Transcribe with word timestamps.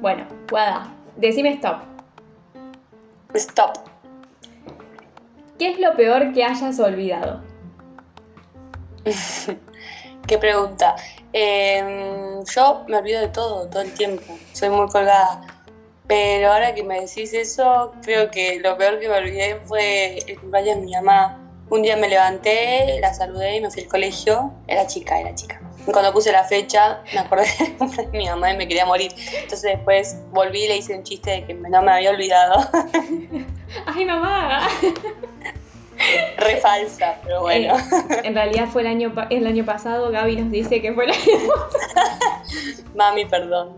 Bueno, 0.00 0.26
Guada, 0.50 0.92
decime 1.16 1.50
stop. 1.54 1.82
Stop. 3.34 3.78
¿Qué 5.58 5.70
es 5.70 5.78
lo 5.78 5.94
peor 5.96 6.32
que 6.32 6.44
hayas 6.44 6.78
olvidado? 6.80 7.42
Qué 10.26 10.38
pregunta. 10.38 10.96
Em, 11.32 12.44
yo 12.44 12.84
me 12.88 12.98
olvido 12.98 13.20
de 13.20 13.28
todo, 13.28 13.68
todo 13.68 13.82
el 13.82 13.92
tiempo. 13.94 14.38
Soy 14.52 14.68
muy 14.68 14.88
colgada. 14.88 15.40
Pero 16.06 16.52
ahora 16.52 16.74
que 16.74 16.82
me 16.82 17.00
decís 17.00 17.32
eso, 17.32 17.94
creo 18.02 18.30
que 18.30 18.58
lo 18.60 18.76
peor 18.76 18.98
que 18.98 19.08
me 19.08 19.16
olvidé 19.16 19.60
fue 19.64 20.18
el 20.18 20.38
cumpleaños 20.38 20.76
de 20.76 20.82
mi 20.82 20.92
mamá. 20.92 21.39
Un 21.70 21.82
día 21.82 21.96
me 21.96 22.08
levanté, 22.08 22.98
la 23.00 23.14
saludé 23.14 23.56
y 23.56 23.60
me 23.60 23.70
fui 23.70 23.82
al 23.84 23.88
colegio. 23.88 24.52
Era 24.66 24.86
chica, 24.88 25.20
era 25.20 25.32
chica. 25.36 25.60
Cuando 25.84 26.12
puse 26.12 26.32
la 26.32 26.42
fecha, 26.42 27.00
me 27.12 27.20
acordé 27.20 27.46
de 27.96 28.18
mi 28.18 28.28
mamá 28.28 28.52
y 28.52 28.56
me 28.56 28.66
quería 28.66 28.84
morir. 28.86 29.12
Entonces 29.16 29.62
después 29.62 30.16
volví 30.32 30.64
y 30.64 30.68
le 30.68 30.76
hice 30.78 30.96
un 30.96 31.04
chiste 31.04 31.30
de 31.30 31.44
que 31.44 31.54
no 31.54 31.80
me 31.82 31.92
había 31.92 32.10
olvidado. 32.10 32.68
¡Ay, 33.86 34.04
mamá! 34.04 34.68
Re 36.38 36.56
falsa, 36.56 37.20
pero 37.22 37.42
bueno. 37.42 37.76
Eh, 37.76 38.20
en 38.24 38.34
realidad 38.34 38.66
fue 38.66 38.82
el 38.82 38.88
año, 38.88 39.14
el 39.30 39.46
año 39.46 39.64
pasado, 39.64 40.10
Gaby 40.10 40.36
nos 40.36 40.50
dice 40.50 40.82
que 40.82 40.92
fue 40.92 41.04
el 41.04 41.12
año 41.12 41.48
pasado. 41.48 42.82
Mami, 42.94 43.26
perdón. 43.26 43.76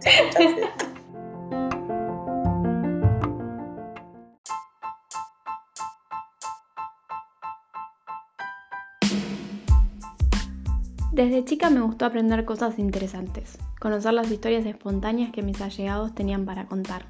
Desde 11.13 11.45
chica 11.45 11.69
me 11.69 11.83
gustó 11.83 12.07
aprender 12.07 12.47
cosas 12.47 12.79
interesantes, 12.79 13.59
conocer 13.79 14.15
las 14.15 14.31
historias 14.31 14.65
espontáneas 14.65 15.31
que 15.31 15.43
mis 15.43 15.61
allegados 15.61 16.15
tenían 16.15 16.47
para 16.47 16.65
contar. 16.65 17.05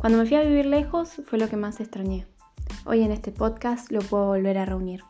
Cuando 0.00 0.18
me 0.18 0.26
fui 0.26 0.36
a 0.36 0.42
vivir 0.42 0.66
lejos 0.66 1.10
fue 1.24 1.38
lo 1.38 1.48
que 1.48 1.54
más 1.54 1.78
extrañé. 1.78 2.26
Hoy 2.84 3.04
en 3.04 3.12
este 3.12 3.30
podcast 3.30 3.92
lo 3.92 4.00
puedo 4.00 4.26
volver 4.26 4.58
a 4.58 4.64
reunir. 4.64 5.04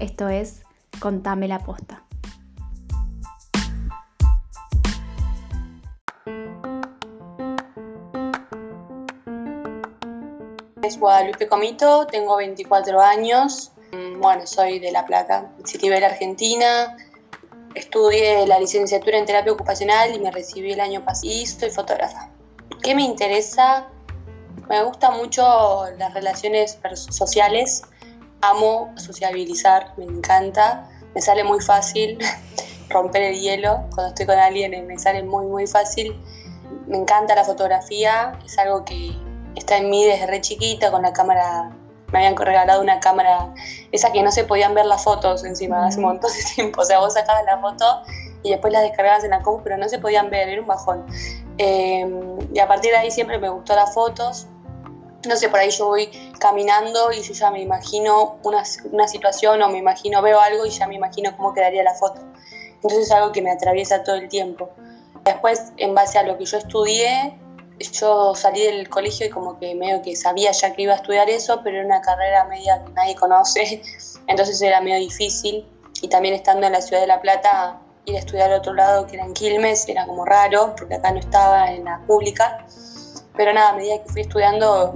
Esto 0.00 0.28
es 0.28 0.64
Contame 0.98 1.46
la 1.46 1.60
posta. 1.60 2.02
Es 10.82 10.98
Guadalupe 10.98 11.46
Comito, 11.46 12.04
tengo 12.08 12.36
24 12.38 13.00
años. 13.00 13.70
Bueno, 14.20 14.44
soy 14.44 14.80
de 14.80 14.90
La 14.90 15.06
Plata, 15.06 15.52
Citibel, 15.64 16.02
Argentina. 16.02 16.96
Estudié 17.74 18.46
la 18.46 18.58
licenciatura 18.58 19.18
en 19.18 19.26
terapia 19.26 19.52
ocupacional 19.52 20.14
y 20.14 20.18
me 20.18 20.30
recibí 20.30 20.72
el 20.72 20.80
año 20.80 21.04
pasado 21.04 21.28
y 21.28 21.46
soy 21.46 21.70
fotógrafa. 21.70 22.30
¿Qué 22.82 22.94
me 22.94 23.02
interesa? 23.02 23.88
Me 24.68 24.82
gustan 24.84 25.16
mucho 25.16 25.84
las 25.98 26.12
relaciones 26.14 26.78
sociales, 27.10 27.82
amo 28.42 28.92
sociabilizar, 28.96 29.94
me 29.96 30.04
encanta, 30.04 30.88
me 31.14 31.20
sale 31.20 31.44
muy 31.44 31.60
fácil 31.60 32.18
romper 32.90 33.22
el 33.22 33.40
hielo, 33.40 33.84
cuando 33.94 34.08
estoy 34.08 34.26
con 34.26 34.38
alguien 34.38 34.86
me 34.86 34.98
sale 34.98 35.22
muy 35.22 35.46
muy 35.46 35.66
fácil. 35.66 36.18
Me 36.86 36.98
encanta 36.98 37.34
la 37.34 37.44
fotografía, 37.44 38.38
es 38.44 38.58
algo 38.58 38.84
que 38.84 39.12
está 39.56 39.78
en 39.78 39.90
mí 39.90 40.04
desde 40.04 40.26
re 40.26 40.40
chiquita 40.40 40.90
con 40.90 41.02
la 41.02 41.12
cámara 41.12 41.70
me 42.12 42.18
habían 42.18 42.36
regalado 42.36 42.80
una 42.80 43.00
cámara, 43.00 43.52
esa 43.92 44.12
que 44.12 44.22
no 44.22 44.30
se 44.32 44.44
podían 44.44 44.74
ver 44.74 44.86
las 44.86 45.04
fotos 45.04 45.44
encima, 45.44 45.86
hace 45.86 45.98
un 45.98 46.06
montón 46.06 46.30
de 46.32 46.42
tiempo. 46.54 46.82
O 46.82 46.84
sea, 46.84 47.00
vos 47.00 47.14
sacabas 47.14 47.44
la 47.44 47.58
foto 47.58 48.02
y 48.42 48.50
después 48.50 48.72
la 48.72 48.80
descargabas 48.80 49.24
en 49.24 49.30
la 49.30 49.42
compu, 49.42 49.62
pero 49.62 49.76
no 49.76 49.88
se 49.88 49.98
podían 49.98 50.30
ver, 50.30 50.48
era 50.48 50.60
un 50.60 50.66
bajón. 50.66 51.06
Em, 51.58 52.38
y 52.54 52.58
a 52.58 52.68
partir 52.68 52.92
de 52.92 52.98
ahí 52.98 53.10
siempre 53.10 53.38
me 53.38 53.48
gustó 53.48 53.74
las 53.74 53.92
fotos. 53.92 54.46
No 55.26 55.36
sé, 55.36 55.48
por 55.48 55.58
ahí 55.58 55.70
yo 55.70 55.88
voy 55.88 56.06
caminando 56.38 57.10
y 57.12 57.20
yo 57.22 57.34
ya 57.34 57.50
me 57.50 57.60
imagino 57.60 58.38
una, 58.44 58.62
una 58.92 59.08
situación 59.08 59.60
o 59.62 59.68
me 59.68 59.78
imagino, 59.78 60.22
veo 60.22 60.40
algo 60.40 60.64
y 60.64 60.70
ya 60.70 60.86
me 60.86 60.94
imagino 60.94 61.36
cómo 61.36 61.52
quedaría 61.52 61.82
la 61.82 61.94
foto. 61.94 62.20
Entonces 62.74 63.00
es 63.00 63.10
algo 63.10 63.32
que 63.32 63.42
me 63.42 63.50
atraviesa 63.50 64.04
todo 64.04 64.14
el 64.14 64.28
tiempo. 64.28 64.70
Después, 65.24 65.72
en 65.76 65.94
base 65.94 66.18
a 66.18 66.22
lo 66.22 66.38
que 66.38 66.44
yo 66.44 66.56
estudié, 66.56 67.36
yo 67.78 68.34
salí 68.34 68.62
del 68.62 68.88
colegio 68.88 69.26
y 69.26 69.30
como 69.30 69.58
que 69.58 69.74
medio 69.74 70.02
que 70.02 70.16
sabía 70.16 70.50
ya 70.52 70.72
que 70.72 70.82
iba 70.82 70.94
a 70.94 70.96
estudiar 70.96 71.28
eso, 71.30 71.60
pero 71.62 71.78
era 71.78 71.86
una 71.86 72.00
carrera 72.00 72.44
media 72.44 72.82
que 72.84 72.92
nadie 72.92 73.14
conoce, 73.14 73.82
entonces 74.26 74.60
era 74.62 74.80
medio 74.80 74.98
difícil. 74.98 75.66
Y 76.00 76.08
también 76.08 76.34
estando 76.34 76.66
en 76.66 76.72
la 76.74 76.80
ciudad 76.80 77.00
de 77.00 77.08
La 77.08 77.20
Plata, 77.20 77.80
ir 78.04 78.16
a 78.16 78.18
estudiar 78.20 78.52
a 78.52 78.58
otro 78.58 78.72
lado, 78.72 79.06
que 79.06 79.16
era 79.16 79.24
en 79.24 79.34
Quilmes, 79.34 79.88
era 79.88 80.06
como 80.06 80.24
raro, 80.24 80.74
porque 80.76 80.94
acá 80.94 81.10
no 81.10 81.18
estaba 81.18 81.72
en 81.72 81.84
la 81.84 81.98
pública. 82.06 82.64
Pero 83.36 83.52
nada, 83.52 83.70
a 83.70 83.72
medida 83.74 84.02
que 84.04 84.08
fui 84.08 84.20
estudiando, 84.22 84.94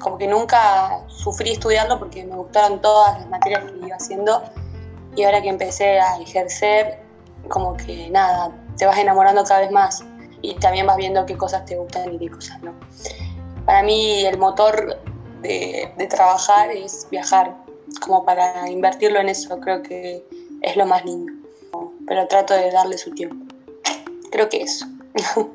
como 0.00 0.18
que 0.18 0.28
nunca 0.28 1.00
sufrí 1.08 1.52
estudiando 1.52 1.98
porque 1.98 2.24
me 2.24 2.36
gustaron 2.36 2.80
todas 2.80 3.18
las 3.18 3.28
materias 3.28 3.64
que 3.64 3.86
iba 3.86 3.96
haciendo. 3.96 4.42
Y 5.16 5.24
ahora 5.24 5.42
que 5.42 5.48
empecé 5.48 5.98
a 5.98 6.18
ejercer, 6.18 7.00
como 7.48 7.76
que 7.76 8.08
nada, 8.10 8.52
te 8.76 8.86
vas 8.86 8.98
enamorando 8.98 9.42
cada 9.42 9.60
vez 9.60 9.72
más 9.72 10.04
y 10.46 10.54
también 10.54 10.86
vas 10.86 10.96
viendo 10.96 11.26
qué 11.26 11.36
cosas 11.36 11.64
te 11.64 11.76
gustan 11.76 12.14
y 12.14 12.18
qué 12.18 12.30
cosas 12.30 12.62
no. 12.62 12.72
Para 13.64 13.82
mí 13.82 14.24
el 14.24 14.38
motor 14.38 14.96
de, 15.42 15.90
trabajar 16.08 16.70
es 16.70 17.06
viajar, 17.10 17.56
como 18.00 18.24
para 18.24 18.70
invertirlo 18.70 19.18
en 19.18 19.28
eso, 19.28 19.58
creo 19.60 19.82
que 19.82 20.22
es 20.62 20.76
lo 20.76 20.86
más 20.86 21.04
lindo, 21.04 21.32
pero 22.06 22.26
trato 22.28 22.54
de 22.54 22.70
darle 22.70 22.96
su 22.96 23.10
tiempo. 23.10 23.44
Creo 24.30 24.48
que 24.48 24.62
eso. 24.62 24.86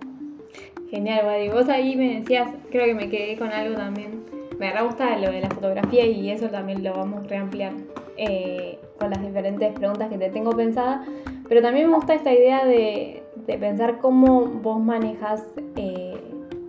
Genial, 0.89 1.25
Wadi. 1.25 1.49
Vos 1.49 1.69
ahí 1.69 1.95
me 1.95 2.19
decías, 2.19 2.49
creo 2.69 2.85
que 2.85 2.93
me 2.93 3.09
quedé 3.09 3.37
con 3.37 3.51
algo 3.51 3.77
también. 3.77 4.25
Me 4.59 4.71
gusta 4.83 5.17
lo 5.17 5.31
de 5.31 5.41
la 5.41 5.49
fotografía 5.49 6.05
y 6.05 6.29
eso 6.29 6.49
también 6.49 6.83
lo 6.83 6.93
vamos 6.93 7.23
a 7.23 7.27
reampliar 7.27 7.73
eh, 8.17 8.77
con 8.99 9.09
las 9.09 9.21
diferentes 9.21 9.73
preguntas 9.73 10.09
que 10.09 10.17
te 10.17 10.29
tengo 10.29 10.51
pensadas. 10.51 11.07
Pero 11.47 11.61
también 11.61 11.89
me 11.89 11.95
gusta 11.95 12.13
esta 12.13 12.33
idea 12.33 12.65
de, 12.65 13.20
de 13.35 13.57
pensar 13.57 13.99
cómo 13.99 14.45
vos 14.45 14.79
manejas 14.79 15.43
eh, 15.75 16.19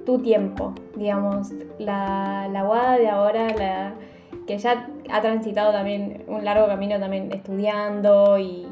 tu 0.07 0.19
tiempo, 0.19 0.75
digamos, 0.97 1.51
la, 1.79 2.49
la 2.51 2.63
guada 2.65 2.99
de 2.99 3.09
ahora, 3.09 3.49
la, 3.57 3.95
que 4.47 4.59
ya 4.59 4.89
ha 5.11 5.21
transitado 5.21 5.73
también 5.73 6.25
un 6.27 6.45
largo 6.45 6.67
camino 6.67 6.99
también 6.99 7.31
estudiando 7.33 8.39
y 8.39 8.67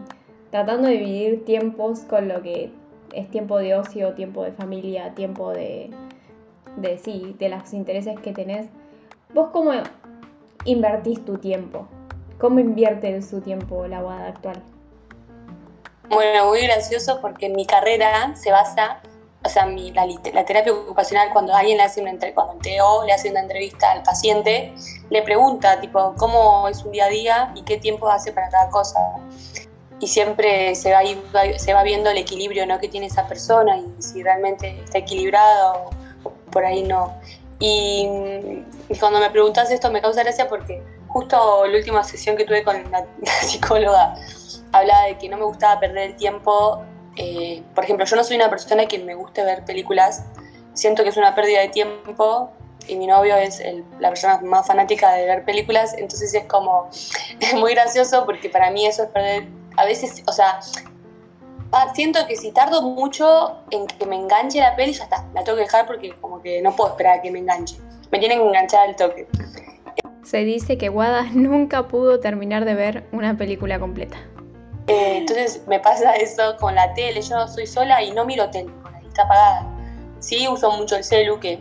tratando 0.50 0.88
de 0.88 0.94
dividir 0.94 1.44
tiempos 1.44 2.00
con 2.00 2.28
lo 2.28 2.42
que 2.42 2.70
es 3.12 3.30
tiempo 3.30 3.58
de 3.58 3.74
ocio, 3.74 4.14
tiempo 4.14 4.42
de 4.44 4.52
familia, 4.52 5.14
tiempo 5.14 5.50
de, 5.50 5.90
de 6.76 6.98
sí, 6.98 7.34
de 7.38 7.48
los 7.48 7.72
intereses 7.72 8.18
que 8.20 8.32
tenés. 8.32 8.68
¿Vos 9.34 9.50
cómo 9.52 9.72
invertís 10.64 11.24
tu 11.24 11.38
tiempo? 11.38 11.86
¿Cómo 12.38 12.58
invierte 12.58 13.20
su 13.22 13.40
tiempo 13.40 13.86
la 13.86 14.02
guada 14.02 14.28
actual? 14.28 14.62
Bueno, 16.10 16.46
muy 16.46 16.62
gracioso 16.62 17.20
porque 17.20 17.48
mi 17.48 17.64
carrera 17.64 18.34
se 18.34 18.50
basa, 18.50 19.00
o 19.44 19.48
sea, 19.48 19.64
mi, 19.64 19.92
la, 19.92 20.44
terapia 20.44 20.72
ocupacional, 20.72 21.30
cuando 21.32 21.54
alguien 21.54 21.76
le 21.76 21.84
hace 21.84 22.02
una 22.02 22.12
cuando 22.34 22.58
le 23.06 23.12
hace 23.12 23.30
una 23.30 23.40
entrevista 23.40 23.92
al 23.92 24.02
paciente, 24.02 24.74
le 25.08 25.22
pregunta, 25.22 25.80
tipo, 25.80 26.14
cómo 26.18 26.66
es 26.66 26.82
un 26.82 26.90
día 26.90 27.04
a 27.04 27.08
día 27.10 27.52
y 27.54 27.62
qué 27.62 27.76
tiempo 27.76 28.08
hace 28.08 28.32
para 28.32 28.50
cada 28.50 28.68
cosa. 28.70 28.98
Y 30.00 30.08
siempre 30.08 30.74
se 30.74 30.92
va, 30.92 31.02
se 31.56 31.74
va 31.74 31.82
viendo 31.84 32.10
el 32.10 32.18
equilibrio 32.18 32.66
¿no? 32.66 32.80
que 32.80 32.88
tiene 32.88 33.06
esa 33.06 33.28
persona 33.28 33.78
y 33.78 34.02
si 34.02 34.24
realmente 34.24 34.80
está 34.82 34.98
equilibrado 34.98 35.90
o 36.24 36.30
por 36.50 36.64
ahí 36.64 36.82
no. 36.82 37.14
Y, 37.60 38.08
y 38.88 38.98
cuando 38.98 39.20
me 39.20 39.30
preguntas 39.30 39.70
esto 39.70 39.92
me 39.92 40.00
causa 40.00 40.24
gracia 40.24 40.48
porque 40.48 40.82
justo 41.06 41.66
la 41.66 41.76
última 41.76 42.02
sesión 42.02 42.36
que 42.36 42.44
tuve 42.44 42.64
con 42.64 42.90
la 42.90 43.06
psicóloga, 43.42 44.16
hablaba 44.72 45.06
de 45.06 45.18
que 45.18 45.28
no 45.28 45.36
me 45.36 45.44
gustaba 45.44 45.80
perder 45.80 46.10
el 46.10 46.16
tiempo. 46.16 46.82
Eh, 47.16 47.62
por 47.74 47.84
ejemplo, 47.84 48.06
yo 48.06 48.16
no 48.16 48.24
soy 48.24 48.36
una 48.36 48.50
persona 48.50 48.86
que 48.86 48.98
me 48.98 49.14
guste 49.14 49.44
ver 49.44 49.64
películas, 49.64 50.24
siento 50.74 51.02
que 51.02 51.10
es 51.10 51.16
una 51.16 51.34
pérdida 51.34 51.60
de 51.60 51.68
tiempo 51.68 52.50
y 52.86 52.96
mi 52.96 53.06
novio 53.06 53.36
es 53.36 53.62
la 53.98 54.08
persona 54.08 54.40
más 54.42 54.66
fanática 54.66 55.12
de 55.12 55.26
ver 55.26 55.44
películas, 55.44 55.94
entonces 55.94 56.34
es 56.34 56.44
como 56.44 56.88
es 57.40 57.54
muy 57.54 57.74
gracioso 57.74 58.24
porque 58.24 58.48
para 58.48 58.70
mí 58.70 58.86
eso 58.86 59.04
es 59.04 59.10
perder, 59.10 59.48
a 59.76 59.84
veces, 59.84 60.22
o 60.26 60.32
sea, 60.32 60.60
siento 61.94 62.26
que 62.26 62.36
si 62.36 62.52
tardo 62.52 62.82
mucho 62.82 63.56
en 63.70 63.86
que 63.86 64.06
me 64.06 64.16
enganche 64.16 64.60
la 64.60 64.74
peli, 64.76 64.92
ya 64.92 65.04
está, 65.04 65.26
la 65.34 65.44
tengo 65.44 65.56
que 65.56 65.64
dejar 65.64 65.86
porque 65.86 66.12
como 66.20 66.40
que 66.40 66.60
no 66.62 66.74
puedo 66.74 66.90
esperar 66.90 67.18
a 67.18 67.22
que 67.22 67.30
me 67.30 67.38
enganche, 67.40 67.76
me 68.10 68.18
tienen 68.18 68.38
que 68.38 68.46
enganchar 68.46 68.88
al 68.88 68.96
toque. 68.96 69.26
Se 70.22 70.38
dice 70.44 70.78
que 70.78 70.90
Wada 70.90 71.22
nunca 71.32 71.88
pudo 71.88 72.20
terminar 72.20 72.64
de 72.64 72.74
ver 72.74 73.04
una 73.12 73.36
película 73.36 73.78
completa. 73.78 74.18
Eh, 74.86 75.18
entonces 75.18 75.62
me 75.66 75.78
pasa 75.78 76.14
eso 76.16 76.56
con 76.58 76.74
la 76.74 76.92
tele, 76.94 77.20
yo 77.22 77.46
soy 77.48 77.66
sola 77.66 78.02
y 78.02 78.10
no 78.12 78.24
miro 78.24 78.50
tele, 78.50 78.70
está 79.06 79.22
apagada. 79.22 79.66
Sí 80.20 80.48
uso 80.48 80.70
mucho 80.72 80.96
el 80.96 81.04
celu, 81.04 81.38
que, 81.40 81.60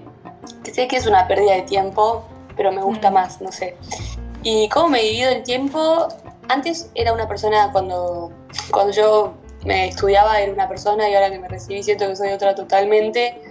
sé 0.71 0.87
que 0.87 0.97
es 0.97 1.05
una 1.05 1.27
pérdida 1.27 1.53
de 1.53 1.61
tiempo, 1.63 2.23
pero 2.55 2.71
me 2.71 2.81
gusta 2.81 3.09
mm. 3.09 3.13
más, 3.13 3.41
no 3.41 3.51
sé. 3.51 3.77
Y 4.43 4.69
cómo 4.69 4.89
me 4.89 5.01
he 5.01 5.09
vivido 5.11 5.31
el 5.31 5.43
tiempo, 5.43 6.07
antes 6.49 6.89
era 6.95 7.13
una 7.13 7.27
persona 7.27 7.71
cuando, 7.71 8.31
cuando 8.71 8.91
yo 8.91 9.33
me 9.65 9.89
estudiaba 9.89 10.39
era 10.39 10.51
una 10.51 10.67
persona 10.67 11.09
y 11.09 11.13
ahora 11.13 11.29
que 11.29 11.39
me 11.39 11.47
recibí 11.47 11.83
siento 11.83 12.07
que 12.07 12.15
soy 12.15 12.29
otra 12.29 12.55
totalmente, 12.55 13.41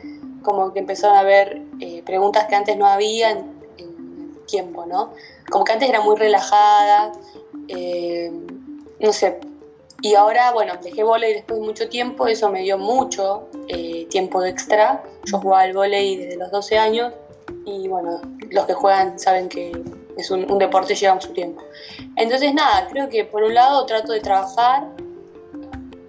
como 0.42 0.72
que 0.72 0.80
empezaron 0.80 1.16
a 1.16 1.20
haber 1.20 1.62
eh, 1.80 2.02
preguntas 2.04 2.46
que 2.46 2.56
antes 2.56 2.76
no 2.76 2.86
había 2.86 3.30
en, 3.30 3.58
el 3.78 4.46
tiempo, 4.46 4.86
¿no? 4.86 5.12
Como 5.50 5.64
que 5.64 5.72
antes 5.72 5.88
era 5.88 6.00
muy 6.00 6.16
relajada, 6.16 7.12
eh, 7.68 8.32
no 9.00 9.12
sé, 9.12 9.38
y 10.00 10.14
ahora, 10.14 10.52
bueno, 10.52 10.74
dejé 10.80 11.02
volei 11.02 11.34
después 11.34 11.58
de 11.58 11.66
mucho 11.66 11.88
tiempo, 11.88 12.28
eso 12.28 12.48
me 12.50 12.62
dio 12.62 12.78
mucho 12.78 13.48
eh, 13.66 14.06
tiempo 14.08 14.44
extra. 14.44 15.02
Yo 15.24 15.38
jugaba 15.40 15.62
al 15.62 15.72
volei 15.72 16.16
desde 16.16 16.36
los 16.36 16.50
12 16.52 16.78
años 16.78 17.12
y 17.64 17.88
bueno, 17.88 18.20
los 18.50 18.66
que 18.66 18.74
juegan 18.74 19.18
saben 19.18 19.48
que 19.48 19.72
es 20.16 20.30
un, 20.30 20.58
deporte 20.58 20.94
lleva 20.94 21.14
mucho 21.14 21.32
tiempo. 21.32 21.62
Entonces 22.16 22.54
nada, 22.54 22.86
creo 22.88 23.08
que 23.08 23.24
por 23.24 23.42
un 23.42 23.54
lado 23.54 23.84
trato 23.86 24.12
de 24.12 24.20
trabajar 24.20 24.86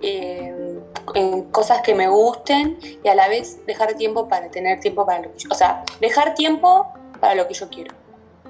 eh, 0.01 0.79
en 1.15 1.43
cosas 1.45 1.81
que 1.81 1.95
me 1.95 2.07
gusten 2.07 2.77
y 3.03 3.07
a 3.07 3.15
la 3.15 3.27
vez 3.27 3.65
dejar 3.65 3.95
tiempo 3.95 4.27
para 4.27 4.51
tener 4.51 4.79
tiempo 4.81 5.03
para 5.03 5.23
lo 5.23 5.33
que 5.33 5.39
yo, 5.39 5.49
o 5.51 5.55
sea, 5.55 5.83
dejar 5.99 6.35
tiempo 6.35 6.87
para 7.19 7.33
lo 7.33 7.47
que 7.47 7.55
yo 7.55 7.67
quiero, 7.69 7.95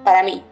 para 0.04 0.22
mí. 0.22 0.44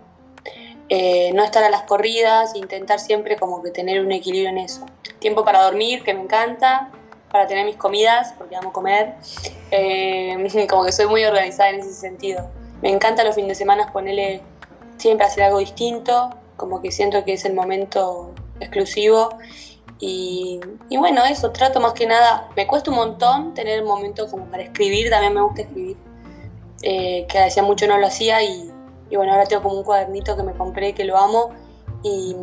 Eh, 0.89 1.31
no 1.33 1.43
estar 1.43 1.63
a 1.63 1.69
las 1.69 1.83
corridas, 1.83 2.55
intentar 2.55 2.99
siempre 2.99 3.35
como 3.35 3.61
que 3.61 3.71
tener 3.71 3.99
un 3.99 4.11
equilibrio 4.11 4.49
en 4.49 4.57
eso. 4.57 4.85
Tiempo 5.19 5.43
para 5.43 5.63
dormir, 5.63 6.03
que 6.03 6.13
me 6.13 6.21
encanta, 6.21 6.91
para 7.31 7.45
tener 7.47 7.65
mis 7.65 7.75
comidas, 7.75 8.33
porque 8.37 8.55
amo 8.55 8.71
comer. 8.71 9.15
Eh, 9.71 10.35
como 10.69 10.85
que 10.85 10.91
soy 10.91 11.07
muy 11.07 11.25
organizada 11.25 11.71
en 11.71 11.79
ese 11.81 11.93
sentido. 11.93 12.49
Me 12.81 12.89
encanta 12.89 13.23
los 13.23 13.35
fines 13.35 13.49
de 13.49 13.55
semana 13.55 13.91
ponerle 13.91 14.41
siempre 14.97 15.25
hacer 15.25 15.43
algo 15.43 15.59
distinto, 15.59 16.29
como 16.55 16.81
que 16.81 16.91
siento 16.91 17.23
que 17.23 17.33
es 17.33 17.45
el 17.45 17.53
momento 17.53 18.33
exclusivo 18.59 19.29
y, 19.99 20.59
bueno, 20.91 21.25
eso, 21.25 21.51
trato 21.51 21.79
más 21.79 21.93
que 21.93 22.05
nada, 22.05 22.49
me 22.55 22.67
cuesta 22.67 22.91
un 22.91 22.97
montón 22.97 23.53
tener 23.53 23.79
el 23.79 23.85
momento 23.85 24.29
como 24.29 24.45
para 24.45 24.63
escribir, 24.63 25.09
también 25.09 25.33
me 25.33 25.41
gusta 25.41 25.63
escribir, 25.63 25.97
eh, 26.83 27.25
que 27.27 27.39
hacía 27.39 27.63
mucho 27.63 27.87
no 27.87 27.97
lo 27.97 28.07
hacía 28.07 28.43
y, 28.43 28.71
bueno, 29.15 29.33
ahora 29.33 29.45
tengo 29.45 29.63
como 29.63 29.77
un 29.77 29.83
cuadernito 29.83 30.36
que 30.36 30.44
me 30.44 30.54
compré 30.54 30.94
que 30.94 31.06
lo 31.06 31.18
amo 31.18 31.51
y, 32.04 32.36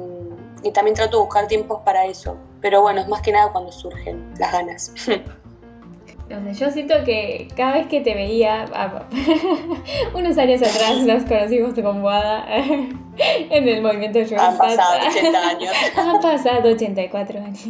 y 0.62 0.70
también 0.70 0.94
trato 0.94 1.18
de 1.18 1.24
buscar 1.24 1.46
tiempos 1.46 1.80
para 1.84 2.06
eso, 2.06 2.36
pero 2.60 2.82
bueno, 2.82 3.00
es 3.00 3.08
más 3.08 3.20
que 3.20 3.32
nada 3.32 3.52
cuando 3.52 3.70
surgen 3.70 4.32
las 4.38 4.52
ganas. 4.52 4.92
yo 6.58 6.70
siento 6.70 6.94
que 7.04 7.48
cada 7.56 7.74
vez 7.74 7.86
que 7.86 8.00
te 8.00 8.14
veía, 8.14 8.64
unos 10.14 10.38
años 10.38 10.62
atrás 10.62 11.00
nos 11.02 11.24
conocimos 11.24 11.74
con 11.74 12.02
Boada 12.02 12.46
en 13.18 13.68
el 13.68 13.82
movimiento 13.82 14.18
de 14.18 14.36
Han 14.36 14.56
pasado 14.56 15.06
80 15.08 15.48
años. 15.48 15.72
Han 15.96 16.20
pasado 16.20 16.70
84 16.70 17.40
años. 17.40 17.68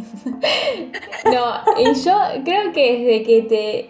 No, 1.25 1.81
y 1.81 1.93
yo 1.93 2.17
creo 2.43 2.71
que 2.71 2.97
desde 2.97 3.23
que 3.23 3.41
te, 3.43 3.89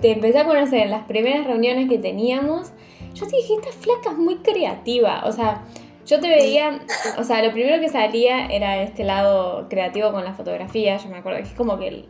te 0.00 0.12
empecé 0.12 0.38
a 0.38 0.44
conocer 0.44 0.82
en 0.82 0.90
las 0.90 1.04
primeras 1.04 1.46
reuniones 1.46 1.88
que 1.88 1.98
teníamos, 1.98 2.72
yo 3.14 3.26
te 3.26 3.36
dije, 3.36 3.54
esta 3.54 3.72
flaca 3.72 4.10
es 4.10 4.18
muy 4.18 4.36
creativa. 4.36 5.22
O 5.24 5.32
sea, 5.32 5.62
yo 6.06 6.20
te 6.20 6.28
veía, 6.28 6.80
o 7.18 7.24
sea, 7.24 7.42
lo 7.42 7.52
primero 7.52 7.80
que 7.80 7.88
salía 7.88 8.46
era 8.46 8.82
este 8.82 9.04
lado 9.04 9.68
creativo 9.68 10.12
con 10.12 10.24
la 10.24 10.34
fotografía. 10.34 10.96
Yo 10.98 11.08
me 11.08 11.18
acuerdo 11.18 11.38
que 11.38 11.48
es 11.48 11.54
como 11.54 11.78
que 11.78 12.04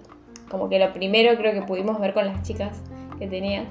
como 0.51 0.69
que 0.69 0.79
lo 0.79 0.93
primero 0.93 1.37
creo 1.37 1.53
que 1.53 1.63
pudimos 1.63 1.99
ver 2.01 2.15
con 2.15 2.27
las 2.27 2.43
chicas 2.43 2.83
que 3.19 3.27
tenías. 3.27 3.67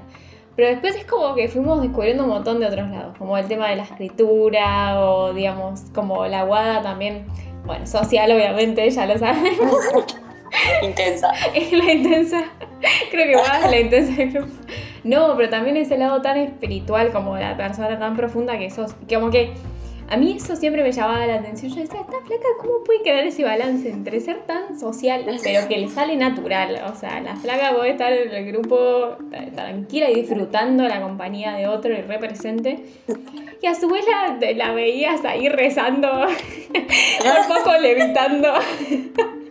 Pero 0.56 0.68
después 0.68 0.94
es 0.96 1.04
como 1.04 1.34
que 1.34 1.48
fuimos 1.48 1.82
descubriendo 1.82 2.24
un 2.24 2.30
montón 2.30 2.60
de 2.60 2.66
otros 2.66 2.88
lados, 2.90 3.16
como 3.18 3.36
el 3.36 3.46
tema 3.48 3.68
de 3.70 3.76
la 3.76 3.82
escritura 3.82 5.00
o 5.00 5.32
digamos 5.32 5.80
como 5.94 6.26
la 6.26 6.44
guada 6.44 6.80
también, 6.82 7.26
bueno, 7.64 7.86
social 7.86 8.30
obviamente, 8.30 8.88
ya 8.88 9.06
lo 9.06 9.18
sabemos. 9.18 9.76
intensa. 10.82 11.32
Es 11.54 11.72
la 11.72 11.92
intensa, 11.92 12.44
creo 13.10 13.26
que 13.26 13.32
es 13.32 13.70
la 13.70 13.80
intensa 13.80 14.46
No, 15.04 15.36
pero 15.36 15.50
también 15.50 15.76
ese 15.76 15.98
lado 15.98 16.22
tan 16.22 16.36
espiritual 16.38 17.12
como 17.12 17.36
la 17.36 17.56
persona 17.56 17.98
tan 17.98 18.16
profunda 18.16 18.58
que 18.58 18.70
sos, 18.70 18.94
como 19.08 19.30
que 19.30 19.54
a 20.10 20.16
mí 20.16 20.34
eso 20.36 20.54
siempre 20.54 20.82
me 20.82 20.92
llamaba 20.92 21.26
la 21.26 21.36
atención. 21.36 21.72
Yo 21.72 21.80
decía, 21.80 22.00
esta 22.00 22.20
flaca, 22.20 22.46
¿cómo 22.60 22.84
puede 22.84 23.02
quedar 23.02 23.26
ese 23.26 23.42
balance 23.42 23.88
entre 23.88 24.20
ser 24.20 24.40
tan 24.46 24.78
social, 24.78 25.24
pero 25.42 25.66
que 25.66 25.78
le 25.78 25.88
sale 25.88 26.16
natural? 26.16 26.82
O 26.92 26.94
sea, 26.94 27.20
la 27.20 27.36
flaca 27.36 27.74
puede 27.74 27.90
estar 27.90 28.12
en 28.12 28.30
el 28.30 28.44
grupo 28.46 29.16
tranquila 29.54 30.10
y 30.10 30.16
disfrutando 30.16 30.84
la 30.84 31.00
compañía 31.00 31.54
de 31.54 31.66
otro 31.66 31.92
y 31.92 32.02
represente. 32.02 32.84
Y 33.62 33.66
a 33.66 33.74
su 33.74 33.88
vez 33.88 34.04
la, 34.56 34.72
veías 34.72 35.24
ahí 35.24 35.48
rezando, 35.48 36.08
por 37.48 37.56
poco 37.56 37.78
levitando. 37.78 38.52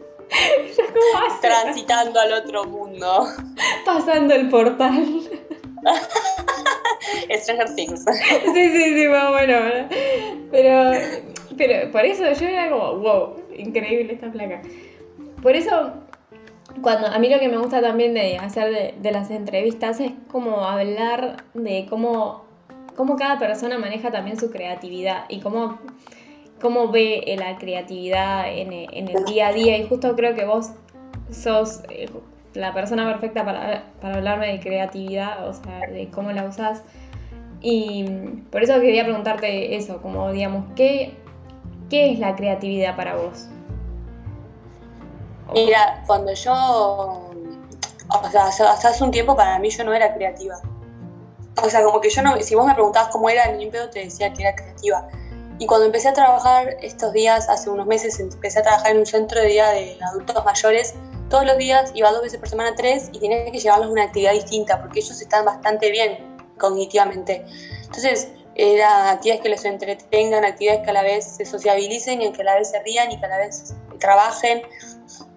Transitando 1.42 2.20
al 2.20 2.34
otro 2.34 2.66
mundo. 2.66 3.28
Pasando 3.86 4.34
el 4.34 4.50
portal. 4.50 5.22
Stranger 7.31 7.75
Things. 7.75 8.06
Sí, 8.54 8.70
sí, 8.70 8.94
sí, 8.96 9.08
más 9.08 9.31
bueno. 9.31 9.88
Pero, 10.52 10.92
pero 11.58 11.92
por 11.92 12.06
eso 12.06 12.24
yo 12.31 12.48
era 12.48 12.70
como, 12.70 12.98
wow, 12.98 13.36
increíble 13.58 14.14
esta 14.14 14.31
placa. 14.31 14.62
Por 15.42 15.56
eso, 15.56 15.94
cuando 16.81 17.08
a 17.08 17.20
mí 17.20 17.30
lo 17.30 17.40
que 17.40 17.50
me 17.50 17.58
gusta 17.58 17.81
también 17.81 18.14
de 18.14 18.38
hacer 18.38 18.96
de, 19.02 19.12
las 19.12 19.30
entrevistas 19.30 20.00
es 20.00 20.12
como 20.31 20.66
hablar 20.66 21.44
de 21.54 21.86
cómo, 21.90 22.46
cómo 22.96 23.16
cada 23.16 23.40
persona 23.40 23.78
maneja 23.78 24.12
también 24.12 24.40
su 24.40 24.52
creatividad 24.52 25.25
y 25.30 25.40
cómo, 25.42 25.80
cómo 26.63 26.88
ve 26.88 27.36
la 27.38 27.57
creatividad 27.57 28.50
en, 28.50 28.71
en 28.71 29.10
el 29.10 29.25
día 29.25 29.50
a 29.50 29.54
día. 29.54 29.77
Y 29.77 29.88
justo 29.88 30.15
creo 30.15 30.33
que 30.33 30.45
vos 30.45 30.71
sos 31.30 31.81
eh, 31.89 32.10
la 32.54 32.74
persona 32.74 33.06
perfecta 33.06 33.44
para, 33.44 33.83
para, 34.00 34.15
hablarme 34.15 34.48
de 34.48 34.60
creatividad, 34.62 35.48
o 35.48 35.54
sea, 35.54 35.81
de 35.92 36.10
cómo 36.10 36.31
la 36.31 36.45
usás. 36.45 36.81
Y 37.62 38.06
por 38.50 38.63
eso 38.63 38.80
quería 38.80 39.04
preguntarte 39.04 39.75
eso, 39.75 40.01
como 40.01 40.31
digamos, 40.31 40.65
¿qué, 40.75 41.13
qué 41.89 42.13
es 42.13 42.19
la 42.19 42.36
creatividad 42.36 42.95
para 42.95 43.18
vos? 43.18 43.48
Mira, 45.54 46.01
cuando 46.07 46.33
yo, 46.33 46.54
o 46.54 48.30
sea, 48.31 48.48
hasta 48.48 48.89
hace 48.89 49.04
un 49.04 49.12
tiempo 49.12 49.36
para 49.36 49.60
mí 49.60 49.69
yo 49.69 49.83
no 49.83 49.94
era 49.94 50.13
creativa. 50.13 50.56
O 51.62 51.69
sea, 51.69 51.83
como 51.83 52.00
que 52.00 52.10
yo 52.10 52.21
no, 52.21 52.39
si 52.39 52.56
vos 52.56 52.65
me 52.65 52.74
preguntabas 52.74 53.10
cómo 53.10 53.30
era, 53.30 53.51
ni 53.51 53.68
pedo 53.68 53.89
te 53.89 54.00
decía 54.00 54.31
que 54.33 54.44
era 54.44 54.56
creativa. 54.56 55.07
Y 55.60 55.66
cuando 55.66 55.86
empecé 55.86 56.10
a 56.10 56.14
trabajar 56.14 56.78
estos 56.82 57.14
días, 57.14 57.48
hace 57.50 57.70
unos 57.70 57.86
meses, 57.86 58.20
empecé 58.20 58.60
a 58.60 58.64
trabajar 58.64 58.92
en 58.92 59.00
un 59.00 59.06
centro 59.06 59.40
de 59.40 59.48
día 59.48 59.70
de 59.70 59.98
adultos 60.10 60.44
mayores, 60.44 60.96
todos 61.30 61.46
los 61.46 61.58
días 61.58 61.92
iba 61.96 62.12
dos 62.12 62.22
veces 62.22 62.40
por 62.40 62.50
semana, 62.50 62.74
tres, 62.75 63.10
y 63.12 63.20
tenía 63.20 63.46
que 63.46 63.58
llevarlos 63.58 63.88
a 63.88 63.92
una 63.92 64.04
actividad 64.04 64.34
distinta, 64.34 64.82
porque 64.82 65.00
ellos 65.00 65.20
están 65.20 65.46
bastante 65.46 65.89
bien 65.89 66.38
cognitivamente. 66.58 67.46
Entonces, 67.84 68.30
eran 68.56 69.08
actividades 69.08 69.42
que 69.42 69.50
les 69.50 69.66
entretengan, 69.66 70.46
actividades 70.46 70.84
que 70.84 70.89
a 70.92 70.94
la 70.94 71.01
vez 71.01 71.25
se 71.25 71.46
sociabilicen 71.46 72.22
y 72.22 72.32
que 72.32 72.42
a 72.42 72.46
la 72.46 72.56
vez 72.56 72.70
se 72.70 72.80
rían 72.84 73.12
y 73.12 73.20
que 73.20 73.25
a 73.25 73.30
la 73.30 73.38
vez 73.38 73.74
trabajen. 74.00 74.62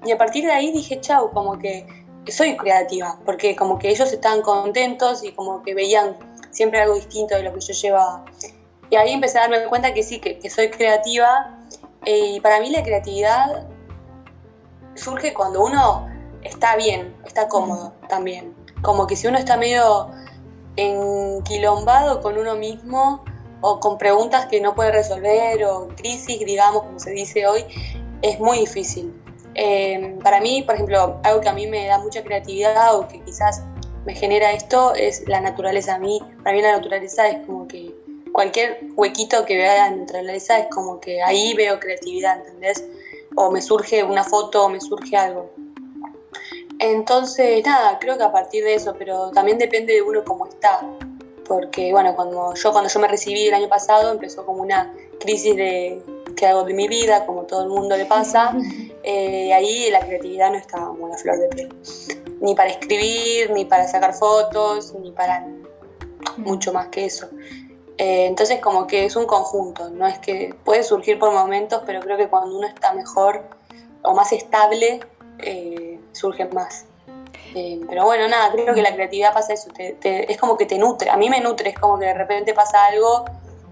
Y 0.04 0.12
a 0.12 0.18
partir 0.18 0.44
de 0.44 0.52
ahí 0.52 0.70
dije, 0.70 1.00
chau, 1.00 1.30
como 1.30 1.58
que 1.58 1.86
soy 2.28 2.56
creativa, 2.56 3.18
porque 3.24 3.56
como 3.56 3.78
que 3.78 3.88
ellos 3.88 4.12
estaban 4.12 4.42
contentos 4.42 5.24
y 5.24 5.32
como 5.32 5.62
que 5.62 5.74
veían 5.74 6.16
siempre 6.50 6.80
algo 6.80 6.94
distinto 6.94 7.36
de 7.36 7.42
lo 7.42 7.54
que 7.54 7.60
yo 7.60 7.72
llevaba. 7.72 8.24
Y 8.90 8.96
ahí 8.96 9.12
empecé 9.12 9.38
a 9.38 9.42
darme 9.42 9.64
cuenta 9.66 9.92
que 9.92 10.02
sí, 10.02 10.20
que, 10.20 10.48
soy 10.50 10.70
creativa. 10.70 11.58
Eh, 12.04 12.34
y 12.36 12.40
para 12.40 12.60
mí 12.60 12.70
la 12.70 12.82
creatividad 12.82 13.66
surge 14.94 15.34
cuando 15.34 15.64
uno 15.64 16.08
está 16.42 16.76
bien, 16.76 17.14
está 17.24 17.48
cómodo 17.48 17.92
también. 18.08 18.54
Como 18.82 19.06
que 19.06 19.16
si 19.16 19.26
uno 19.26 19.38
está 19.38 19.56
medio 19.56 20.10
enquilombado 20.76 22.20
con 22.20 22.38
uno 22.38 22.54
mismo 22.54 23.24
o 23.60 23.80
con 23.80 23.98
preguntas 23.98 24.46
que 24.46 24.60
no 24.60 24.74
puede 24.74 24.92
resolver 24.92 25.64
o 25.64 25.88
crisis, 25.96 26.38
digamos, 26.40 26.82
como 26.84 26.98
se 26.98 27.10
dice 27.10 27.46
hoy, 27.46 27.64
es 28.22 28.38
muy 28.38 28.58
difícil. 28.58 29.12
Em, 29.54 30.18
para 30.18 30.40
mí, 30.40 30.62
por 30.62 30.74
ejemplo, 30.74 31.18
algo 31.24 31.40
que 31.40 31.48
a 31.48 31.52
mí 31.52 31.66
me 31.66 31.86
da 31.86 31.98
mucha 31.98 32.22
creatividad 32.22 32.94
o 32.94 33.08
que 33.08 33.22
quizás 33.22 33.64
me 34.04 34.14
genera 34.14 34.52
esto 34.52 34.94
es 34.94 35.26
la 35.26 35.40
naturaleza. 35.40 35.94
A 35.94 35.98
mí, 35.98 36.20
para 36.44 36.54
mí 36.54 36.62
la 36.62 36.72
naturaleza 36.72 37.26
es 37.28 37.46
como 37.46 37.66
que 37.66 37.94
cualquier 38.32 38.80
huequito 38.94 39.44
que 39.44 39.56
vea 39.56 39.90
la 39.90 39.96
naturaleza 39.96 40.58
es 40.58 40.66
como 40.66 41.00
que 41.00 41.22
ahí 41.22 41.54
veo 41.54 41.80
creatividad, 41.80 42.38
¿entendés? 42.38 42.84
O 43.34 43.50
me 43.50 43.62
surge 43.62 44.02
una 44.02 44.24
foto 44.24 44.64
o 44.64 44.68
me 44.68 44.80
surge 44.80 45.16
algo. 45.16 45.50
Entonces, 46.78 47.64
nada, 47.64 47.98
creo 47.98 48.18
que 48.18 48.24
a 48.24 48.32
partir 48.32 48.64
de 48.64 48.74
eso, 48.74 48.94
pero 48.98 49.30
también 49.30 49.58
depende 49.58 49.94
de 49.94 50.02
uno 50.02 50.22
cómo 50.24 50.46
está. 50.46 50.80
Porque, 51.46 51.92
bueno, 51.92 52.14
cuando 52.14 52.54
yo, 52.54 52.72
cuando 52.72 52.90
yo 52.90 53.00
me 53.00 53.08
recibí 53.08 53.46
el 53.46 53.54
año 53.54 53.68
pasado, 53.68 54.12
empezó 54.12 54.44
como 54.44 54.62
una 54.62 54.92
crisis 55.20 55.56
de 55.56 56.02
qué 56.36 56.46
hago 56.46 56.64
de 56.64 56.74
mi 56.74 56.88
vida, 56.88 57.24
como 57.24 57.44
todo 57.44 57.62
el 57.62 57.68
mundo 57.68 57.96
le 57.96 58.06
pasa. 58.06 58.54
Eh, 59.08 59.54
ahí 59.54 59.88
la 59.92 60.00
creatividad 60.00 60.50
no 60.50 60.56
estaba 60.56 60.88
como 60.88 61.06
la 61.06 61.16
flor 61.16 61.38
de 61.38 61.46
piel. 61.50 61.68
Ni 62.40 62.56
para 62.56 62.70
escribir, 62.70 63.52
ni 63.52 63.64
para 63.64 63.86
sacar 63.86 64.12
fotos, 64.12 64.92
ni 65.00 65.12
para 65.12 65.46
mucho 66.38 66.72
más 66.72 66.88
que 66.88 67.04
eso. 67.04 67.28
Eh, 67.98 68.26
entonces, 68.26 68.60
como 68.60 68.86
que 68.86 69.06
es 69.06 69.16
un 69.16 69.26
conjunto, 69.26 69.88
no 69.88 70.06
es 70.06 70.18
que 70.18 70.54
puede 70.64 70.82
surgir 70.82 71.18
por 71.18 71.32
momentos, 71.32 71.82
pero 71.86 72.00
creo 72.00 72.16
que 72.16 72.28
cuando 72.28 72.56
uno 72.56 72.66
está 72.66 72.92
mejor 72.92 73.44
o 74.02 74.14
más 74.14 74.32
estable, 74.32 75.00
eh, 75.38 75.98
surgen 76.12 76.50
más. 76.52 76.84
Eh, 77.54 77.80
pero 77.88 78.04
bueno, 78.04 78.28
nada, 78.28 78.52
creo 78.52 78.74
que 78.74 78.82
la 78.82 78.94
creatividad 78.94 79.32
pasa 79.32 79.54
eso, 79.54 79.70
es 79.78 80.36
como 80.36 80.58
que 80.58 80.66
te 80.66 80.76
nutre, 80.76 81.08
a 81.08 81.16
mí 81.16 81.30
me 81.30 81.40
nutre, 81.40 81.70
es 81.70 81.78
como 81.78 81.98
que 81.98 82.06
de 82.06 82.14
repente 82.14 82.52
pasa 82.52 82.84
algo 82.84 83.24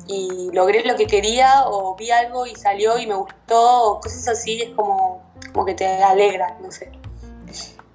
y 0.07 0.51
logré 0.53 0.85
lo 0.85 0.97
que 0.97 1.07
quería 1.07 1.65
o 1.67 1.95
vi 1.95 2.11
algo 2.11 2.47
y 2.47 2.55
salió 2.55 2.99
y 2.99 3.07
me 3.07 3.15
gustó 3.15 3.93
o 3.93 4.01
cosas 4.01 4.29
así, 4.29 4.63
es 4.63 4.71
como, 4.71 5.23
como 5.53 5.67
que 5.67 5.75
te 5.75 5.87
alegra, 6.03 6.57
no 6.63 6.71
sé. 6.71 6.91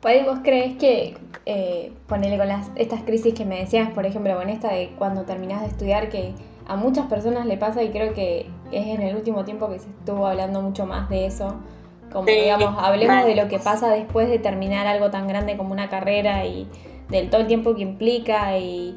¿Vos 0.01 0.39
crees 0.43 0.77
que, 0.77 1.17
eh, 1.45 1.91
ponerle 2.07 2.37
con 2.37 2.47
las, 2.47 2.71
estas 2.75 3.03
crisis 3.03 3.33
que 3.33 3.45
me 3.45 3.59
decías, 3.59 3.89
por 3.91 4.05
ejemplo, 4.05 4.35
con 4.35 4.49
esta 4.49 4.73
de 4.73 4.91
cuando 4.97 5.23
terminás 5.23 5.61
de 5.61 5.67
estudiar, 5.67 6.09
que 6.09 6.33
a 6.67 6.75
muchas 6.75 7.07
personas 7.07 7.45
le 7.45 7.57
pasa 7.57 7.83
y 7.83 7.89
creo 7.89 8.13
que 8.13 8.45
es 8.71 8.87
en 8.87 9.01
el 9.01 9.15
último 9.15 9.43
tiempo 9.43 9.69
que 9.69 9.79
se 9.79 9.89
estuvo 9.89 10.25
hablando 10.25 10.61
mucho 10.61 10.85
más 10.85 11.09
de 11.09 11.25
eso, 11.25 11.55
como 12.11 12.25
digamos, 12.25 12.75
hablemos 12.77 13.25
de 13.25 13.35
lo 13.35 13.47
que 13.47 13.59
pasa 13.59 13.89
después 13.89 14.29
de 14.29 14.39
terminar 14.39 14.87
algo 14.87 15.11
tan 15.11 15.27
grande 15.27 15.57
como 15.57 15.73
una 15.73 15.89
carrera 15.89 16.45
y 16.45 16.67
del 17.09 17.29
todo 17.29 17.41
el 17.41 17.47
tiempo 17.47 17.75
que 17.75 17.81
implica 17.81 18.57
y 18.57 18.95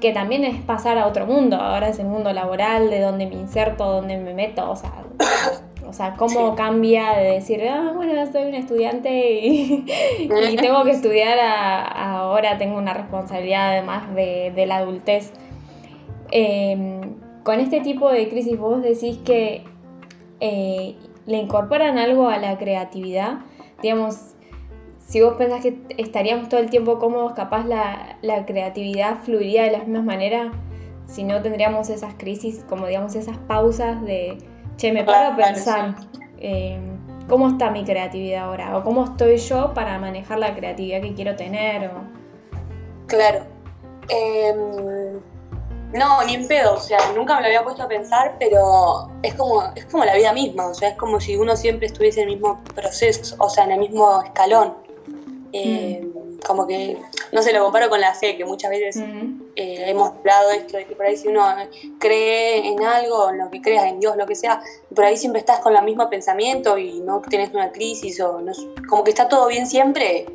que 0.00 0.12
también 0.12 0.44
es 0.44 0.60
pasar 0.62 0.98
a 0.98 1.06
otro 1.06 1.26
mundo, 1.26 1.56
ahora 1.56 1.88
es 1.88 1.98
el 1.98 2.06
mundo 2.06 2.32
laboral, 2.32 2.90
de 2.90 3.00
donde 3.00 3.26
me 3.26 3.36
inserto, 3.36 3.84
donde 3.84 4.18
me 4.18 4.34
meto, 4.34 4.70
o 4.70 4.76
sea, 4.76 4.92
o 5.92 5.94
sea 5.94 6.14
cómo 6.14 6.56
cambia 6.56 7.12
de 7.18 7.32
decir, 7.32 7.68
ah, 7.68 7.92
bueno, 7.94 8.14
soy 8.32 8.44
un 8.44 8.54
estudiante 8.54 9.44
y, 9.44 9.84
tengo 10.56 10.84
que 10.84 10.92
estudiar, 10.92 11.38
ahora 11.38 12.56
tengo 12.56 12.78
una 12.78 12.94
responsabilidad 12.94 13.72
además 13.72 14.14
de, 14.14 14.64
la 14.66 14.78
adultez. 14.78 15.34
Em, 16.30 17.02
con 17.42 17.60
este 17.60 17.82
tipo 17.82 18.10
de 18.10 18.26
crisis 18.30 18.58
vos 18.58 18.82
decís 18.82 19.18
que 19.18 19.64
eh, 20.40 20.96
le 21.26 21.36
incorporan 21.36 21.98
algo 21.98 22.28
a 22.28 22.38
la 22.38 22.56
creatividad, 22.56 23.40
digamos, 23.82 24.34
si 24.98 25.20
vos 25.20 25.34
pensás 25.34 25.60
que 25.60 25.76
estaríamos 25.98 26.48
todo 26.48 26.60
el 26.60 26.70
tiempo 26.70 26.98
cómodos, 26.98 27.34
capaz 27.34 27.66
la, 27.66 28.16
creatividad 28.46 29.18
fluiría 29.18 29.64
de 29.64 29.72
la 29.72 29.80
misma 29.80 30.00
manera 30.00 30.52
si 31.06 31.22
no 31.22 31.42
tendríamos 31.42 31.90
esas 31.90 32.14
crisis, 32.14 32.64
como 32.66 32.86
digamos, 32.86 33.14
esas 33.14 33.36
pausas 33.36 34.00
de, 34.06 34.38
che, 34.82 34.90
me 34.90 35.04
paro 35.04 35.32
a 35.32 35.36
pensar, 35.36 35.94
eh, 36.38 36.76
¿cómo 37.28 37.50
está 37.50 37.70
mi 37.70 37.84
creatividad 37.84 38.46
ahora? 38.46 38.76
¿O 38.76 38.82
cómo 38.82 39.04
estoy 39.04 39.36
yo 39.36 39.72
para 39.74 39.96
manejar 40.00 40.40
la 40.40 40.56
creatividad 40.56 41.00
que 41.00 41.14
quiero 41.14 41.36
tener? 41.36 41.88
O... 41.88 42.02
Claro. 43.06 43.46
Em, 44.08 45.20
no, 45.92 46.24
ni 46.24 46.34
en 46.34 46.48
pedo, 46.48 46.74
o 46.74 46.80
sea, 46.80 46.98
nunca 47.14 47.36
me 47.36 47.42
lo 47.42 47.46
había 47.46 47.62
puesto 47.62 47.84
a 47.84 47.88
pensar, 47.88 48.34
pero 48.40 49.08
es 49.22 49.34
como, 49.34 49.62
es 49.76 49.84
como 49.84 50.04
la 50.04 50.16
vida 50.16 50.32
misma, 50.32 50.66
o 50.66 50.74
sea, 50.74 50.88
es 50.88 50.96
como 50.96 51.20
si 51.20 51.36
uno 51.36 51.54
siempre 51.54 51.86
estuviese 51.86 52.22
en 52.22 52.30
el 52.30 52.34
mismo 52.34 52.60
proceso, 52.74 53.36
o 53.38 53.48
sea, 53.48 53.64
en 53.64 53.72
el 53.72 53.78
mismo 53.78 54.20
escalón. 54.22 54.74
Eh, 55.52 56.08
como 56.44 56.66
que, 56.66 56.98
no 57.30 57.40
sé, 57.40 57.52
lo 57.52 57.62
comparo 57.62 57.88
con 57.88 58.00
la 58.00 58.14
fe, 58.14 58.36
que 58.36 58.44
muchas 58.44 58.70
veces 58.70 59.04
eh, 59.54 59.84
hemos 59.90 60.10
hablado 60.10 60.50
esto 60.50 60.78
de 60.78 60.86
que 60.86 60.94
por 60.94 61.06
ahí 61.06 61.16
si 61.16 61.28
uno 61.28 61.44
cree 61.98 62.66
en 62.66 62.82
algo, 62.82 63.30
en 63.30 63.38
lo 63.38 63.50
que 63.50 63.60
creas, 63.60 63.86
en 63.86 64.00
Dios, 64.00 64.16
lo 64.16 64.26
que 64.26 64.34
sea, 64.34 64.62
por 64.94 65.04
ahí 65.04 65.16
siempre 65.16 65.40
estás 65.40 65.60
con 65.60 65.76
el 65.76 65.84
mismo 65.84 66.08
pensamiento 66.08 66.78
y 66.78 67.00
no 67.00 67.20
tienes 67.20 67.50
una 67.52 67.70
crisis 67.70 68.20
o 68.20 68.40
no, 68.40 68.52
como 68.88 69.04
que 69.04 69.10
está 69.10 69.28
todo 69.28 69.48
bien 69.48 69.66
siempre, 69.66 70.26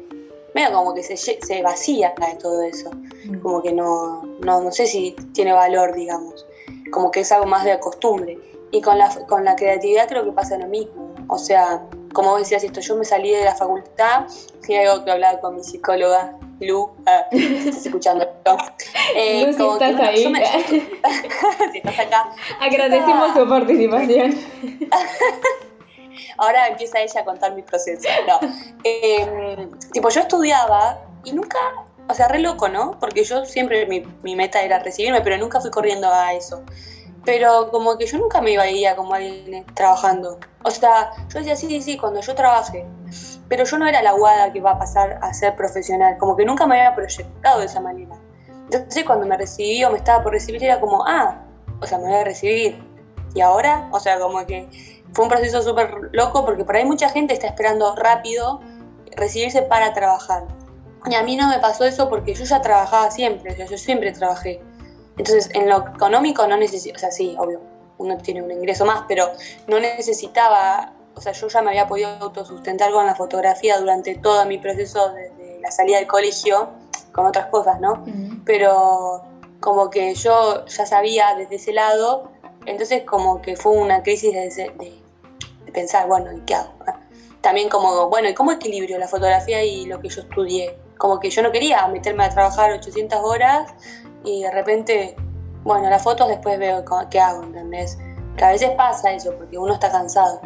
medio 0.54 0.72
como 0.72 0.94
que 0.94 1.04
se, 1.04 1.18
se 1.18 1.62
vacía 1.64 2.14
de 2.18 2.36
todo 2.36 2.62
eso, 2.62 2.92
como 3.42 3.62
que 3.62 3.74
no, 3.74 4.22
no, 4.44 4.62
no 4.62 4.72
sé 4.72 4.86
si 4.86 5.16
tiene 5.34 5.54
valor, 5.54 5.96
digamos, 5.96 6.46
como 6.92 7.10
que 7.10 7.22
es 7.22 7.32
algo 7.32 7.48
más 7.48 7.66
de 7.66 7.80
costumbre. 7.80 8.38
Y 8.70 8.82
con 8.82 8.98
la, 8.98 9.10
con 9.28 9.46
la 9.46 9.56
creatividad 9.56 10.10
creo 10.10 10.26
que 10.26 10.32
pasa 10.34 10.58
lo 10.58 10.68
mismo, 10.68 11.16
o 11.30 11.38
sea, 11.38 11.88
como 12.14 12.38
decías 12.38 12.64
esto, 12.64 12.82
yo 12.82 12.96
me 12.98 13.06
salí 13.06 13.32
de 13.32 13.46
la 13.46 13.56
facultad, 13.56 14.28
y 14.68 14.76
algo 14.76 15.06
que 15.06 15.12
hablaba 15.12 15.40
con 15.40 15.56
mi 15.56 15.64
psicóloga, 15.64 16.38
Lu, 16.60 16.96
ah, 17.06 17.26
estás 17.32 17.86
escuchando 17.86 18.24
esto. 18.24 18.58
Eh, 19.16 19.46
Lu, 19.46 19.54
si 19.54 19.64
estás 19.64 20.00
ahí. 20.02 20.24
si 21.72 21.78
estás 21.78 22.00
acá. 22.00 22.36
Agradecemos 22.60 23.34
tu 23.34 23.48
participación. 23.48 24.36
Ahora 26.38 26.68
empieza 26.68 27.00
ella 27.00 27.22
a 27.22 27.26
contar 27.26 27.56
mi 27.56 27.62
proceso. 27.62 28.08
No. 28.28 28.40
Em, 28.84 29.72
tipo, 29.92 30.10
yo 30.10 30.22
estudiaba 30.22 31.00
y 31.24 31.32
nunca, 31.32 31.58
o 32.10 32.14
sea, 32.14 32.28
re 32.28 32.40
loco, 32.40 32.68
¿no? 32.68 33.00
Porque 33.00 33.24
yo 33.24 33.46
siempre, 33.46 33.86
mi, 33.86 34.04
mi 34.24 34.36
meta 34.36 34.62
era 34.62 34.80
recibirme, 34.80 35.22
pero 35.22 35.38
nunca 35.38 35.62
fui 35.62 35.72
corriendo 35.72 36.12
a 36.12 36.34
eso 36.34 36.64
pero 37.28 37.70
como 37.72 37.98
que 37.98 38.08
yo 38.08 38.20
nunca 38.20 38.40
me 38.40 38.52
iba 38.52 38.64
a 38.64 38.70
ir 38.70 38.88
como 38.96 39.14
alguien 39.14 39.66
trabajando. 39.74 40.40
O 40.64 40.72
sea, 40.72 41.12
yo 41.28 41.40
decía, 41.40 41.58
sí, 41.58 41.68
sí, 41.68 41.82
sí, 41.82 41.98
cuando 41.98 42.22
yo 42.22 42.34
trabaje. 42.36 42.86
Pero 43.50 43.66
yo 43.66 43.78
no 43.78 43.86
era 43.86 44.02
la 44.02 44.14
guada 44.14 44.54
que 44.54 44.62
va 44.62 44.72
a 44.72 44.80
pasar 44.80 45.20
a 45.22 45.34
ser 45.34 45.54
profesional, 45.58 46.18
como 46.20 46.38
que 46.38 46.46
nunca 46.46 46.66
me 46.66 46.80
había 46.80 46.96
proyectado 46.96 47.60
de 47.60 47.66
esa 47.66 47.82
manera. 47.82 48.16
Entonces 48.72 49.04
cuando 49.04 49.26
me 49.26 49.36
recibí 49.36 49.84
o 49.84 49.92
me 49.92 49.98
estaba 49.98 50.24
por 50.24 50.32
recibir 50.32 50.64
era 50.64 50.80
como, 50.80 51.06
ah, 51.06 51.44
o 51.82 51.86
sea, 51.86 51.98
me 51.98 52.06
voy 52.06 52.16
a 52.16 52.24
recibir. 52.24 52.82
¿Y 53.36 53.42
ahora? 53.42 53.90
O 53.92 54.00
sea, 54.00 54.18
como 54.20 54.46
que 54.46 54.70
fue 55.12 55.26
un 55.26 55.30
proceso 55.30 55.62
súper 55.62 56.10
loco 56.14 56.46
porque 56.46 56.64
por 56.64 56.78
ahí 56.78 56.86
mucha 56.86 57.10
gente 57.10 57.34
está 57.34 57.48
esperando 57.48 57.94
rápido 57.98 58.62
recibirse 59.18 59.64
para 59.64 59.94
trabajar. 59.94 60.46
Y 61.06 61.16
a 61.16 61.24
mí 61.24 61.36
no 61.36 61.50
me 61.50 61.60
pasó 61.60 61.84
eso 61.84 62.08
porque 62.08 62.34
yo 62.34 62.46
ya 62.46 62.62
trabajaba 62.62 63.12
siempre, 63.12 63.52
o 63.52 63.56
sea, 63.58 63.66
yo 63.66 63.78
siempre 63.78 64.14
trabajé. 64.14 64.62
Entonces, 65.18 65.50
en 65.54 65.68
lo 65.68 65.88
económico 65.96 66.46
no 66.48 66.58
necesitaba, 66.58 66.98
o 66.98 67.00
sea, 67.00 67.12
sí, 67.12 67.36
obvio, 67.40 67.60
uno 67.98 68.18
tiene 68.18 68.42
un 68.42 68.52
ingreso 68.52 68.86
más, 68.86 69.04
pero 69.08 69.32
no 69.68 69.80
necesitaba, 69.80 70.94
o 71.16 71.22
sea, 71.22 71.32
yo 71.32 71.48
ya 71.48 71.62
me 71.62 71.72
había 71.72 71.88
podido 71.88 72.10
autosustentar 72.22 72.92
con 72.92 73.06
la 73.06 73.16
fotografía 73.16 73.80
durante 73.80 74.16
todo 74.16 74.46
mi 74.46 74.60
proceso 74.60 75.12
desde 75.14 75.60
la 75.60 75.72
salida 75.72 75.98
del 75.98 76.08
colegio, 76.08 76.70
con 77.12 77.26
otras 77.26 77.48
cosas, 77.48 77.80
¿no? 77.80 78.06
Pero 78.46 79.24
como 79.60 79.90
que 79.90 80.14
yo 80.14 80.66
ya 80.66 80.86
sabía 80.86 81.34
desde 81.36 81.56
ese 81.56 81.74
lado, 81.74 82.32
entonces 82.68 83.04
como 83.04 83.42
que 83.42 83.56
fue 83.56 83.72
una 83.72 84.04
crisis 84.04 84.34
de, 84.34 84.72
de 85.66 85.72
pensar, 85.72 86.08
bueno, 86.08 86.32
¿y 86.32 86.42
qué 86.42 86.54
hago? 86.54 86.74
También 87.42 87.70
como, 87.70 88.10
bueno, 88.10 88.30
¿y 88.30 88.34
cómo 88.34 88.52
equilibrio 88.52 89.00
la 89.00 89.08
fotografía 89.08 89.64
y 89.64 89.86
lo 89.86 90.00
que 90.00 90.10
yo 90.10 90.22
estudié? 90.22 90.78
Como 90.98 91.20
que 91.20 91.30
yo 91.30 91.42
no 91.42 91.52
quería 91.52 91.88
meterme 91.88 92.26
a 92.26 92.30
trabajar 92.30 92.72
800 92.72 93.20
horas 93.24 93.74
y 94.28 94.44
de 94.44 94.52
repente, 94.52 95.16
bueno, 95.64 95.90
las 95.90 96.04
fotos 96.04 96.28
después 96.28 96.60
veo 96.60 96.84
qué 97.10 97.20
hago, 97.20 97.44
¿entendés? 97.44 97.98
Que 98.36 98.44
a 98.44 98.52
veces 98.52 98.72
pasa 98.72 99.14
eso, 99.14 99.34
porque 99.38 99.58
uno 99.58 99.74
está 99.74 99.90
cansado. 99.90 100.42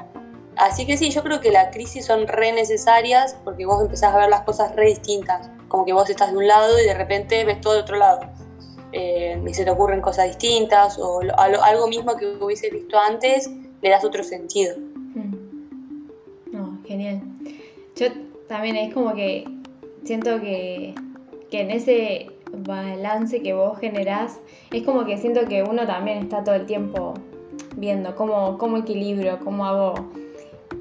Así 0.58 0.86
que 0.86 0.98
sí, 0.98 1.10
yo 1.10 1.24
creo 1.24 1.42
que 1.42 1.50
las 1.50 1.74
crisis 1.74 2.06
son 2.06 2.28
re 2.28 2.52
necesarias 2.52 3.36
porque 3.44 3.66
vos 3.66 3.82
empezás 3.82 4.14
a 4.14 4.18
ver 4.18 4.30
las 4.30 4.42
cosas 4.42 4.76
re 4.76 4.86
distintas, 4.86 5.50
como 5.68 5.86
que 5.86 5.94
vos 5.94 6.10
estás 6.10 6.32
de 6.32 6.38
un 6.38 6.48
lado 6.48 6.80
y 6.80 6.86
de 6.86 6.94
repente 6.94 7.44
ves 7.44 7.60
todo 7.62 7.74
de 7.74 7.80
otro 7.80 7.98
lado. 7.98 8.20
Eh, 8.92 9.42
y 9.48 9.54
se 9.54 9.64
te 9.64 9.72
ocurren 9.72 10.02
cosas 10.02 10.28
distintas 10.28 11.00
o 11.00 11.22
algo 11.38 11.88
mismo 11.88 12.16
que 12.18 12.28
hubiese 12.28 12.70
visto 12.70 13.00
antes, 13.00 13.50
le 13.82 13.90
das 13.90 14.04
otro 14.04 14.24
sentido. 14.24 14.76
Mm. 14.78 16.52
No, 16.52 16.80
genial. 16.86 17.22
Yo 17.96 18.08
también 18.48 18.76
es 18.76 18.94
como 18.94 19.16
que 19.16 19.46
siento 20.04 20.40
que, 20.40 20.94
que 21.50 21.62
en 21.62 21.72
ese 21.72 22.30
balance 22.54 23.42
que 23.42 23.54
vos 23.54 23.80
generás, 23.80 24.40
es 24.72 24.84
como 24.84 25.06
que 25.06 25.18
siento 25.18 25.46
que 25.46 25.64
uno 25.64 25.86
también 25.86 26.20
está 26.20 26.44
todo 26.44 26.56
el 26.56 26.66
tiempo 26.66 27.14
viendo 27.76 28.16
cómo, 28.16 28.58
cómo 28.58 28.78
equilibrio, 28.78 29.40
cómo 29.44 29.66
hago 29.66 29.94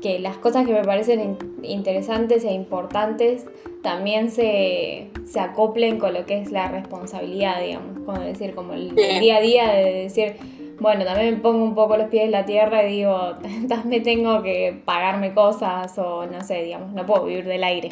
que 0.00 0.18
las 0.18 0.36
cosas 0.38 0.66
que 0.66 0.72
me 0.72 0.82
parecen 0.82 1.36
interesantes 1.62 2.44
e 2.44 2.52
importantes 2.52 3.46
también 3.82 4.30
se, 4.30 5.10
se, 5.24 5.40
con 5.54 6.14
lo 6.14 6.26
que 6.26 6.40
es 6.40 6.50
la 6.50 6.68
responsabilidad, 6.68 7.60
digamos, 7.62 7.98
como 8.04 8.18
decir, 8.18 8.54
como 8.54 8.72
el, 8.72 8.94
día 8.94 9.36
a 9.36 9.40
día 9.40 9.72
de 9.72 9.92
decir, 10.02 10.36
bueno, 10.80 11.04
también 11.04 11.34
me 11.34 11.40
pongo 11.40 11.64
un 11.64 11.74
poco 11.74 11.96
los 11.96 12.08
pies 12.08 12.24
en 12.24 12.32
la 12.32 12.44
tierra 12.44 12.84
y 12.84 12.96
digo, 12.96 13.34
también 13.68 14.02
tengo 14.02 14.42
que 14.42 14.80
pagarme 14.84 15.34
cosas 15.34 15.96
o 15.98 16.26
no 16.26 16.42
sé, 16.42 16.62
digamos, 16.64 16.92
no 16.92 17.06
puedo 17.06 17.24
vivir 17.24 17.44
del 17.46 17.64
aire. 17.64 17.90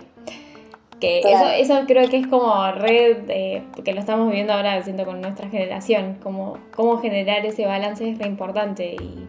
Que 1.00 1.20
eso, 1.20 1.46
eso 1.48 1.84
creo 1.86 2.08
que 2.08 2.18
es 2.18 2.26
como 2.26 2.72
red, 2.72 3.18
eh, 3.28 3.62
que 3.84 3.92
lo 3.92 4.00
estamos 4.00 4.28
viviendo 4.28 4.52
ahora, 4.52 4.82
siento, 4.82 5.04
con 5.04 5.20
nuestra 5.20 5.48
generación, 5.48 6.18
como 6.22 6.58
cómo 6.74 6.98
generar 6.98 7.46
ese 7.46 7.66
balance 7.66 8.10
es 8.10 8.18
re 8.18 8.26
importante 8.26 8.96
y, 9.00 9.26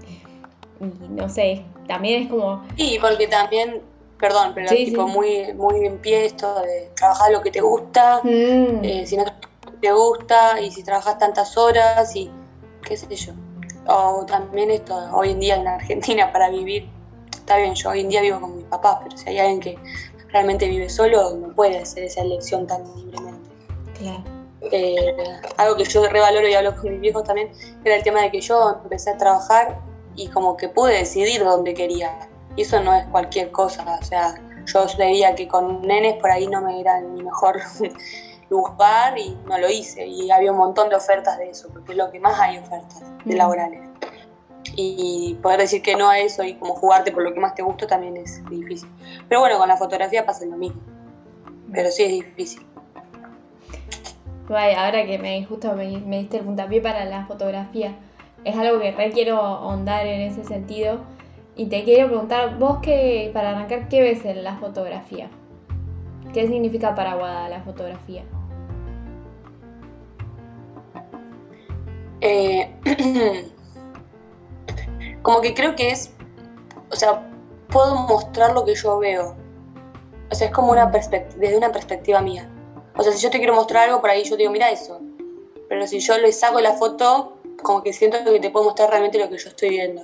no 1.09 1.29
sé, 1.29 1.63
también 1.87 2.23
es 2.23 2.29
como... 2.29 2.63
Sí, 2.75 2.97
porque 2.99 3.27
también, 3.27 3.81
perdón, 4.19 4.53
pero 4.55 4.69
tipo 4.69 5.07
muy, 5.07 5.53
muy 5.53 5.85
en 5.85 5.99
pie 5.99 6.25
esto 6.25 6.61
de 6.61 6.89
trabajar 6.95 7.31
lo 7.31 7.41
que 7.41 7.51
te 7.51 7.61
gusta, 7.61 8.21
mm. 8.23 8.83
eh, 8.83 9.03
si 9.05 9.17
no 9.17 9.25
te 9.79 9.91
gusta 9.91 10.59
y 10.59 10.71
si 10.71 10.83
trabajas 10.83 11.19
tantas 11.19 11.55
horas 11.55 12.15
y 12.15 12.31
qué 12.83 12.97
sé 12.97 13.15
yo. 13.15 13.33
O 13.87 14.25
también 14.25 14.71
esto, 14.71 14.95
hoy 15.13 15.31
en 15.31 15.39
día 15.39 15.55
en 15.55 15.67
Argentina 15.67 16.31
para 16.31 16.49
vivir, 16.49 16.87
está 17.31 17.57
bien, 17.57 17.75
yo 17.75 17.89
hoy 17.89 18.01
en 18.01 18.09
día 18.09 18.21
vivo 18.21 18.39
con 18.39 18.55
mis 18.57 18.65
papás, 18.65 18.99
pero 19.03 19.17
si 19.17 19.29
hay 19.29 19.39
alguien 19.39 19.59
que 19.59 19.77
realmente 20.31 20.67
vive 20.67 20.89
solo, 20.89 21.35
no 21.35 21.53
puede 21.55 21.79
hacer 21.79 22.03
esa 22.03 22.21
elección 22.21 22.67
tan 22.67 22.83
libremente. 22.95 23.49
Claro. 23.97 24.23
Eh, 24.71 25.15
algo 25.57 25.77
que 25.77 25.85
yo 25.85 26.05
revaloro 26.07 26.47
y 26.47 26.53
hablo 26.53 26.75
con 26.75 26.91
mis 26.91 26.99
viejos 26.99 27.23
también 27.23 27.49
era 27.85 27.95
el 27.95 28.03
tema 28.03 28.21
de 28.21 28.31
que 28.31 28.41
yo 28.41 28.77
empecé 28.83 29.11
a 29.11 29.17
trabajar 29.17 29.79
y 30.15 30.27
como 30.27 30.57
que 30.57 30.67
pude 30.67 30.93
decidir 30.95 31.43
dónde 31.43 31.73
quería. 31.73 32.29
Y 32.55 32.63
eso 32.63 32.81
no 32.81 32.93
es 32.93 33.05
cualquier 33.07 33.51
cosa, 33.51 33.99
o 34.01 34.03
sea, 34.03 34.35
yo 34.65 34.85
veía 34.97 35.35
que 35.35 35.47
con 35.47 35.81
nenes 35.81 36.15
por 36.15 36.31
ahí 36.31 36.47
no 36.47 36.61
me 36.61 36.79
era 36.79 36.99
mi 37.01 37.23
mejor 37.23 37.59
lugar 38.49 39.17
y 39.17 39.37
no 39.45 39.57
lo 39.57 39.69
hice. 39.69 40.05
Y 40.05 40.29
había 40.31 40.51
un 40.51 40.57
montón 40.57 40.89
de 40.89 40.95
ofertas 40.95 41.37
de 41.37 41.49
eso, 41.49 41.69
porque 41.71 41.93
es 41.93 41.97
lo 41.97 42.11
que 42.11 42.19
más 42.19 42.39
hay 42.39 42.57
ofertas 42.57 43.03
de 43.23 43.35
laborales. 43.35 43.88
Y 44.75 45.37
poder 45.41 45.61
decir 45.61 45.81
que 45.81 45.95
no 45.95 46.09
a 46.09 46.19
eso 46.19 46.43
y 46.43 46.55
como 46.55 46.73
jugarte 46.75 47.11
por 47.11 47.23
lo 47.23 47.33
que 47.33 47.39
más 47.39 47.55
te 47.55 47.61
gusta 47.61 47.87
también 47.87 48.17
es 48.17 48.43
difícil. 48.49 48.89
Pero 49.27 49.41
bueno, 49.41 49.57
con 49.57 49.67
la 49.67 49.77
fotografía 49.77 50.25
pasa 50.25 50.45
lo 50.45 50.57
mismo. 50.57 50.79
Pero 51.71 51.91
sí 51.91 52.03
es 52.03 52.11
difícil. 52.11 52.65
Guay, 54.47 54.73
ahora 54.73 55.05
que 55.05 55.19
me 55.19 55.45
justo 55.45 55.73
me, 55.75 55.99
me 55.99 56.19
diste 56.19 56.37
el 56.37 56.43
puntapié 56.43 56.81
para 56.81 57.05
la 57.05 57.25
fotografía, 57.25 57.95
es 58.43 58.57
algo 58.57 58.79
que 58.79 58.91
re 58.91 59.11
quiero 59.11 59.37
ahondar 59.37 60.07
en 60.07 60.21
ese 60.21 60.43
sentido. 60.43 60.99
Y 61.55 61.65
te 61.65 61.83
quiero 61.83 62.07
preguntar, 62.07 62.57
vos 62.57 62.79
que, 62.81 63.31
para 63.33 63.51
arrancar, 63.51 63.89
¿qué 63.89 64.01
ves 64.01 64.23
en 64.23 64.43
la 64.43 64.55
fotografía? 64.57 65.29
¿Qué 66.33 66.47
significa 66.47 66.95
para 66.95 67.15
Guada 67.15 67.49
la 67.49 67.61
fotografía? 67.61 68.23
Eh, 72.21 72.71
como 75.21 75.41
que 75.41 75.53
creo 75.53 75.75
que 75.75 75.91
es, 75.91 76.11
o 76.91 76.95
sea, 76.95 77.29
puedo 77.69 77.95
mostrar 77.95 78.53
lo 78.53 78.65
que 78.65 78.75
yo 78.75 78.99
veo. 78.99 79.35
O 80.31 80.35
sea, 80.35 80.47
es 80.47 80.53
como 80.53 80.71
una 80.71 80.91
perspectiva, 80.91 81.39
desde 81.39 81.57
una 81.57 81.71
perspectiva 81.71 82.21
mía. 82.21 82.49
O 82.95 83.03
sea, 83.03 83.11
si 83.13 83.21
yo 83.21 83.29
te 83.29 83.37
quiero 83.37 83.55
mostrar 83.55 83.85
algo, 83.85 84.01
por 84.01 84.09
ahí 84.09 84.23
yo 84.23 84.31
te 84.31 84.43
digo, 84.43 84.51
mira 84.51 84.69
eso. 84.69 84.99
Pero 85.67 85.87
si 85.87 85.99
yo 85.99 86.17
le 86.17 86.31
saco 86.31 86.59
la 86.59 86.73
foto, 86.73 87.37
como 87.63 87.83
que 87.83 87.93
siento 87.93 88.17
que 88.23 88.39
te 88.39 88.49
puedo 88.49 88.65
mostrar 88.65 88.89
realmente 88.89 89.19
lo 89.19 89.29
que 89.29 89.37
yo 89.37 89.49
estoy 89.49 89.69
viendo. 89.69 90.03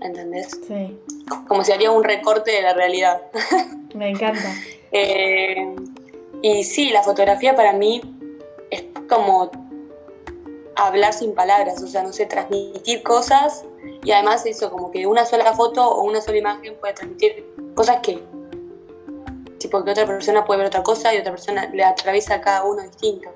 ¿Entendés? 0.00 0.48
Sí. 0.66 0.98
Como 1.46 1.62
si 1.62 1.72
haría 1.72 1.90
un 1.90 2.02
recorte 2.02 2.50
de 2.50 2.62
la 2.62 2.74
realidad. 2.74 3.22
Me 3.94 4.10
encanta. 4.10 4.40
Eh, 4.94 5.74
y 6.42 6.64
sí, 6.64 6.90
la 6.90 7.02
fotografía 7.02 7.56
para 7.56 7.72
mí 7.72 8.02
es 8.70 8.84
como 9.08 9.50
hablar 10.76 11.14
sin 11.14 11.34
palabras, 11.34 11.82
o 11.82 11.86
sea, 11.86 12.02
no 12.02 12.12
sé, 12.12 12.26
transmitir 12.26 13.02
cosas 13.02 13.64
y 14.04 14.10
además 14.12 14.44
eso, 14.46 14.70
como 14.70 14.90
que 14.90 15.06
una 15.06 15.24
sola 15.24 15.52
foto 15.52 15.88
o 15.88 16.02
una 16.04 16.20
sola 16.20 16.38
imagen 16.38 16.74
puede 16.80 16.94
transmitir 16.94 17.44
cosas 17.74 17.98
que, 18.02 18.22
tipo, 19.58 19.84
que 19.84 19.90
otra 19.92 20.06
persona 20.06 20.44
puede 20.44 20.58
ver 20.58 20.66
otra 20.68 20.82
cosa 20.82 21.14
y 21.14 21.18
otra 21.18 21.32
persona 21.32 21.68
le 21.72 21.84
atraviesa 21.84 22.34
a 22.34 22.40
cada 22.40 22.64
uno 22.64 22.82
distinto. 22.82 23.28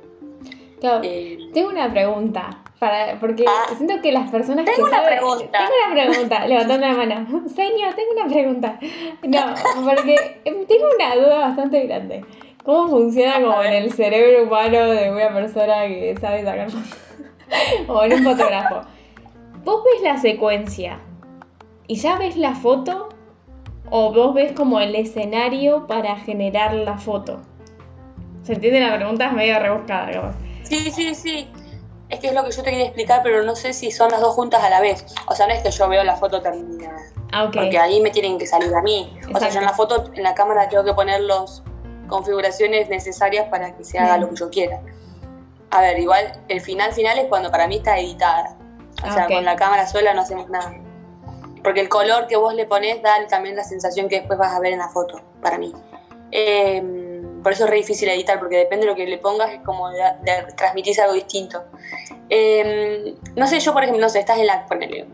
Claro, 0.81 1.01
eh, 1.05 1.39
tengo 1.55 1.71
una 1.71 1.91
pregunta, 1.91 2.63
para, 2.79 3.19
porque 3.19 3.45
ah, 3.49 3.73
siento 3.77 3.95
que 4.03 4.13
las 4.13 4.31
personas 4.31 4.65
tengo 4.67 4.77
que 4.77 4.83
una 4.83 5.03
saben- 5.03 5.09
pregunta. 5.19 5.59
Tengo 5.59 5.73
una 5.93 6.05
pregunta, 6.11 6.47
levantando 6.47 6.87
la 6.87 6.93
mano. 6.95 7.49
Señor, 7.49 7.95
tengo 7.95 8.13
una 8.13 8.27
pregunta. 8.29 8.79
No, 9.23 9.55
porque 9.85 10.41
em, 10.45 10.67
tengo 10.67 10.87
una 10.95 11.15
duda 11.17 11.39
bastante 11.39 11.87
grande. 11.87 12.25
¿Cómo 12.65 12.89
funciona 12.89 13.41
como 13.41 13.63
en 13.63 13.73
el 13.73 13.93
cerebro 13.93 14.43
humano 14.43 14.91
de 14.91 15.11
una 15.11 15.33
persona 15.33 15.87
que 15.87 16.17
sabe 16.21 16.45
sacar 16.45 16.71
fotos? 16.71 16.99
o 17.89 18.03
en 18.05 18.13
un 18.15 18.25
fotógrafo. 18.25 18.81
¿Vos 19.67 19.83
ves 19.83 20.01
la 20.01 20.17
secuencia 20.17 21.01
y 21.89 21.97
ya 21.97 22.17
ves 22.17 22.37
la 22.37 22.55
foto? 22.55 23.09
¿O 23.91 24.13
vos 24.13 24.33
ves 24.33 24.53
como 24.53 24.79
el 24.79 24.95
escenario 24.95 25.89
para 25.89 26.15
generar 26.15 26.73
la 26.73 26.97
foto? 26.97 27.41
¿Se 28.45 28.53
entiende 28.53 28.79
la 28.79 28.95
pregunta? 28.95 29.27
Es 29.27 29.33
medio 29.33 29.59
rebuscada, 29.59 30.13
capaz. 30.13 30.37
Sí, 30.63 30.93
sí, 30.93 31.17
sí. 31.17 31.51
Es 32.11 32.21
que 32.21 32.29
es 32.29 32.33
lo 32.33 32.45
que 32.45 32.53
yo 32.53 32.63
te 32.63 32.71
quería 32.71 32.85
explicar, 32.85 33.23
pero 33.25 33.43
no 33.43 33.57
sé 33.57 33.73
si 33.73 33.91
son 33.91 34.13
las 34.13 34.21
dos 34.21 34.37
juntas 34.37 34.63
a 34.63 34.71
la 34.71 34.81
vez. 34.81 35.05
O 35.27 35.35
sea, 35.35 35.49
no 35.49 35.53
es 35.53 35.65
que 35.65 35.73
yo 35.73 35.89
veo 35.89 36.05
la 36.05 36.15
foto 36.15 36.41
terminada. 36.41 37.01
Ah, 37.33 37.47
ok. 37.47 37.55
Porque 37.55 37.77
ahí 37.77 38.01
me 38.01 38.11
tienen 38.11 38.39
que 38.39 38.47
salir 38.47 38.73
a 38.73 38.83
mí. 38.83 39.19
O 39.35 39.41
sea, 39.41 39.49
yo 39.49 39.59
en 39.59 39.65
la 39.65 39.73
foto, 39.73 40.13
en 40.15 40.23
la 40.23 40.37
cámara 40.37 40.69
tengo 40.69 40.85
que 40.85 40.95
poner 40.95 41.23
las 41.23 41.65
configuraciones 42.07 42.89
necesarias 42.89 43.49
para 43.49 43.77
que 43.77 43.83
se 43.83 43.99
haga 43.99 44.17
lo 44.19 44.31
que 44.31 44.37
yo 44.37 44.49
quiera. 44.49 44.81
A 45.71 45.81
ver, 45.81 45.99
igual 45.99 46.41
el 46.47 46.61
final 46.61 46.93
final 46.93 47.19
es 47.19 47.25
cuando 47.25 47.51
para 47.51 47.67
mí 47.67 47.79
está 47.79 47.99
editada. 47.99 48.56
O 49.05 49.13
sea, 49.13 49.27
Ok. 49.27 49.33
con 49.33 49.45
la 49.45 49.57
cámara 49.57 49.87
sola 49.87 50.15
no 50.15 50.23
hacemos 50.23 50.49
nada. 50.49 50.75
Porque 51.63 51.81
el 51.81 51.89
color 51.89 52.27
que 52.29 52.37
vos 52.37 52.55
le 52.55 52.65
pones 52.67 53.03
da 53.03 53.15
también 53.29 53.57
la 53.57 53.65
sensación 53.65 54.09
que 54.09 54.19
después 54.21 54.39
vas 54.39 54.55
a 54.55 54.61
ver 54.61 54.73
en 54.73 54.79
la 54.79 54.89
foto, 54.89 55.21
para 55.43 55.59
mí. 55.59 55.73
Eh, 56.31 57.23
por 57.43 57.53
eso 57.53 57.65
es 57.65 57.71
re 57.71 57.77
difícil 57.77 58.09
editar, 58.09 58.39
porque 58.39 58.57
depende 58.57 58.87
de 58.87 58.91
lo 58.93 58.97
que 58.97 59.07
le 59.07 59.19
pongas, 59.19 59.51
es 59.53 59.61
como 59.63 59.89
de, 59.91 60.01
de 60.23 60.53
transmitís 60.57 60.99
algo 60.99 61.15
distinto. 61.15 61.63
Eh, 62.31 63.15
no 63.37 63.47
sé, 63.47 63.61
yo 63.61 63.73
por 63.73 63.83
ejemplo, 63.83 64.01
no 64.03 64.09
sé, 64.09 64.21
estás 64.21 64.39
en 64.39 64.47
la, 64.47 64.67
ponele, 64.67 65.07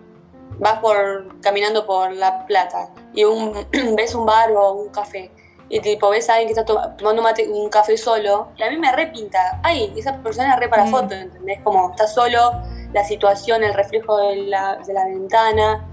vas 0.59 0.79
por, 0.81 1.41
caminando 1.41 1.85
por 1.87 2.13
La 2.13 2.47
Plata 2.47 2.89
y 3.13 3.25
un, 3.25 3.53
ves 3.97 4.15
un 4.15 4.25
bar 4.27 4.51
o 4.53 4.73
un 4.73 4.89
café 4.91 5.31
y 5.69 5.81
tipo 5.81 6.11
ves 6.11 6.29
a 6.29 6.35
alguien 6.35 6.49
que 6.55 6.61
está 6.61 6.65
to- 6.65 6.93
tomando 6.99 7.23
mate- 7.23 7.49
un 7.49 7.69
café 7.71 7.97
solo 7.97 8.49
y 8.57 8.63
a 8.63 8.71
mí 8.71 8.77
me 8.79 8.93
repinta, 8.93 9.61
ay, 9.63 9.93
esa 9.97 10.17
persona 10.23 10.55
es 10.55 10.61
re 10.61 10.69
para 10.69 10.85
Mm. 10.85 10.91
foto, 10.91 11.15
¿entendés? 11.15 11.61
Como 11.63 11.91
está 11.91 12.07
solo, 12.07 12.53
la 12.93 13.05
situación, 13.05 13.63
el 13.65 13.75
reflejo 13.75 14.19
de 14.19 14.37
la, 14.37 14.77
de 14.87 14.93
la 14.93 15.05
ventana, 15.07 15.87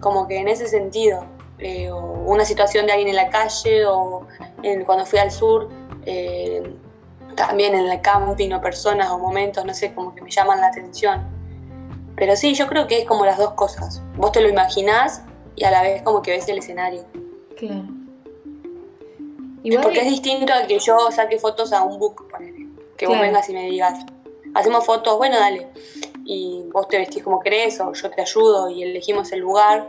como 0.00 0.26
que 0.28 0.38
en 0.38 0.48
ese 0.48 0.66
sentido, 0.68 1.24
eh, 1.58 1.90
o 1.90 1.98
una 2.26 2.44
situación 2.44 2.86
de 2.86 2.92
alguien 2.92 3.08
en 3.08 3.16
la 3.16 3.30
calle 3.30 3.86
o 3.86 4.26
en- 4.62 4.84
cuando 4.84 5.06
fui 5.06 5.18
al 5.18 5.30
sur, 5.30 5.68
eh, 6.06 6.62
también 7.36 7.74
en 7.74 7.86
el 7.86 8.00
camping 8.00 8.52
o 8.52 8.60
personas 8.60 9.10
o 9.10 9.18
momentos, 9.18 9.64
no 9.64 9.74
sé, 9.74 9.92
como 9.94 10.14
que 10.14 10.22
me 10.22 10.30
llaman 10.30 10.60
la 10.60 10.68
atención. 10.68 11.24
Pero 12.16 12.36
sí, 12.36 12.54
yo 12.54 12.68
creo 12.68 12.86
que 12.86 12.98
es 13.00 13.04
como 13.06 13.24
las 13.24 13.38
dos 13.38 13.54
cosas. 13.54 14.00
Vos 14.16 14.30
te 14.32 14.40
lo 14.40 14.48
imaginás 14.48 15.22
y 15.56 15.64
a 15.64 15.70
la 15.72 15.82
vez 15.82 16.02
como 16.02 16.22
que 16.22 16.30
ves 16.32 16.48
el 16.48 16.58
escenario. 16.58 17.04
Claro. 17.56 17.82
Igual, 19.64 19.82
Porque 19.82 20.00
es 20.00 20.06
distinto 20.06 20.52
a 20.52 20.66
que 20.66 20.78
yo 20.78 21.10
saque 21.10 21.38
fotos 21.38 21.72
a 21.72 21.82
un 21.82 21.98
book, 21.98 22.28
ponele. 22.30 22.68
Que 22.96 23.06
vos 23.06 23.18
vengas 23.18 23.48
y 23.48 23.54
me 23.54 23.62
digas, 23.64 24.04
hacemos 24.54 24.84
fotos, 24.84 25.16
bueno, 25.16 25.36
dale. 25.40 25.66
Y 26.26 26.62
vos 26.72 26.88
te 26.88 26.98
vestís 26.98 27.22
como 27.22 27.40
querés 27.40 27.80
o 27.80 27.92
yo 27.92 28.10
te 28.10 28.22
ayudo 28.22 28.70
y 28.70 28.82
elegimos 28.82 29.32
el 29.32 29.40
lugar. 29.40 29.86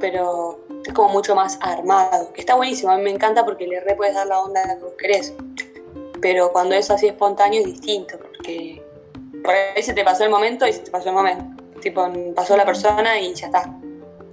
Pero 0.00 0.60
es 0.86 0.92
como 0.92 1.08
mucho 1.10 1.34
más 1.34 1.58
armado. 1.62 2.32
Que 2.32 2.40
está 2.40 2.54
buenísimo, 2.56 2.92
a 2.92 2.96
mí 2.96 3.02
me 3.02 3.10
encanta 3.10 3.44
porque 3.44 3.66
le 3.66 3.80
re 3.80 3.94
puedes 3.94 4.14
dar 4.14 4.26
la 4.26 4.40
onda 4.40 4.60
que 4.76 4.82
vos 4.84 4.94
querés. 4.98 5.34
Pero 6.20 6.50
cuando 6.52 6.74
es 6.74 6.90
así 6.90 7.06
espontáneo 7.06 7.60
es 7.60 7.66
distinto, 7.66 8.18
porque 8.18 8.82
por 9.44 9.54
ahí 9.54 9.82
se 9.82 9.92
te 9.94 10.02
pasó 10.04 10.24
el 10.24 10.30
momento 10.30 10.66
y 10.66 10.72
se 10.72 10.80
te 10.80 10.90
pasó 10.90 11.10
el 11.10 11.14
momento. 11.14 11.44
Tipo, 11.80 12.08
pasó 12.34 12.56
la 12.56 12.64
persona 12.64 13.20
y 13.20 13.34
ya 13.34 13.46
está. 13.46 13.70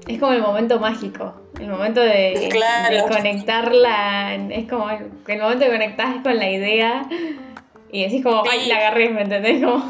es 0.08 0.20
como 0.20 0.32
el 0.34 0.42
momento 0.42 0.80
mágico. 0.80 1.34
El 1.60 1.68
momento 1.68 2.00
de, 2.02 2.50
Claro. 2.52 2.96
de 2.96 3.04
conectarla. 3.14 4.36
Es 4.50 4.68
como 4.70 4.90
el, 4.90 5.12
el 5.28 5.40
momento 5.42 5.66
que 5.66 5.72
conectás 5.72 6.24
con 6.24 6.38
la 6.38 6.50
idea 6.50 7.08
y 7.92 8.04
decís 8.04 8.24
como, 8.24 8.44
Sí. 8.46 8.50
ay, 8.52 8.68
la 8.68 8.78
agarré, 8.78 9.10
¿me 9.10 9.22
entendés? 9.22 9.64
Como, 9.64 9.84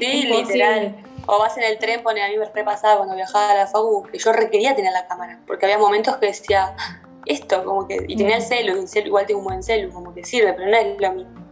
Sí, 0.00 0.26
literal. 0.26 0.96
O 1.26 1.38
vas 1.38 1.56
en 1.58 1.64
el 1.64 1.78
tren, 1.78 2.02
pone 2.02 2.22
a 2.24 2.28
mí 2.28 2.38
me 2.38 2.46
repasaba 2.46 2.96
cuando 2.98 3.14
viajaba 3.14 3.50
a 3.50 3.54
la 3.54 3.66
FAU, 3.66 4.04
que 4.10 4.18
yo 4.18 4.32
requería 4.32 4.74
tener 4.74 4.92
la 4.92 5.06
cámara, 5.06 5.40
porque 5.46 5.66
había 5.66 5.78
momentos 5.78 6.16
que 6.16 6.26
decía, 6.26 6.74
esto, 7.26 7.64
como 7.64 7.86
que, 7.86 8.02
y 8.08 8.16
tenía 8.16 8.36
el 8.36 8.42
celu, 8.42 8.76
y 8.76 8.80
el 8.80 8.88
celu 8.88 9.08
igual 9.08 9.26
tengo 9.26 9.40
un 9.40 9.44
buen 9.46 9.62
celu, 9.62 9.92
como 9.92 10.14
que 10.14 10.24
sirve, 10.24 10.54
pero 10.54 10.70
no 10.70 10.76
es 10.76 10.98
lo 10.98 11.12
mismo. 11.12 11.46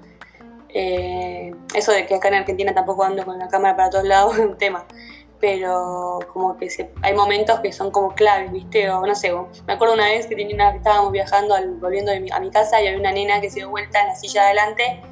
Eh, 0.71 1.55
eso 1.75 1.93
de 1.93 2.07
que 2.07 2.15
acá 2.15 2.29
en 2.29 2.35
Argentina 2.35 2.75
tampoco 2.75 3.05
ando 3.05 3.25
con 3.25 3.39
la 3.39 3.49
cámara 3.49 3.77
para 3.77 3.91
todos 3.91 4.05
lados 4.05 4.35
es 4.39 4.45
un 4.47 4.57
tema, 4.59 4.87
pero 5.41 6.19
como 6.33 6.57
que 6.57 6.71
se- 6.71 6.91
hay 7.03 7.13
momentos 7.15 7.61
que 7.61 7.73
son 7.73 7.91
como 7.91 8.15
claves, 8.15 8.51
¿viste? 8.53 8.89
O 8.91 9.05
no 9.07 9.15
sé, 9.15 9.33
o- 9.33 9.49
me 9.67 9.75
acuerdo 9.75 9.95
una 9.95 10.07
vez 10.07 10.27
que 10.27 10.35
tenía 10.37 10.55
una, 10.55 10.75
estábamos 10.75 11.13
viajando, 11.13 11.55
al- 11.55 11.75
volviendo 11.77 12.13
de 12.13 12.21
mi- 12.21 12.31
a 12.31 12.41
mi 12.41 12.51
casa 12.51 12.81
y 12.81 12.87
había 12.87 12.99
una 12.99 13.13
nena 13.13 13.41
que 13.41 13.51
se 13.51 13.57
dio 13.57 13.71
vuelta 13.71 14.01
en 14.01 14.09
la 14.09 14.15
silla 14.17 14.43
de 14.43 14.47
adelante 14.49 15.03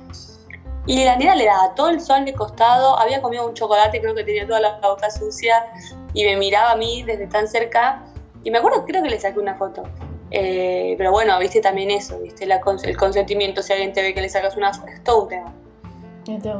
y 0.86 1.04
la 1.04 1.16
nena 1.16 1.34
le 1.34 1.46
daba 1.46 1.74
todo 1.74 1.88
el 1.90 2.00
sol 2.00 2.24
de 2.24 2.34
costado, 2.34 2.98
había 2.98 3.22
comido 3.22 3.46
un 3.46 3.54
chocolate, 3.54 4.00
creo 4.00 4.14
que 4.14 4.24
tenía 4.24 4.46
toda 4.46 4.60
la 4.60 4.78
boca 4.80 5.10
sucia, 5.10 5.66
y 6.12 6.24
me 6.24 6.36
miraba 6.36 6.72
a 6.72 6.76
mí 6.76 7.02
desde 7.02 7.26
tan 7.26 7.48
cerca. 7.48 8.04
Y 8.42 8.50
me 8.50 8.58
acuerdo, 8.58 8.84
creo 8.84 9.02
que 9.02 9.08
le 9.08 9.18
saqué 9.18 9.38
una 9.38 9.54
foto. 9.56 9.82
Eh, 10.30 10.94
pero 10.98 11.10
bueno, 11.12 11.38
viste 11.38 11.60
también 11.60 11.90
eso, 11.90 12.18
viste 12.18 12.44
la 12.44 12.60
cons- 12.60 12.84
el 12.84 12.96
consentimiento, 12.96 13.62
si 13.62 13.72
alguien 13.72 13.92
te 13.92 14.02
ve 14.02 14.12
que 14.14 14.20
le 14.20 14.28
sacas 14.28 14.56
una 14.56 14.72
foto, 14.74 14.88
es 14.88 15.02
todo 15.04 15.22
un 15.22 15.28
tema. 15.28 15.54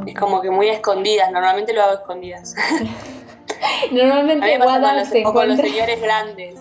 Es 0.07 0.15
como 0.15 0.41
que 0.43 0.51
muy 0.51 0.69
a 0.69 0.75
escondidas, 0.75 1.31
normalmente 1.33 1.73
lo 1.73 1.83
hago 1.83 1.93
a 1.93 1.95
escondidas. 1.95 2.55
Normalmente 3.91 4.59
los, 4.59 5.09
se 5.09 5.23
con 5.23 5.49
los 5.49 5.59
señores 5.59 6.01
grandes. 6.01 6.61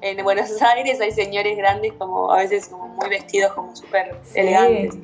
En 0.00 0.22
Buenos 0.24 0.60
Aires 0.60 1.00
hay 1.00 1.12
señores 1.12 1.56
grandes 1.56 1.92
como 1.94 2.32
a 2.32 2.38
veces 2.38 2.68
como 2.68 2.88
muy 2.88 3.08
vestidos 3.08 3.52
como 3.52 3.74
súper 3.76 4.16
Sí. 4.24 4.40
elegantes. 4.40 4.94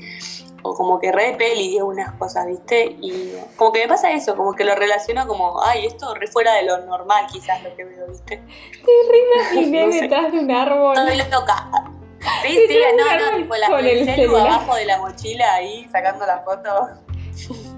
O 0.63 0.75
como 0.75 0.99
que 0.99 1.13
re 1.13 1.33
de 1.33 1.35
peli 1.35 1.81
unas 1.81 2.13
cosas, 2.15 2.47
¿viste? 2.47 2.97
Y 3.01 3.33
como 3.57 3.73
que 3.73 3.81
me 3.83 3.89
pasa 3.89 4.11
eso, 4.11 4.37
como 4.37 4.55
que 4.55 4.65
lo 4.65 4.75
relaciono 4.75 5.27
como, 5.27 5.63
ay, 5.63 5.87
esto 5.87 6.15
re 6.15 6.27
fuera 6.27 6.55
de 6.55 6.65
lo 6.65 6.79
normal 6.87 7.27
quizás 7.33 7.63
lo 7.63 7.75
que 7.77 7.85
veo, 7.85 8.07
¿viste? 8.09 8.43
Te 8.85 8.93
reimaginé 9.11 9.87
No 9.87 9.93
sé. 9.93 10.01
detrás 10.03 10.33
de 10.33 10.39
un 10.41 10.51
árbol. 10.51 10.97
Estoy 10.97 11.31
loca. 11.31 11.71
Sí, 12.43 12.59
sí, 12.67 12.75
de 12.75 12.81
no, 12.97 13.31
no, 13.31 13.37
tipo 13.39 13.55
la, 13.57 13.69
con 13.69 13.79
el 13.79 13.99
el 13.99 14.05
celu 14.05 14.37
abajo 14.37 14.75
de 14.75 14.87
la 14.87 14.99
mochila 14.99 15.55
ahí 15.55 15.89
sacando 15.93 16.27
la 16.27 16.41
foto. 16.41 16.89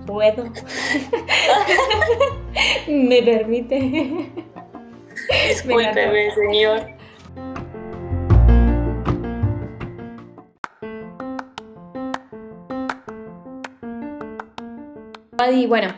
Puedo. 0.07 0.45
¿Me 2.89 3.23
permite? 3.23 4.31
Discúlpeme, 5.49 6.35
señor. 6.35 7.00
Adi, 15.41 15.67
bueno, 15.67 15.89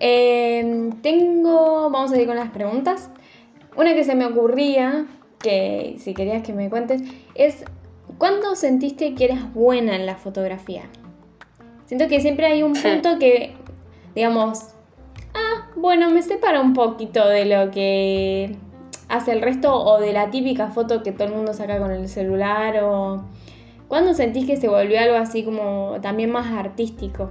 eh, 0.00 0.90
tengo, 1.00 1.88
vamos 1.88 2.12
a 2.12 2.20
ir 2.20 2.26
con 2.26 2.36
las 2.36 2.50
preguntas. 2.50 3.08
Una 3.74 3.94
que 3.94 4.04
se 4.04 4.14
me 4.14 4.26
ocurría, 4.26 5.06
que 5.38 5.96
si 5.98 6.12
querías 6.12 6.42
que 6.42 6.52
me 6.52 6.68
cuentes, 6.68 7.00
es 7.34 7.64
¿cuándo 8.18 8.54
sentiste 8.54 9.14
que 9.14 9.24
eras 9.24 9.54
buena 9.54 9.96
en 9.96 10.04
la 10.04 10.16
fotografía? 10.16 10.82
Siento 11.86 12.06
que 12.06 12.20
siempre 12.20 12.44
hay 12.44 12.62
un 12.62 12.74
punto 12.82 13.18
que, 13.18 13.54
digamos, 14.14 14.74
ah, 15.32 15.70
bueno, 15.74 16.10
me 16.10 16.20
separa 16.20 16.60
un 16.60 16.74
poquito 16.74 17.26
de 17.26 17.46
lo 17.46 17.70
que 17.70 18.54
hace 19.08 19.32
el 19.32 19.40
resto 19.40 19.74
o 19.74 20.00
de 20.00 20.12
la 20.12 20.30
típica 20.30 20.68
foto 20.68 21.02
que 21.02 21.12
todo 21.12 21.28
el 21.28 21.34
mundo 21.34 21.54
saca 21.54 21.78
con 21.78 21.92
el 21.92 22.08
celular 22.08 22.82
o... 22.84 23.24
¿Cuándo 23.88 24.12
sentís 24.12 24.46
que 24.46 24.58
se 24.58 24.68
volvió 24.68 25.00
algo 25.00 25.16
así 25.16 25.44
como 25.44 25.96
también 26.02 26.30
más 26.30 26.52
artístico? 26.52 27.30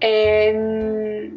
Eh, 0.00 1.36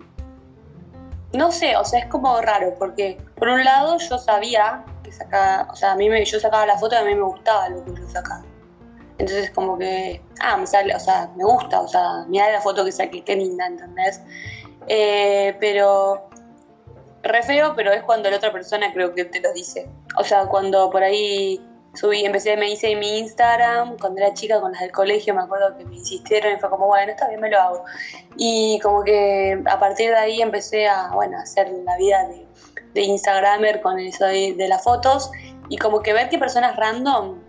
no 1.33 1.51
sé, 1.51 1.75
o 1.75 1.83
sea, 1.83 1.99
es 1.99 2.05
como 2.05 2.39
raro, 2.41 2.75
porque 2.77 3.17
por 3.35 3.49
un 3.49 3.63
lado 3.63 3.97
yo 3.97 4.17
sabía 4.17 4.85
que 5.03 5.11
sacaba, 5.11 5.67
o 5.71 5.75
sea, 5.75 5.93
a 5.93 5.95
mí 5.95 6.09
me, 6.09 6.23
yo 6.23 6.39
sacaba 6.39 6.65
la 6.65 6.77
foto 6.77 6.95
y 6.95 6.99
a 6.99 7.03
mí 7.03 7.15
me 7.15 7.23
gustaba 7.23 7.69
lo 7.69 7.83
que 7.83 7.95
yo 7.95 8.07
sacaba. 8.07 8.43
Entonces 9.17 9.51
como 9.51 9.77
que, 9.77 10.21
ah, 10.41 10.57
me 10.57 10.67
sale, 10.67 10.95
o 10.95 10.99
sea, 10.99 11.29
me 11.35 11.43
gusta, 11.43 11.81
o 11.81 11.87
sea, 11.87 12.25
mira 12.27 12.51
la 12.51 12.61
foto 12.61 12.85
que 12.85 12.91
saqué, 12.91 13.23
qué 13.23 13.35
linda, 13.35 13.65
¿entendés? 13.65 14.21
Eh, 14.87 15.55
pero, 15.59 16.29
re 17.23 17.41
feo, 17.43 17.73
pero 17.75 17.91
es 17.91 18.03
cuando 18.03 18.29
la 18.29 18.37
otra 18.37 18.51
persona 18.51 18.91
creo 18.93 19.13
que 19.13 19.25
te 19.25 19.39
lo 19.39 19.51
dice. 19.53 19.89
O 20.19 20.23
sea, 20.23 20.45
cuando 20.47 20.89
por 20.89 21.03
ahí 21.03 21.59
subí, 21.93 22.25
empecé, 22.25 22.57
me 22.57 22.69
hice 22.69 22.95
mi 22.95 23.19
Instagram, 23.19 23.97
cuando 23.99 24.21
era 24.21 24.33
chica 24.33 24.59
con 24.59 24.71
las 24.71 24.81
del 24.81 24.91
colegio, 24.91 25.33
me 25.33 25.41
acuerdo 25.41 25.77
que 25.77 25.85
me 25.85 25.95
insistieron 25.95 26.53
y 26.53 26.59
fue 26.59 26.69
como, 26.69 26.87
bueno, 26.87 27.11
está 27.11 27.27
bien, 27.27 27.39
me 27.39 27.49
lo 27.49 27.59
hago. 27.59 27.85
Y 28.35 28.79
como 28.81 29.03
que 29.03 29.61
a 29.65 29.79
partir 29.79 30.09
de 30.09 30.17
ahí 30.17 30.41
empecé 30.41 30.87
a, 30.87 31.09
bueno, 31.13 31.37
hacer 31.37 31.69
la 31.69 31.95
vida 31.97 32.27
de, 32.27 32.45
de 32.93 33.01
Instagramer 33.01 33.81
con 33.81 33.99
eso 33.99 34.25
de, 34.25 34.53
de, 34.53 34.67
las 34.67 34.83
fotos 34.83 35.31
y 35.69 35.77
como 35.77 36.01
que 36.01 36.13
ver 36.13 36.29
que 36.29 36.37
personas 36.37 36.75
random, 36.75 37.39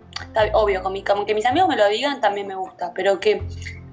obvio, 0.53 0.83
como, 0.83 1.03
como 1.03 1.25
que 1.25 1.33
mis 1.33 1.45
amigos 1.45 1.67
me 1.67 1.75
lo 1.75 1.87
digan 1.87 2.21
también 2.21 2.47
me 2.47 2.55
gusta, 2.55 2.91
pero 2.93 3.19
que 3.19 3.41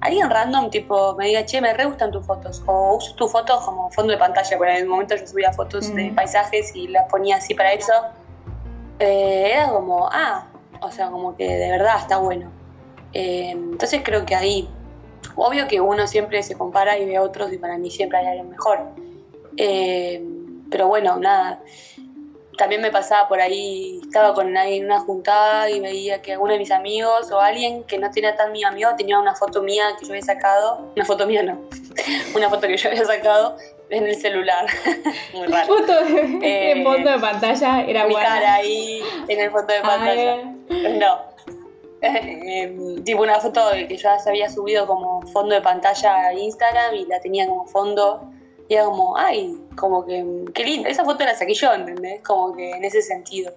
alguien 0.01 0.29
random 0.29 0.69
tipo 0.69 1.15
me 1.15 1.27
diga, 1.27 1.45
che, 1.45 1.61
me 1.61 1.73
re 1.73 1.85
gustan 1.85 2.11
tus 2.11 2.25
fotos, 2.25 2.61
o 2.67 2.97
uso 2.97 3.15
tus 3.15 3.31
fotos 3.31 3.63
como 3.65 3.89
fondo 3.91 4.13
de 4.13 4.19
pantalla, 4.19 4.57
porque 4.57 4.73
en 4.73 4.79
el 4.83 4.85
momento 4.85 5.15
yo 5.15 5.25
subía 5.25 5.51
fotos 5.51 5.89
mm. 5.89 5.95
de 5.95 6.11
paisajes 6.15 6.75
y 6.75 6.89
las 6.89 7.09
ponía 7.09 7.37
así 7.37 7.55
para 7.55 7.73
eso 7.73 7.91
eh, 8.99 9.51
era 9.53 9.69
como, 9.69 10.07
ah, 10.11 10.47
o 10.81 10.91
sea, 10.91 11.09
como 11.09 11.35
que 11.35 11.47
de 11.47 11.69
verdad 11.71 11.97
está 11.99 12.17
bueno. 12.17 12.51
Eh, 13.13 13.51
entonces 13.51 14.01
creo 14.03 14.25
que 14.25 14.35
ahí, 14.35 14.67
obvio 15.35 15.67
que 15.67 15.79
uno 15.81 16.07
siempre 16.07 16.41
se 16.43 16.55
compara 16.55 16.97
y 16.97 17.05
ve 17.05 17.17
a 17.17 17.21
otros 17.21 17.53
y 17.53 17.57
para 17.57 17.77
mí 17.77 17.89
siempre 17.91 18.19
hay 18.19 18.27
alguien 18.27 18.49
mejor. 18.49 18.79
Eh, 19.57 20.23
pero 20.69 20.87
bueno, 20.87 21.17
nada. 21.17 21.61
También 22.57 22.81
me 22.81 22.91
pasaba 22.91 23.27
por 23.27 23.41
ahí, 23.41 23.99
estaba 24.03 24.35
con 24.35 24.53
nadie 24.53 24.77
en 24.77 24.85
una 24.85 24.99
juntada 24.99 25.69
y 25.71 25.79
veía 25.79 26.21
que 26.21 26.33
alguno 26.33 26.53
de 26.53 26.59
mis 26.59 26.69
amigos 26.69 27.31
o 27.31 27.39
alguien 27.39 27.83
que 27.85 27.97
no 27.97 28.11
tenía 28.11 28.35
tan 28.35 28.51
mi 28.51 28.63
amigo 28.63 28.91
tenía 28.95 29.17
una 29.19 29.33
foto 29.33 29.63
mía 29.63 29.83
que 29.99 30.05
yo 30.05 30.11
había 30.11 30.23
sacado, 30.23 30.91
una 30.95 31.03
foto 31.03 31.25
mía 31.25 31.41
no, 31.41 31.59
una 32.35 32.51
foto 32.51 32.67
que 32.67 32.77
yo 32.77 32.89
había 32.89 33.05
sacado 33.05 33.57
en 33.93 34.07
el 34.07 34.15
celular. 34.15 34.65
Muy 35.33 35.47
raro. 35.47 35.67
Foto 35.67 36.03
de, 36.05 36.39
eh, 36.41 36.83
fondo 36.83 37.11
de 37.11 37.19
pantalla 37.19 37.81
era 37.81 38.05
Mi 38.05 38.15
cara 38.15 38.55
ahí 38.55 39.01
en 39.27 39.39
el 39.39 39.51
fondo 39.51 39.73
de 39.73 39.81
pantalla. 39.81 40.43
No. 40.99 41.33
Eh, 42.05 42.99
tipo 43.05 43.21
una 43.21 43.39
foto 43.39 43.61
que 43.71 43.95
yo 43.95 44.09
había 44.27 44.49
subido 44.49 44.85
como 44.85 45.21
fondo 45.27 45.55
de 45.55 45.61
pantalla 45.61 46.27
a 46.27 46.33
Instagram 46.33 46.95
y 46.95 47.05
la 47.05 47.21
tenía 47.21 47.47
como 47.47 47.65
fondo. 47.65 48.29
Y 48.67 48.73
era 48.73 48.83
como, 48.83 49.15
ay, 49.15 49.57
como 49.77 50.05
que, 50.05 50.21
qué 50.53 50.65
lindo. 50.65 50.89
Esa 50.89 51.05
foto 51.05 51.23
la 51.23 51.33
saqué 51.33 51.53
yo, 51.53 51.71
¿entendés? 51.71 52.21
Como 52.21 52.57
que 52.57 52.71
en 52.71 52.83
ese 52.83 53.01
sentido. 53.01 53.53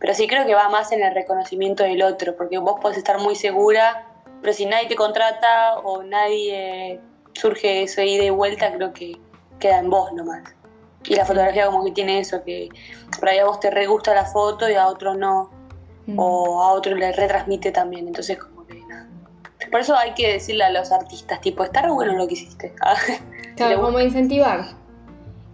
Pero 0.00 0.14
sí 0.14 0.26
creo 0.26 0.46
que 0.46 0.54
va 0.54 0.70
más 0.70 0.90
en 0.92 1.02
el 1.02 1.14
reconocimiento 1.14 1.84
del 1.84 2.02
otro, 2.02 2.34
porque 2.34 2.56
vos 2.56 2.80
podés 2.80 2.96
estar 2.96 3.18
muy 3.18 3.36
segura, 3.36 4.06
pero 4.40 4.52
si 4.52 4.64
nadie 4.64 4.88
te 4.88 4.94
contrata 4.94 5.78
o 5.84 6.02
nadie 6.02 6.98
surge 7.32 7.82
eso 7.82 8.02
ida 8.02 8.24
y 8.24 8.30
vuelta, 8.30 8.72
creo 8.72 8.92
que 8.92 9.16
queda 9.58 9.78
en 9.78 9.90
vos 9.90 10.12
nomás. 10.12 10.42
Y 11.04 11.14
la 11.14 11.24
fotografía 11.24 11.66
como 11.66 11.84
que 11.84 11.92
tiene 11.92 12.18
eso, 12.18 12.42
que 12.44 12.68
por 13.18 13.28
ahí 13.28 13.38
a 13.38 13.44
vos 13.44 13.60
te 13.60 13.70
re 13.70 13.86
gusta 13.86 14.14
la 14.14 14.24
foto 14.24 14.68
y 14.68 14.74
a 14.74 14.88
otro 14.88 15.14
no, 15.14 15.50
mm. 16.06 16.18
o 16.18 16.62
a 16.62 16.72
otro 16.72 16.96
le 16.96 17.12
retransmite 17.12 17.70
también, 17.70 18.08
entonces 18.08 18.38
como 18.38 18.66
que 18.66 18.80
nada. 18.86 19.08
Por 19.70 19.80
eso 19.80 19.96
hay 19.96 20.14
que 20.14 20.32
decirle 20.32 20.64
a 20.64 20.70
los 20.70 20.90
artistas, 20.90 21.40
tipo, 21.40 21.62
está 21.62 21.82
re 21.82 21.90
bueno 21.90 22.14
lo 22.14 22.26
que 22.26 22.34
hiciste. 22.34 22.74
claro, 23.56 23.82
como 23.82 24.00
incentivar. 24.00 24.64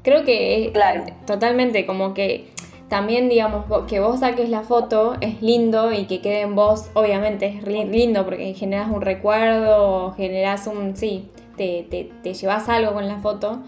Creo 0.02 0.24
que 0.24 0.70
claro. 0.72 1.04
totalmente, 1.26 1.86
como 1.86 2.14
que 2.14 2.52
también, 2.92 3.28
digamos, 3.30 3.64
que 3.86 4.00
vos 4.00 4.20
saques 4.20 4.50
la 4.50 4.62
foto 4.62 5.16
es 5.22 5.40
lindo 5.40 5.92
y 5.92 6.04
que 6.04 6.20
quede 6.20 6.42
en 6.42 6.54
vos, 6.54 6.90
obviamente 6.92 7.46
es 7.46 7.62
lindo 7.64 8.24
porque 8.24 8.52
generas 8.52 8.90
un 8.90 9.00
recuerdo, 9.00 10.12
generas 10.12 10.66
un, 10.66 10.94
sí, 10.94 11.30
te, 11.56 11.86
te, 11.88 12.10
te 12.22 12.34
llevas 12.34 12.68
algo 12.68 12.92
con 12.92 13.08
la 13.08 13.18
foto, 13.20 13.62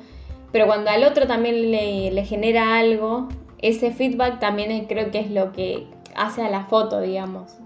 pero 0.55 0.69
cuando 0.69 0.89
al 0.89 1.03
otro 1.03 1.27
también 1.27 1.73
le, 1.73 2.25
genera 2.25 2.79
algo, 2.79 3.27
ese 3.59 3.91
feedback 3.91 4.39
también 4.39 4.87
creo 4.87 5.11
que 5.11 5.19
es 5.19 5.29
lo 5.33 5.51
que 5.51 5.89
hace 6.15 6.43
a 6.43 6.49
la 6.49 6.67
foto, 6.67 7.01
digamos. 7.01 7.57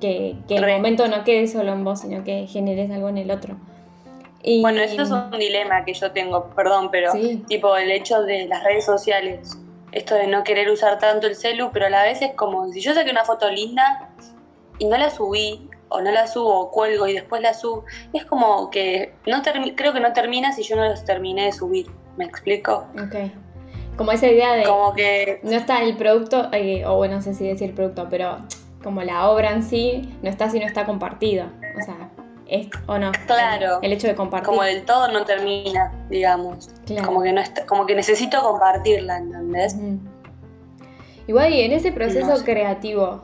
Que, 0.00 0.36
que 0.46 0.54
el 0.54 0.64
momento 0.64 1.08
no 1.08 1.24
quede 1.24 1.48
solo 1.48 1.72
en 1.72 1.82
vos, 1.82 2.02
sino 2.02 2.22
que 2.22 2.46
generes 2.46 2.88
algo 2.92 3.08
en 3.08 3.18
el 3.18 3.32
otro. 3.32 3.56
Y, 4.44 4.62
bueno, 4.62 4.80
eso 4.80 5.02
es 5.02 5.10
un 5.10 5.32
dilema 5.40 5.84
que 5.84 5.92
yo 5.92 6.12
tengo, 6.12 6.50
perdón, 6.50 6.90
pero 6.92 7.10
tipo 7.48 7.76
el 7.76 7.90
hecho 7.90 8.22
de 8.22 8.46
las 8.46 8.62
redes 8.62 8.84
sociales, 8.84 9.58
esto 9.90 10.14
de 10.14 10.28
no 10.28 10.44
querer 10.44 10.70
usar 10.70 11.00
tanto 11.00 11.26
el 11.26 11.34
celu, 11.34 11.70
pero 11.72 11.86
a 11.86 11.90
la 11.90 12.04
vez 12.04 12.22
es 12.22 12.34
como 12.34 12.68
si 12.68 12.80
yo 12.80 12.94
saqué 12.94 13.10
una 13.10 13.24
foto 13.24 13.50
linda 13.50 14.08
y 14.78 14.84
no 14.84 14.96
la 14.96 15.10
subí, 15.10 15.68
o 15.88 16.00
no 16.00 16.12
la 16.12 16.28
subo, 16.28 16.60
o 16.60 16.70
cuelgo 16.70 17.08
y 17.08 17.14
después 17.14 17.42
la 17.42 17.54
subo, 17.54 17.84
es 18.12 18.24
como 18.24 18.70
que 18.70 19.14
no 19.26 19.42
creo 19.74 19.92
que 19.92 20.00
no 20.00 20.12
termina 20.12 20.52
si 20.52 20.62
yo 20.62 20.76
no 20.76 20.88
los 20.88 21.04
terminé 21.04 21.46
de 21.46 21.52
subir. 21.52 21.88
¿Me 22.16 22.24
explico? 22.24 22.86
Ok. 22.94 23.30
Como 23.96 24.12
esa 24.12 24.28
idea 24.28 24.54
de. 24.54 24.64
Como 24.64 24.94
que. 24.94 25.40
No 25.42 25.52
está 25.52 25.82
el 25.82 25.96
producto, 25.96 26.48
eh, 26.52 26.84
o 26.86 26.96
bueno, 26.96 27.16
no 27.16 27.22
sé 27.22 27.34
si 27.34 27.46
decir 27.46 27.74
producto, 27.74 28.08
pero 28.10 28.38
como 28.82 29.02
la 29.02 29.28
obra 29.28 29.52
en 29.52 29.62
sí 29.62 30.16
no 30.22 30.30
está 30.30 30.48
si 30.48 30.58
no 30.58 30.66
está 30.66 30.86
compartido. 30.86 31.46
O 31.78 31.82
sea, 31.82 32.10
es 32.46 32.68
o 32.86 32.98
no. 32.98 33.12
Claro. 33.26 33.78
El, 33.82 33.92
hecho 33.92 34.08
de 34.08 34.14
compartir. 34.14 34.46
Como 34.46 34.62
del 34.62 34.84
todo 34.84 35.08
no 35.08 35.24
termina, 35.24 35.92
digamos. 36.08 36.70
Claro. 36.86 37.06
Como 37.06 37.22
que 37.22 37.32
no 37.32 37.40
está, 37.40 37.66
como 37.66 37.86
que 37.86 37.94
necesito 37.94 38.40
compartirla, 38.40 39.18
¿entendés? 39.18 39.76
Igual 41.26 41.52
y 41.52 41.60
en 41.60 41.72
ese 41.72 41.92
proceso 41.92 42.44
creativo, 42.44 43.22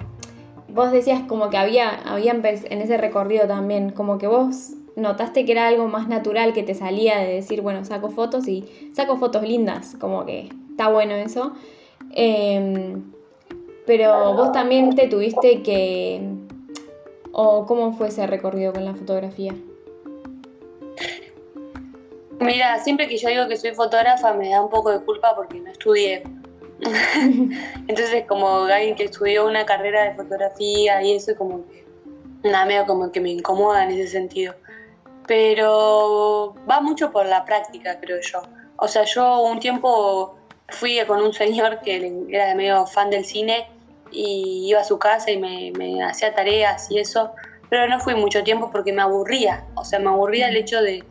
vos 0.68 0.92
decías 0.92 1.22
como 1.27 1.51
que 1.51 1.57
había, 1.57 1.88
había 2.05 2.33
en 2.33 2.81
ese 2.81 2.96
recorrido 2.99 3.49
también, 3.49 3.90
como 3.90 4.18
que 4.18 4.29
vos 4.29 4.76
notaste 4.97 5.45
que 5.45 5.53
era 5.53 5.69
algo 5.69 5.87
más 5.87 6.09
natural 6.09 6.53
que 6.53 6.63
te 6.63 6.75
salía 6.75 7.19
de 7.19 7.35
decir, 7.35 7.61
bueno, 7.61 7.85
saco 7.85 8.11
fotos 8.11 8.49
y 8.49 8.91
saco 8.95 9.17
fotos 9.19 9.43
lindas, 9.43 9.95
como 10.01 10.25
que 10.25 10.49
está 10.71 10.89
bueno 10.89 11.15
eso. 11.15 11.53
Em, 12.13 13.13
pero 13.87 14.35
vos 14.35 14.51
también 14.53 14.95
te 14.97 15.07
tuviste 15.07 15.63
que... 15.63 16.21
¿O 17.39 17.67
cómo 17.67 17.93
fue 17.93 18.09
ese 18.09 18.27
recorrido 18.27 18.73
con 18.73 18.87
la 18.87 18.95
fotografía? 18.95 19.55
Mira, 22.41 22.79
siempre 22.79 23.09
que 23.09 23.19
yo 23.19 23.29
digo 23.29 23.47
que 23.47 23.57
soy 23.57 23.75
fotógrafa 23.75 24.33
me 24.33 24.51
da 24.51 24.63
un 24.63 24.71
poco 24.71 24.91
de 24.91 25.05
culpa 25.05 25.35
porque 25.37 25.61
no 25.61 25.71
estudié. 25.71 26.23
Entonces, 27.89 28.25
como 28.27 28.65
alguien 28.65 28.95
que 28.95 29.05
estudió 29.05 29.47
una 29.47 29.67
carrera 29.67 30.05
de 30.05 30.15
fotografía 30.15 31.03
y 31.03 31.13
eso, 31.13 31.35
como 31.37 31.65
nada, 32.43 32.65
medio 32.65 32.87
como 32.87 33.13
que 33.13 33.21
me 33.21 33.31
incomoda 33.31 33.85
en 33.85 33.91
ese 33.91 34.09
sentido 34.09 34.55
pero 35.27 36.55
va 36.69 36.81
mucho 36.81 37.11
por 37.11 37.27
la 37.27 37.45
práctica, 37.45 37.99
creo 38.01 38.21
yo. 38.21 38.43
O 38.77 38.89
sea, 38.89 39.05
yo 39.05 39.41
un 39.43 39.59
tiempo 39.59 40.37
fui 40.69 40.99
con 41.07 41.23
un 41.23 41.33
señor 41.33 41.81
que 41.81 42.27
era 42.29 42.55
medio 42.55 42.87
fan 42.87 43.11
del 43.11 43.25
cine 43.25 43.69
y 44.11 44.69
iba 44.69 44.81
a 44.81 44.85
su 44.85 44.99
casa 44.99 45.31
y 45.31 45.39
me, 45.39 46.05
hacía 46.05 46.35
tareas 46.35 46.91
y 46.91 46.99
eso, 46.99 47.33
pero 47.69 47.89
no 47.89 47.99
fui 48.01 48.15
mucho 48.15 48.45
tiempo 48.45 48.71
porque 48.71 48.93
me 48.93 49.03
aburría, 49.03 49.65
o 49.75 49.85
sea, 49.85 49.99
me 49.99 50.09
aburría 50.09 50.49
el 50.49 50.57
hecho 50.57 50.81
de, 50.81 51.05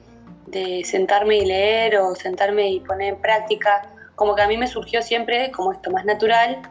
sentarme 0.86 1.38
y 1.38 1.46
leer 1.46 1.98
o 1.98 2.16
sentarme 2.16 2.70
y 2.70 2.80
poner 2.80 3.16
en 3.16 3.20
práctica, 3.20 3.90
como 4.16 4.36
que 4.36 4.42
a 4.42 4.48
mí 4.48 4.56
me 4.56 4.68
surgió 4.68 5.02
siempre 5.02 5.52
como 5.52 5.74
esto 5.74 5.92
más 5.92 6.06
natural, 6.06 6.62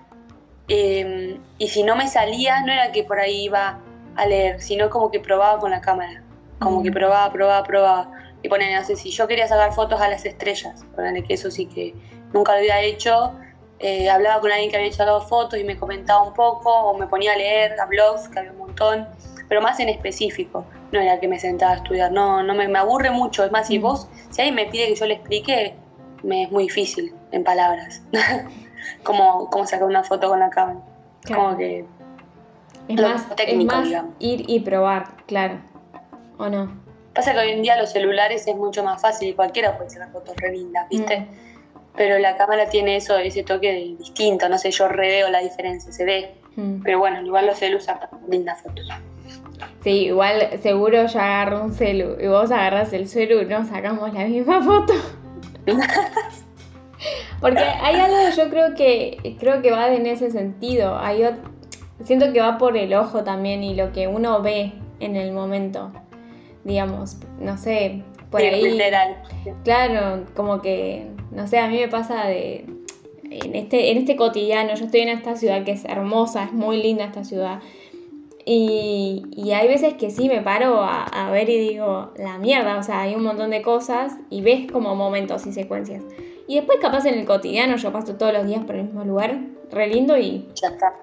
em, 0.68 1.38
y 1.58 1.68
si 1.68 1.82
no 1.82 1.94
me 1.94 2.08
salía, 2.08 2.62
no 2.62 2.72
era 2.72 2.92
que 2.92 3.04
por 3.04 3.20
ahí 3.20 3.44
iba 3.44 3.78
a 4.16 4.26
leer, 4.26 4.62
sino 4.62 4.88
como 4.88 5.10
que 5.10 5.20
probaba 5.20 5.58
con 5.58 5.70
la 5.70 5.82
cámara 5.82 6.23
como 6.64 6.82
que 6.82 6.90
probaba, 6.90 7.32
probaba, 7.32 7.64
probaba. 7.64 8.10
Y 8.42 8.48
ponen, 8.48 8.74
no 8.74 8.84
sé, 8.84 8.96
si 8.96 9.10
yo 9.10 9.26
quería 9.26 9.48
sacar 9.48 9.72
fotos 9.72 10.00
a 10.00 10.08
las 10.08 10.24
estrellas, 10.24 10.84
ponele 10.94 11.22
que 11.24 11.34
eso 11.34 11.50
sí 11.50 11.66
que 11.66 11.94
nunca 12.32 12.52
lo 12.52 12.58
había 12.58 12.80
hecho, 12.82 13.32
eh, 13.78 14.10
hablaba 14.10 14.40
con 14.40 14.50
alguien 14.50 14.70
que 14.70 14.76
había 14.76 14.92
sacado 14.92 15.20
fotos 15.22 15.58
y 15.58 15.64
me 15.64 15.76
comentaba 15.78 16.22
un 16.22 16.34
poco, 16.34 16.70
o 16.70 16.98
me 16.98 17.06
ponía 17.06 17.32
a 17.32 17.36
leer 17.36 17.78
a 17.80 17.86
blogs, 17.86 18.28
que 18.28 18.38
había 18.38 18.52
un 18.52 18.58
montón, 18.58 19.08
pero 19.48 19.62
más 19.62 19.80
en 19.80 19.88
específico. 19.88 20.64
no 20.92 21.00
era 21.00 21.18
que 21.20 21.28
me 21.28 21.38
sentaba 21.38 21.72
a 21.72 21.76
estudiar, 21.76 22.12
no, 22.12 22.42
no 22.42 22.54
me, 22.54 22.68
me 22.68 22.78
aburre 22.78 23.10
mucho. 23.10 23.44
Es 23.44 23.52
más, 23.52 23.66
si 23.66 23.78
vos, 23.78 24.08
si 24.30 24.42
alguien 24.42 24.54
me 24.54 24.66
pide 24.66 24.88
que 24.88 24.94
yo 24.94 25.06
le 25.06 25.14
explique, 25.14 25.74
me 26.22 26.44
es 26.44 26.50
muy 26.50 26.64
difícil 26.64 27.14
en 27.32 27.44
palabras. 27.44 28.02
como, 29.02 29.50
como 29.50 29.66
sacar 29.66 29.86
una 29.86 30.02
foto 30.02 30.28
con 30.28 30.40
la 30.40 30.50
cámara. 30.50 30.80
Como 31.26 31.56
que. 31.56 31.84
Es 32.88 33.00
más, 33.00 33.34
técnico, 33.34 33.74
ir 34.18 34.44
y 34.46 34.60
probar, 34.60 35.16
claro. 35.26 35.58
¿O 36.38 36.48
no? 36.48 36.70
Pasa 37.14 37.32
que 37.32 37.38
hoy 37.38 37.50
en 37.50 37.62
día 37.62 37.76
los 37.76 37.92
celulares 37.92 38.46
es 38.46 38.56
mucho 38.56 38.82
más 38.82 39.00
fácil 39.00 39.28
y 39.28 39.34
cualquiera 39.34 39.76
puede 39.76 39.90
sacar 39.90 40.10
fotos 40.10 40.34
re 40.36 40.52
lindas, 40.52 40.88
¿viste? 40.88 41.20
Mm. 41.20 41.26
Pero 41.96 42.18
la 42.18 42.36
cámara 42.36 42.68
tiene 42.68 42.96
eso, 42.96 43.16
ese 43.18 43.44
toque 43.44 43.94
distinto, 43.98 44.48
no 44.48 44.58
sé, 44.58 44.72
yo 44.72 44.88
reveo 44.88 45.30
la 45.30 45.38
diferencia, 45.40 45.92
se 45.92 46.04
ve. 46.04 46.34
Mm. 46.56 46.82
Pero 46.82 46.98
bueno, 46.98 47.24
igual 47.24 47.46
los 47.46 47.58
celus 47.58 47.84
sacan 47.84 48.08
lindas 48.28 48.62
fotos. 48.62 48.84
Sí, 49.82 50.06
igual 50.06 50.58
seguro 50.60 51.06
yo 51.06 51.20
agarro 51.20 51.62
un 51.62 51.72
celu 51.72 52.16
y 52.20 52.26
vos 52.26 52.50
agarras 52.50 52.92
el 52.92 53.08
celu 53.08 53.42
y 53.42 53.44
nos 53.46 53.68
sacamos 53.68 54.12
la 54.12 54.24
misma 54.24 54.62
foto. 54.62 54.94
Porque 57.40 57.60
hay 57.60 57.96
algo 57.96 58.16
yo 58.36 58.50
creo 58.50 58.74
que 58.74 59.36
creo 59.38 59.62
que 59.62 59.70
va 59.70 59.92
en 59.92 60.06
ese 60.06 60.30
sentido. 60.30 60.96
Hay 60.98 61.22
siento 62.02 62.32
que 62.32 62.40
va 62.40 62.58
por 62.58 62.76
el 62.76 62.94
ojo 62.94 63.22
también 63.22 63.62
y 63.62 63.74
lo 63.74 63.92
que 63.92 64.08
uno 64.08 64.42
ve 64.42 64.72
en 65.00 65.16
el 65.16 65.32
momento. 65.32 65.92
Digamos, 66.64 67.18
no 67.38 67.56
sé, 67.58 68.02
por 68.30 68.40
ahí. 68.40 68.62
Literal. 68.62 69.22
Claro, 69.64 70.24
como 70.34 70.60
que 70.60 71.06
no 71.30 71.46
sé, 71.46 71.58
a 71.58 71.68
mí 71.68 71.78
me 71.78 71.88
pasa 71.88 72.26
de 72.26 72.64
en 73.30 73.54
este 73.54 73.90
en 73.90 73.98
este 73.98 74.16
cotidiano, 74.16 74.74
yo 74.74 74.84
estoy 74.84 75.00
en 75.00 75.08
esta 75.08 75.36
ciudad 75.36 75.64
que 75.64 75.72
es 75.72 75.84
hermosa, 75.84 76.44
es 76.44 76.52
muy 76.52 76.82
linda 76.82 77.04
esta 77.04 77.24
ciudad. 77.24 77.60
Y, 78.46 79.22
y, 79.34 79.52
hay 79.52 79.66
veces 79.68 79.94
que 79.94 80.10
sí 80.10 80.28
me 80.28 80.42
paro 80.42 80.82
a, 80.82 81.04
a, 81.04 81.30
ver 81.30 81.48
y 81.48 81.56
digo, 81.56 82.10
la 82.18 82.36
mierda, 82.36 82.76
o 82.76 82.82
sea, 82.82 83.00
hay 83.00 83.14
un 83.14 83.22
montón 83.22 83.48
de 83.48 83.62
cosas 83.62 84.18
y 84.28 84.42
ves 84.42 84.70
como 84.70 84.94
momentos 84.94 85.46
y 85.46 85.52
secuencias. 85.52 86.04
Y 86.46 86.56
después 86.56 86.78
capaz 86.78 87.06
en 87.06 87.18
el 87.18 87.24
cotidiano 87.24 87.76
yo 87.76 87.90
paso 87.90 88.16
todos 88.16 88.34
los 88.34 88.46
días 88.46 88.62
por 88.66 88.74
el 88.74 88.84
mismo 88.84 89.02
lugar, 89.02 89.40
re 89.70 89.86
lindo 89.86 90.18
y 90.18 90.46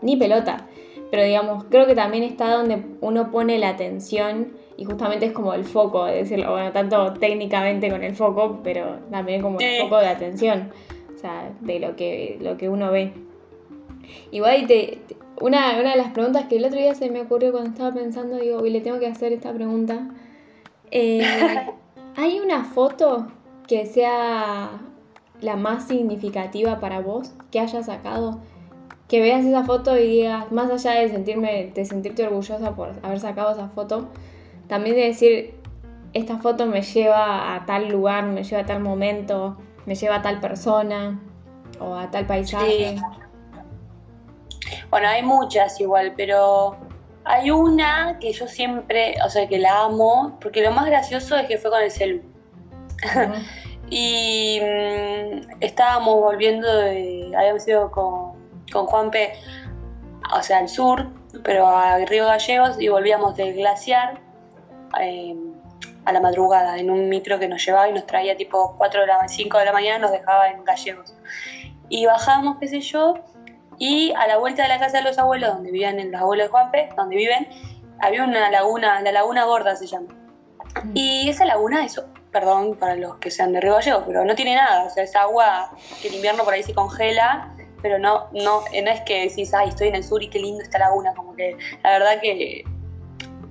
ni 0.03 0.17
pelota. 0.17 0.67
Pero 1.11 1.23
digamos, 1.23 1.65
creo 1.65 1.85
que 1.85 1.93
también 1.93 2.23
está 2.23 2.55
donde 2.55 2.83
uno 3.01 3.31
pone 3.31 3.59
la 3.59 3.69
atención 3.69 4.53
y 4.77 4.85
justamente 4.85 5.27
es 5.27 5.31
como 5.33 5.53
el 5.53 5.65
foco, 5.65 6.05
de 6.05 6.15
decirlo, 6.15 6.51
bueno, 6.51 6.71
tanto 6.71 7.13
técnicamente 7.13 7.91
con 7.91 8.01
el 8.03 8.15
foco, 8.15 8.61
pero 8.63 8.97
también 9.11 9.41
como 9.41 9.59
el 9.59 9.81
foco 9.81 9.97
de 9.97 10.07
atención, 10.07 10.71
o 11.13 11.17
sea, 11.19 11.51
de 11.59 11.79
lo 11.79 11.95
que, 11.95 12.37
lo 12.41 12.57
que 12.57 12.69
uno 12.69 12.91
ve. 12.91 13.11
Igual 14.31 14.65
te, 14.67 14.99
una, 15.39 15.79
una 15.79 15.91
de 15.91 15.97
las 15.97 16.11
preguntas 16.13 16.45
que 16.45 16.57
el 16.57 16.65
otro 16.65 16.79
día 16.79 16.95
se 16.95 17.09
me 17.09 17.21
ocurrió 17.21 17.51
cuando 17.51 17.69
estaba 17.69 17.93
pensando, 17.93 18.37
digo, 18.37 18.59
hoy 18.59 18.69
le 18.69 18.81
tengo 18.81 18.99
que 18.99 19.07
hacer 19.07 19.33
esta 19.33 19.53
pregunta. 19.53 20.09
Eh, 20.91 21.21
¿Hay 22.15 22.39
una 22.39 22.63
foto 22.63 23.27
que 23.67 23.85
sea 23.85 24.81
la 25.41 25.55
más 25.57 25.87
significativa 25.87 26.79
para 26.79 27.01
vos 27.01 27.33
que 27.51 27.59
hayas 27.59 27.85
sacado? 27.85 28.39
Que 29.11 29.19
veas 29.19 29.43
esa 29.43 29.65
foto 29.65 29.97
y 29.97 30.07
digas, 30.07 30.49
más 30.53 30.71
allá 30.71 31.01
de 31.01 31.09
sentirme, 31.09 31.69
de 31.75 31.83
sentirte 31.83 32.25
orgullosa 32.25 32.73
por 32.77 32.93
haber 33.03 33.19
sacado 33.19 33.51
esa 33.51 33.67
foto, 33.67 34.07
también 34.69 34.95
de 34.95 35.01
decir, 35.01 35.53
esta 36.13 36.37
foto 36.37 36.65
me 36.65 36.81
lleva 36.81 37.53
a 37.53 37.65
tal 37.65 37.89
lugar, 37.89 38.23
me 38.23 38.45
lleva 38.45 38.61
a 38.61 38.65
tal 38.65 38.79
momento, 38.79 39.57
me 39.85 39.95
lleva 39.95 40.15
a 40.15 40.21
tal 40.21 40.39
persona 40.39 41.19
o 41.81 41.93
a 41.93 42.09
tal 42.09 42.25
paisaje. 42.25 42.95
Bueno, 44.89 45.09
hay 45.09 45.23
muchas 45.23 45.81
igual, 45.81 46.13
pero 46.15 46.77
hay 47.25 47.51
una 47.51 48.17
que 48.17 48.31
yo 48.31 48.47
siempre, 48.47 49.15
o 49.25 49.29
sea, 49.29 49.45
que 49.45 49.59
la 49.59 49.83
amo, 49.83 50.37
porque 50.39 50.63
lo 50.63 50.71
más 50.71 50.85
gracioso 50.85 51.35
es 51.35 51.49
que 51.49 51.57
fue 51.57 51.69
con 51.69 51.81
el 51.81 51.91
celu. 51.91 52.21
y 53.89 54.57
mm, 54.61 55.59
estábamos 55.59 56.15
volviendo 56.15 56.73
de, 56.73 57.29
habíamos 57.37 57.67
ido 57.67 57.91
con, 57.91 58.30
con 58.71 58.85
Juanpe, 58.87 59.33
o 60.33 60.41
sea, 60.41 60.59
al 60.59 60.69
sur, 60.69 61.07
pero 61.43 61.67
a 61.67 61.97
Río 61.97 62.25
Gallegos 62.25 62.79
y 62.79 62.87
volvíamos 62.87 63.35
del 63.35 63.53
glaciar 63.53 64.19
eh, 64.99 65.35
a 66.05 66.11
la 66.11 66.19
madrugada 66.19 66.77
en 66.77 66.89
un 66.89 67.09
micro 67.09 67.39
que 67.39 67.47
nos 67.47 67.65
llevaba 67.65 67.89
y 67.89 67.93
nos 67.93 68.05
traía 68.05 68.35
tipo 68.35 68.75
4 68.77 69.01
de 69.01 69.07
la 69.07 69.27
5 69.27 69.57
de 69.57 69.65
la 69.65 69.73
mañana, 69.73 69.99
nos 69.99 70.11
dejaba 70.11 70.49
en 70.49 70.63
Gallegos. 70.63 71.13
Y 71.89 72.05
bajamos, 72.05 72.57
qué 72.59 72.67
sé 72.67 72.81
yo, 72.81 73.15
y 73.77 74.13
a 74.13 74.27
la 74.27 74.37
vuelta 74.37 74.63
de 74.63 74.69
la 74.69 74.79
casa 74.79 74.97
de 74.97 75.03
los 75.03 75.17
abuelos, 75.17 75.53
donde 75.53 75.71
vivían 75.71 75.99
en 75.99 76.11
los 76.11 76.21
abuelos 76.21 76.47
de 76.47 76.51
Juanpe, 76.51 76.89
donde 76.95 77.15
viven, 77.15 77.47
había 77.99 78.23
una 78.23 78.49
laguna, 78.49 79.01
la 79.01 79.11
laguna 79.11 79.45
gorda 79.45 79.75
se 79.75 79.87
llama. 79.87 80.13
Mm. 80.83 80.91
Y 80.93 81.29
esa 81.29 81.45
laguna, 81.45 81.83
eso, 81.83 82.05
perdón 82.31 82.75
para 82.75 82.95
los 82.95 83.17
que 83.17 83.29
sean 83.29 83.53
de 83.53 83.61
Río 83.61 83.75
Gallego, 83.75 84.03
pero 84.05 84.23
no 84.25 84.35
tiene 84.35 84.55
nada, 84.55 84.85
o 84.85 84.89
sea, 84.89 85.03
es 85.03 85.15
agua 85.15 85.71
que 86.01 86.07
en 86.07 86.15
invierno 86.15 86.43
por 86.43 86.53
ahí 86.53 86.63
se 86.63 86.73
congela, 86.73 87.53
pero 87.81 87.99
no, 87.99 88.27
no, 88.31 88.61
no 88.61 88.91
es 88.91 89.01
que 89.01 89.27
decís, 89.27 89.53
ay, 89.53 89.69
estoy 89.69 89.89
en 89.89 89.95
el 89.95 90.03
sur 90.03 90.21
y 90.21 90.29
qué 90.29 90.39
lindo 90.39 90.61
esta 90.61 90.79
laguna, 90.79 91.13
como 91.15 91.35
que 91.35 91.57
la 91.83 91.91
verdad 91.91 92.21
que 92.21 92.63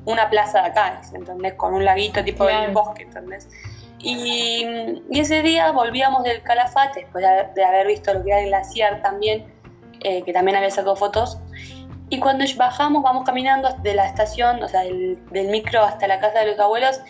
una 0.05 0.31
plaza 0.31 0.63
de 0.63 0.69
acá, 0.69 1.01
¿entendés? 1.13 1.55
Con 1.55 1.75
un 1.75 1.85
laguito 1.85 2.25
tipo 2.25 2.47
del 2.47 2.73
bosque, 2.73 3.03
¿entendés? 3.03 3.49
Y, 3.99 4.65
y, 5.11 5.21
ese 5.21 5.43
día 5.43 5.71
volvíamos 5.73 6.23
del 6.25 6.43
Calafate, 6.43 7.01
después 7.01 7.23
de 7.55 7.65
haber 7.65 7.87
visto 7.87 8.15
lo 8.15 8.25
que 8.25 8.31
era 8.31 8.41
el 8.41 8.47
glaciar 8.47 9.03
también, 9.03 9.45
eh, 10.01 10.23
que 10.23 10.33
también 10.33 10.57
había 10.57 10.71
sacado 10.71 10.97
fotos. 10.97 11.39
Y 12.09 12.19
cuando 12.19 12.45
bajamos, 12.57 13.03
vamos 13.03 13.25
caminando 13.25 13.69
de 13.83 13.95
la 13.95 14.07
estación, 14.07 14.63
o 14.63 14.69
sea, 14.69 14.83
del, 14.83 15.19
micro 15.31 15.83
hasta 15.83 16.09
la 16.09 16.19
casa 16.19 16.41
de 16.41 16.47
los 16.47 16.59
abuelos, 16.59 17.01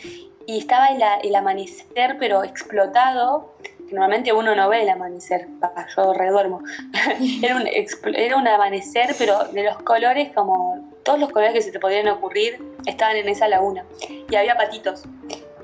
y 0.47 0.59
estaba 0.59 0.89
el, 0.89 1.35
amanecer, 1.35 2.17
pero 2.19 2.43
explotado, 2.43 3.55
normalmente 3.93 4.33
uno 4.33 4.55
no 4.55 4.69
ve 4.69 4.83
el 4.83 4.89
amanecer, 4.89 5.49
yo 5.97 6.13
reduermo. 6.15 6.63
era, 7.43 7.57
un, 7.57 7.67
era 8.15 8.37
un 8.37 8.49
amanecer, 8.49 9.15
pero 9.19 9.45
de 9.45 9.65
los 9.65 9.77
colores, 9.83 10.31
como 10.35 10.89
todos 11.05 11.19
los 11.19 11.31
colores 11.31 11.55
que 11.55 11.63
se 11.63 11.73
te 11.73 11.79
podían 11.79 12.09
ocurrir, 12.09 12.63
estaban 12.87 13.17
en 13.17 13.29
esa 13.29 13.49
laguna. 13.49 13.85
Y 14.29 14.35
había 14.35 14.57
patitos. 14.57 15.05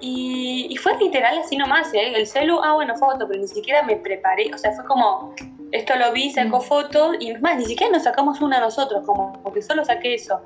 Y, 0.01 0.67
y, 0.69 0.77
fue 0.77 0.97
literal 0.99 1.39
así 1.39 1.57
nomás, 1.57 1.93
¿eh? 1.95 2.13
El 2.15 2.27
celu, 2.27 2.61
ah, 2.63 2.75
bueno, 2.75 2.95
foto, 2.97 3.27
pero 3.27 3.41
ni 3.41 3.49
siquiera 3.49 3.83
me 3.83 3.97
preparé, 3.97 4.53
o 4.53 4.59
sea, 4.59 4.73
fue 4.73 4.85
como, 4.85 5.35
esto 5.73 5.97
lo 5.97 6.13
vi, 6.13 6.31
sacó 6.31 6.59
mm. 6.59 6.63
foto 6.63 7.13
y 7.19 7.35
más, 7.35 7.57
ni 7.57 7.65
siquiera 7.65 7.93
nos 7.93 8.05
sacamos 8.05 8.41
una 8.41 8.61
nosotros, 8.61 9.05
como 9.05 9.33
porque 9.43 9.63
solo 9.63 9.85
saqué 9.85 10.15
eso. 10.15 10.41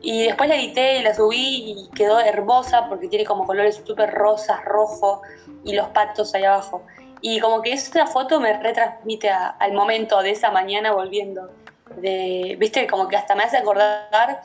Y 0.00 0.24
después 0.24 0.48
la 0.48 0.56
edité 0.56 0.98
y 0.98 1.02
la 1.02 1.14
subí 1.14 1.72
y 1.72 1.88
quedó 1.94 2.20
hermosa 2.20 2.88
porque 2.88 3.08
tiene 3.08 3.24
como 3.24 3.44
colores 3.44 3.80
súper 3.84 4.10
rosas, 4.10 4.64
rojo 4.64 5.22
y 5.64 5.74
los 5.74 5.88
patos 5.88 6.34
ahí 6.34 6.44
abajo. 6.44 6.82
Y 7.20 7.40
como 7.40 7.62
que 7.62 7.72
esa 7.72 8.06
foto 8.06 8.40
me 8.40 8.60
retransmite 8.62 9.30
al 9.30 9.72
momento 9.72 10.22
de 10.22 10.30
esa 10.30 10.50
mañana 10.50 10.92
volviendo. 10.92 11.50
De, 11.96 12.56
Viste, 12.58 12.86
como 12.86 13.08
que 13.08 13.16
hasta 13.16 13.34
me 13.34 13.42
hace 13.42 13.56
acordar 13.56 14.40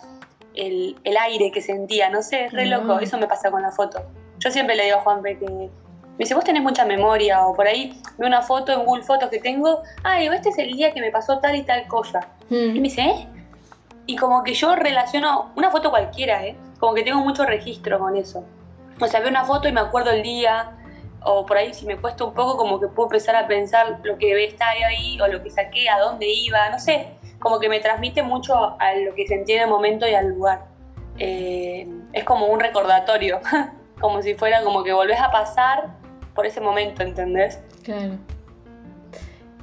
el, 0.55 0.95
aire 1.19 1.51
que 1.51 1.62
sentía, 1.62 2.09
no 2.09 2.21
sé, 2.21 2.45
es 2.45 2.53
re 2.53 2.65
loco, 2.65 2.95
mm. 2.95 3.03
eso 3.03 3.17
me 3.17 3.27
pasa 3.27 3.51
con 3.51 3.62
la 3.62 3.71
foto. 3.71 4.01
Yo 4.39 4.51
siempre 4.51 4.75
le 4.75 4.86
digo 4.86 4.97
a 4.97 5.01
Juanpe 5.01 5.38
que 5.38 5.45
me 5.45 5.69
dice, 6.17 6.36
vos 6.36 6.43
tenés 6.43 6.62
mucha 6.62 6.86
memoria, 6.86 7.45
o 7.45 7.55
por 7.55 7.67
ahí 7.67 7.99
veo 8.17 8.27
una 8.27 8.41
foto 8.41 8.71
en 8.71 8.86
Google 8.86 9.03
Fotos 9.03 9.29
que 9.29 9.39
tengo, 9.39 9.81
ay, 10.03 10.27
este 10.27 10.49
es 10.49 10.57
el 10.57 10.71
día 10.73 10.93
que 10.93 11.01
me 11.01 11.12
pasó 11.12 11.39
tal 11.39 11.55
y 11.55 11.63
tal 11.63 11.88
cosa. 11.88 12.19
Hmm. 12.49 12.75
Y 12.75 12.79
me 12.79 12.81
dice, 12.81 13.01
¿eh? 13.01 13.27
Y 14.05 14.15
como 14.15 14.43
que 14.43 14.53
yo 14.53 14.75
relaciono, 14.75 15.51
una 15.55 15.71
foto 15.71 15.89
cualquiera, 15.89 16.45
¿eh? 16.45 16.55
Como 16.79 16.93
que 16.93 17.03
tengo 17.03 17.19
mucho 17.19 17.45
registro 17.45 17.99
con 17.99 18.15
eso. 18.15 18.43
O 18.99 19.07
sea, 19.07 19.21
veo 19.21 19.29
una 19.29 19.45
foto 19.45 19.67
y 19.67 19.71
me 19.71 19.79
acuerdo 19.79 20.12
el 20.12 20.21
día, 20.21 20.71
o 21.25 21.45
por 21.45 21.57
ahí 21.57 21.73
si 21.73 21.86
me 21.86 21.97
cuesta 21.97 22.23
un 22.23 22.33
poco, 22.33 22.57
como 22.57 22.79
que 22.79 22.88
puedo 22.88 23.07
empezar 23.07 23.36
a 23.36 23.47
pensar 23.47 23.99
lo 24.03 24.17
que 24.17 24.43
está 24.45 24.69
ahí, 24.69 25.19
o 25.21 25.27
lo 25.27 25.41
que 25.41 25.49
saqué, 25.49 25.89
a 25.89 25.99
dónde 25.99 26.27
iba, 26.27 26.69
no 26.69 26.79
sé. 26.79 27.07
Como 27.39 27.59
que 27.59 27.69
me 27.69 27.79
transmite 27.79 28.23
mucho 28.23 28.75
a 28.79 28.93
lo 28.95 29.13
que 29.15 29.27
sentí 29.27 29.53
en 29.53 29.63
el 29.63 29.69
momento 29.69 30.07
y 30.07 30.13
al 30.13 30.29
lugar. 30.29 30.65
Eh, 31.17 31.88
es 32.13 32.23
como 32.23 32.47
un 32.47 32.59
recordatorio, 32.59 33.39
como 33.99 34.21
si 34.21 34.36
fuera 34.36 34.63
como 34.63 34.83
que 34.83 34.93
volvés 34.93 35.19
a 35.19 35.31
pasar 35.31 35.89
por 36.33 36.45
ese 36.45 36.62
momento, 36.62 37.03
¿entendés? 37.03 37.59
Claro. 37.83 38.17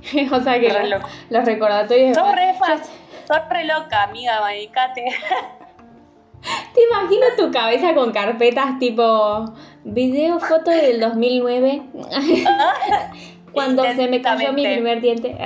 o 0.33 0.41
sea 0.41 0.61
que 0.61 0.73
los 1.31 1.45
recordatorios... 1.45 2.17
Sos 2.17 2.35
re, 2.35 2.55
sos 3.27 3.49
re 3.49 3.65
loca, 3.65 4.05
amiga, 4.05 4.45
medicate. 4.45 5.05
Te 6.75 6.81
imagino 6.91 7.27
tu 7.37 7.51
cabeza 7.51 7.95
con 7.95 8.13
carpetas 8.13 8.79
tipo 8.79 9.53
video, 9.85 10.41
foto 10.41 10.71
del 10.71 11.01
2009, 11.01 11.83
cuando 13.53 13.85
se 13.85 14.09
me 14.09 14.21
cayó 14.23 14.53
mi 14.53 14.63
primer 14.65 15.01
diente. 15.01 15.37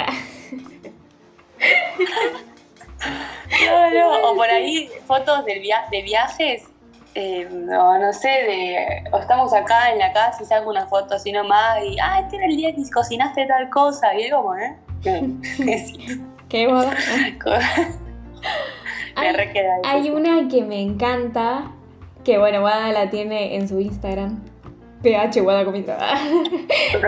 no, 3.66 3.90
no, 3.90 4.30
o 4.30 4.34
por 4.36 4.48
ahí 4.48 4.88
fotos 5.06 5.44
de, 5.44 5.62
de 5.90 6.02
viajes 6.02 6.68
eh, 7.16 7.48
no, 7.48 7.96
no 7.98 8.12
sé, 8.12 8.28
de, 8.28 9.04
o 9.12 9.18
estamos 9.18 9.52
acá 9.52 9.92
en 9.92 10.00
la 10.00 10.12
casa 10.12 10.42
y 10.42 10.46
saco 10.46 10.70
una 10.70 10.86
foto 10.86 11.14
así 11.14 11.30
nomás 11.30 11.78
y, 11.84 11.96
ah, 12.02 12.20
este 12.20 12.36
era 12.36 12.46
el 12.46 12.56
día 12.56 12.74
que 12.74 12.82
cocinaste 12.92 13.46
tal 13.46 13.70
cosa, 13.70 14.12
y 14.14 14.22
es 14.22 14.32
como, 14.32 14.56
¿eh? 14.56 14.76
Qué 16.48 16.66
boda. 16.66 16.92
Me 19.16 19.28
hay, 19.28 19.58
hay 19.84 20.10
una 20.10 20.48
que 20.48 20.62
me 20.62 20.80
encanta, 20.80 21.72
Que 22.24 22.38
bueno, 22.38 22.62
Wada 22.62 22.92
la 22.92 23.10
tiene 23.10 23.56
en 23.56 23.68
su 23.68 23.80
Instagram. 23.80 24.40
PH 25.02 25.42
Wada 25.42 25.64
Comito. 25.64 25.92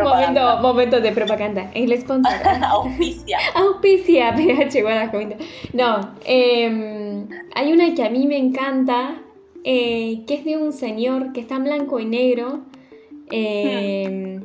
momento, 0.05 0.59
momento 0.61 1.01
de 1.01 1.12
propaganda. 1.12 1.71
El 1.75 1.99
sponsor. 1.99 2.33
Auspicia. 2.62 3.38
Auspicia 3.55 4.35
PH 4.35 4.85
Wada 4.85 5.11
Comito. 5.11 5.37
No, 5.73 6.12
em, 6.25 7.27
hay 7.55 7.73
una 7.73 7.95
que 7.95 8.05
a 8.05 8.11
mí 8.11 8.27
me 8.27 8.37
encanta, 8.37 9.16
eh, 9.64 10.23
que 10.27 10.35
es 10.35 10.45
de 10.45 10.59
un 10.59 10.73
señor 10.73 11.33
que 11.33 11.40
está 11.40 11.57
en 11.57 11.64
blanco 11.64 11.99
y 11.99 12.05
negro. 12.05 12.61
Eh, 13.31 14.40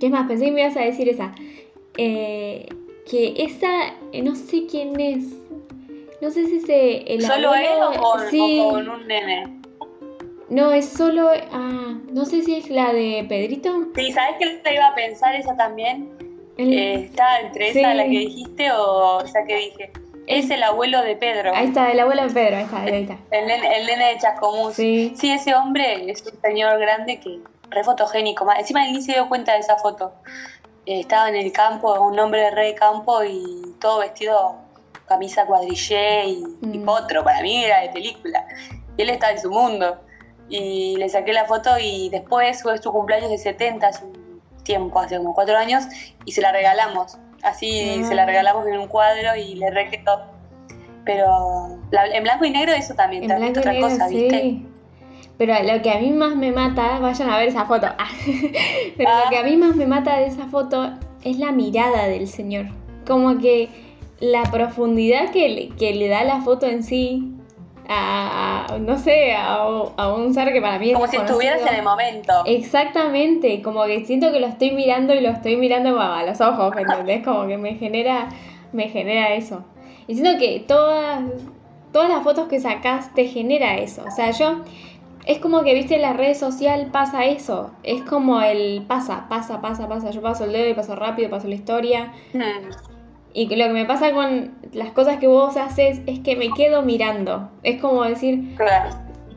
¿Qué 0.00 0.10
más? 0.10 0.28
Pensé 0.28 0.46
que 0.46 0.52
me 0.52 0.62
ibas 0.62 0.76
a 0.76 0.82
decir 0.82 1.08
esa. 1.08 1.34
Eh, 1.98 2.68
que 3.10 3.34
esa, 3.38 3.94
eh, 4.12 4.22
no 4.22 4.34
sé 4.34 4.66
quién 4.70 4.98
es. 5.00 5.24
No 6.20 6.30
sé 6.30 6.46
si 6.46 6.56
es 6.56 6.64
el 7.06 7.22
¿Solo 7.22 7.54
él 7.54 7.66
o 7.80 8.72
con, 8.72 8.88
un 8.88 9.06
nene? 9.06 9.60
No, 10.48 10.72
es 10.72 10.88
solo. 10.88 11.30
Ah, 11.52 11.98
no 12.10 12.24
sé 12.24 12.42
si 12.42 12.56
es 12.56 12.70
la 12.70 12.92
de 12.92 13.26
Pedrito. 13.28 13.88
Sí, 13.94 14.12
¿sabes 14.12 14.36
qué 14.38 14.46
te 14.62 14.74
iba 14.74 14.86
a 14.86 14.94
pensar 14.94 15.34
esa 15.34 15.56
también? 15.56 16.10
Eh, 16.56 17.08
¿Está 17.10 17.40
entre 17.40 17.68
esa 17.68 17.94
la 17.94 18.04
que 18.04 18.10
dijiste 18.10 18.70
o 18.72 19.20
esa 19.20 19.44
que 19.44 19.56
dije? 19.56 19.92
Es 20.26 20.50
el 20.50 20.62
abuelo 20.62 21.02
de 21.02 21.16
Pedro. 21.16 21.54
Ahí 21.54 21.66
está, 21.66 21.92
el 21.92 22.00
abuelo 22.00 22.26
de 22.26 22.30
Pedro, 22.32 22.56
ahí 22.56 22.64
está, 22.64 22.80
ahí 22.82 23.02
está. 23.02 23.18
El, 23.30 23.46
nene, 23.46 24.06
de 24.06 24.18
Chascomús. 24.18 24.74
Sí. 24.74 25.12
sí, 25.16 25.30
ese 25.30 25.54
hombre 25.54 26.10
es 26.10 26.24
un 26.26 26.40
señor 26.40 26.78
grande 26.80 27.20
que 27.20 27.40
re 27.70 27.84
fotogénico. 27.84 28.50
Encima 28.58 28.84
ni 28.86 29.02
se 29.02 29.12
dio 29.12 29.28
cuenta 29.28 29.52
de 29.52 29.60
esa 29.60 29.76
foto. 29.76 30.12
Eh, 30.86 31.00
estaba 31.00 31.28
en 31.28 31.36
el 31.36 31.52
campo, 31.52 31.92
un 32.00 32.18
hombre 32.18 32.40
de 32.40 32.50
re 32.52 32.66
de 32.66 32.74
campo 32.74 33.22
y 33.22 33.74
todo 33.80 34.00
vestido, 34.00 34.56
camisa 35.06 35.46
cuadrillé 35.46 36.26
y, 36.26 36.44
mm. 36.60 36.84
potro, 36.84 37.24
para 37.24 37.40
mí 37.42 37.64
era 37.64 37.80
de 37.82 37.88
película. 37.90 38.46
Y 38.96 39.02
él 39.02 39.10
estaba 39.10 39.32
en 39.32 39.40
su 39.40 39.50
mundo. 39.50 40.00
Y 40.48 40.96
le 40.96 41.08
saqué 41.08 41.32
la 41.32 41.44
foto 41.46 41.70
y 41.80 42.08
después 42.10 42.62
fue 42.62 42.78
su 42.78 42.92
cumpleaños 42.92 43.30
de 43.30 43.38
70, 43.38 43.86
hace 43.86 44.04
un 44.04 44.40
tiempo, 44.62 45.00
hace 45.00 45.16
como 45.16 45.34
cuatro 45.34 45.56
años, 45.56 45.84
y 46.24 46.32
se 46.32 46.40
la 46.40 46.52
regalamos. 46.52 47.18
Así 47.42 48.02
se 48.04 48.14
la 48.14 48.22
ah. 48.22 48.26
regalamos 48.26 48.66
en 48.66 48.78
un 48.78 48.88
cuadro 48.88 49.36
y 49.36 49.54
le 49.54 49.70
re 49.70 50.02
Pero 51.04 51.78
en 51.92 52.22
blanco 52.22 52.44
y 52.44 52.50
negro 52.50 52.72
eso 52.72 52.94
también, 52.94 53.26
también 53.26 53.56
otra 53.56 53.78
cosa, 53.80 54.08
¿viste? 54.08 54.62
Pero 55.38 55.54
lo 55.62 55.82
que 55.82 55.90
a 55.90 55.98
mí 55.98 56.10
más 56.10 56.34
me 56.34 56.50
mata, 56.50 56.98
vayan 56.98 57.28
a 57.28 57.38
ver 57.38 57.48
esa 57.48 57.66
foto. 57.66 57.88
Pero 58.96 59.10
lo 59.24 59.30
que 59.30 59.36
a 59.36 59.42
mí 59.42 59.56
más 59.56 59.76
me 59.76 59.86
mata 59.86 60.18
de 60.18 60.26
esa 60.26 60.46
foto 60.46 60.92
es 61.22 61.38
la 61.38 61.52
mirada 61.52 62.06
del 62.08 62.26
señor. 62.26 62.66
Como 63.06 63.38
que 63.38 63.68
la 64.20 64.42
profundidad 64.44 65.30
que 65.30 65.48
le, 65.48 65.68
que 65.70 65.94
le 65.94 66.08
da 66.08 66.24
la 66.24 66.40
foto 66.40 66.66
en 66.66 66.82
sí 66.82 67.32
a, 67.88 68.78
no 68.80 68.98
sé, 68.98 69.34
a, 69.34 70.12
un 70.12 70.34
ser 70.34 70.52
que 70.52 70.60
para 70.60 70.78
mí 70.78 70.90
es 70.90 70.94
Como 70.94 71.06
si 71.06 71.16
estuvieras 71.16 71.62
en 71.62 71.76
el 71.76 71.82
momento. 71.84 72.32
Exactamente, 72.44 73.62
como 73.62 73.84
que 73.84 74.04
siento 74.04 74.32
que 74.32 74.40
lo 74.40 74.46
estoy 74.46 74.72
mirando 74.72 75.14
y 75.14 75.20
lo 75.20 75.30
estoy 75.30 75.56
mirando 75.56 76.00
a 76.00 76.22
los 76.24 76.40
ojos, 76.40 76.74
¿entendés? 76.76 77.24
Como 77.24 77.46
que 77.46 77.56
me 77.58 77.74
genera, 77.74 78.28
me 78.72 78.88
genera 78.88 79.34
eso. 79.34 79.64
Y 80.08 80.14
siento 80.14 80.38
que 80.38 80.64
todas, 80.66 81.22
todas 81.92 82.08
las 82.08 82.22
fotos 82.22 82.48
que 82.48 82.60
sacás 82.60 83.14
te 83.14 83.26
genera 83.26 83.78
eso. 83.78 84.04
O 84.06 84.10
sea, 84.10 84.30
yo 84.32 84.62
es 85.26 85.38
como 85.38 85.62
que, 85.62 85.74
viste, 85.74 85.96
en 85.96 86.02
la 86.02 86.12
red 86.12 86.34
social 86.34 86.88
pasa 86.92 87.24
eso. 87.24 87.72
Es 87.82 88.02
como 88.02 88.40
el 88.40 88.84
pasa, 88.86 89.26
pasa, 89.28 89.60
pasa, 89.60 89.88
pasa. 89.88 90.10
Yo 90.10 90.22
paso 90.22 90.44
el 90.44 90.52
dedo 90.52 90.70
y 90.70 90.74
paso 90.74 90.94
rápido, 90.94 91.30
paso 91.30 91.48
la 91.48 91.56
historia. 91.56 92.12
Mm. 92.32 92.95
Y 93.36 93.54
lo 93.54 93.66
que 93.66 93.72
me 93.74 93.84
pasa 93.84 94.12
con 94.12 94.54
las 94.72 94.92
cosas 94.92 95.18
que 95.18 95.26
vos 95.26 95.58
haces 95.58 96.00
es 96.06 96.20
que 96.20 96.36
me 96.36 96.50
quedo 96.52 96.80
mirando. 96.80 97.50
Es 97.62 97.78
como 97.82 98.02
decir, 98.02 98.56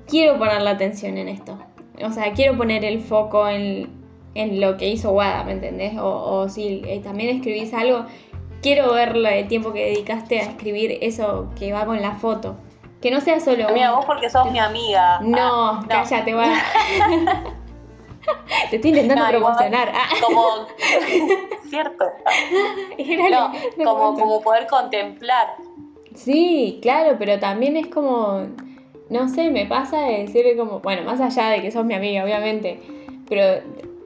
quiero 0.08 0.40
poner 0.40 0.62
la 0.62 0.72
atención 0.72 1.18
en 1.18 1.28
esto. 1.28 1.60
O 2.02 2.10
sea, 2.10 2.32
quiero 2.32 2.56
poner 2.56 2.86
el 2.86 3.02
foco 3.02 3.50
en, 3.50 3.90
lo 4.36 4.78
que 4.78 4.88
hizo 4.88 5.12
Wada, 5.12 5.44
¿me 5.44 5.52
entendés? 5.52 5.96
O, 6.00 6.48
si 6.48 6.82
eh, 6.86 7.02
también 7.04 7.36
escribís 7.36 7.74
algo, 7.74 8.06
quiero 8.62 8.94
ver 8.94 9.18
el 9.18 9.50
tiempo 9.50 9.74
que 9.74 9.88
dedicaste 9.88 10.40
a 10.40 10.44
escribir 10.44 10.98
eso 11.02 11.50
que 11.60 11.74
va 11.74 11.86
con 11.86 12.02
la 12.02 12.14
foto. 12.14 12.56
Que 13.02 13.12
no 13.12 13.20
sea 13.20 13.42
solo. 13.42 13.68
Amiga, 13.68 13.92
vos 13.92 14.06
porque 14.06 14.30
sos 14.30 14.50
mi 14.50 14.60
amiga. 14.60 15.20
No, 15.20 15.72
ah, 15.72 15.86
cállate, 15.90 16.34
va. 16.34 16.46
Te 18.70 18.78
estoy 18.78 18.92
intentando 18.92 19.28
promocionar. 19.28 19.92
Ah. 19.94 20.08
Como. 20.22 20.46
Cierto. 21.69 22.05
no, 23.32 23.51
como, 23.84 24.19
como 24.19 24.41
poder 24.41 24.67
contemplar. 24.67 25.47
Sí, 26.15 26.79
claro, 26.82 27.15
pero 27.19 27.39
también 27.39 27.77
es 27.77 27.88
como. 27.88 28.47
No 29.10 29.27
sé, 29.27 29.49
me 29.49 29.65
pasa 29.65 30.01
de 30.01 30.19
decirle 30.19 30.58
como. 30.58 30.79
Bueno, 30.79 31.03
más 31.03 31.21
allá 31.21 31.49
de 31.49 31.62
que 31.62 31.71
sos 31.71 31.86
mi 31.86 31.93
amiga, 31.93 32.23
obviamente. 32.23 32.79
Pero 33.27 33.63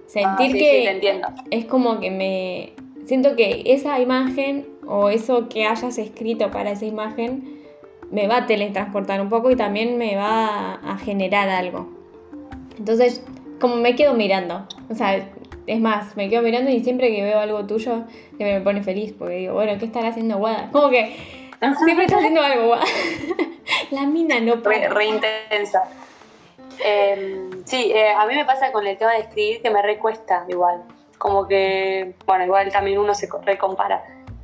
sentir 0.08 0.52
ah, 0.52 0.58
que. 0.58 0.89
entiendo. 0.89 1.28
Es 1.52 1.65
como 1.65 1.99
que 1.99 2.12
me. 2.12 2.73
Siento 3.06 3.36
que 3.36 3.63
esa 3.65 3.99
imagen 3.99 4.65
o 4.88 5.10
eso 5.10 5.49
que 5.49 5.65
hayas 5.65 5.97
escrito 5.97 6.52
para 6.52 6.71
esa 6.71 6.86
imagen 6.86 7.62
me 8.12 8.28
va 8.28 8.38
a 8.38 8.45
teletransportar 8.45 9.19
un 9.21 9.30
poco 9.30 9.49
y 9.52 9.56
también 9.56 9.97
me 9.97 10.15
va 10.15 10.76
a 10.76 10.97
generar 10.97 11.49
algo. 11.49 11.89
Entonces, 12.78 13.23
como 13.60 13.78
me 13.78 13.95
quedo 13.95 14.13
mirando, 14.13 14.67
o 14.89 14.95
sea, 14.95 15.30
es 15.67 15.80
más, 15.80 16.15
me 16.17 16.30
quedo 16.30 16.41
mirando 16.41 16.71
y 16.71 16.84
siempre 16.84 17.13
que 17.13 17.23
veo 17.23 17.39
algo 17.39 17.65
tuyo, 17.65 18.04
me 18.39 18.62
pone 18.62 18.84
feliz, 18.84 19.13
porque 19.17 19.36
digo, 19.36 19.54
bueno, 19.54 19.73
¿qué 19.80 19.86
estará 19.86 20.10
haciendo 20.10 20.38
Guada? 20.38 20.69
Como 20.71 20.89
que 20.89 21.15
siempre 21.84 22.06
está 22.06 22.17
haciendo 22.17 22.41
algo, 22.41 22.67
Guada. 22.67 22.86
La 23.91 24.06
mina 24.06 24.39
no 24.39 24.62
puede. 24.62 24.89
Re, 24.89 25.06
intensa. 25.06 25.84
Em, 26.84 27.65
sí, 27.65 27.91
eh, 27.93 28.10
a 28.10 28.26
mí 28.26 28.36
me 28.36 28.45
pasa 28.45 28.71
con 28.71 28.86
el 28.86 28.97
tema 28.97 29.13
de 29.13 29.19
escribir 29.19 29.62
que 29.62 29.69
me 29.69 29.82
recuesta 29.82 30.45
igual. 30.49 30.84
Como 31.17 31.47
que, 31.47 32.15
bueno, 32.26 32.45
igual 32.45 32.71
también 32.71 32.97
uno 32.97 33.13
se 33.13 33.30
recompara, 33.45 34.04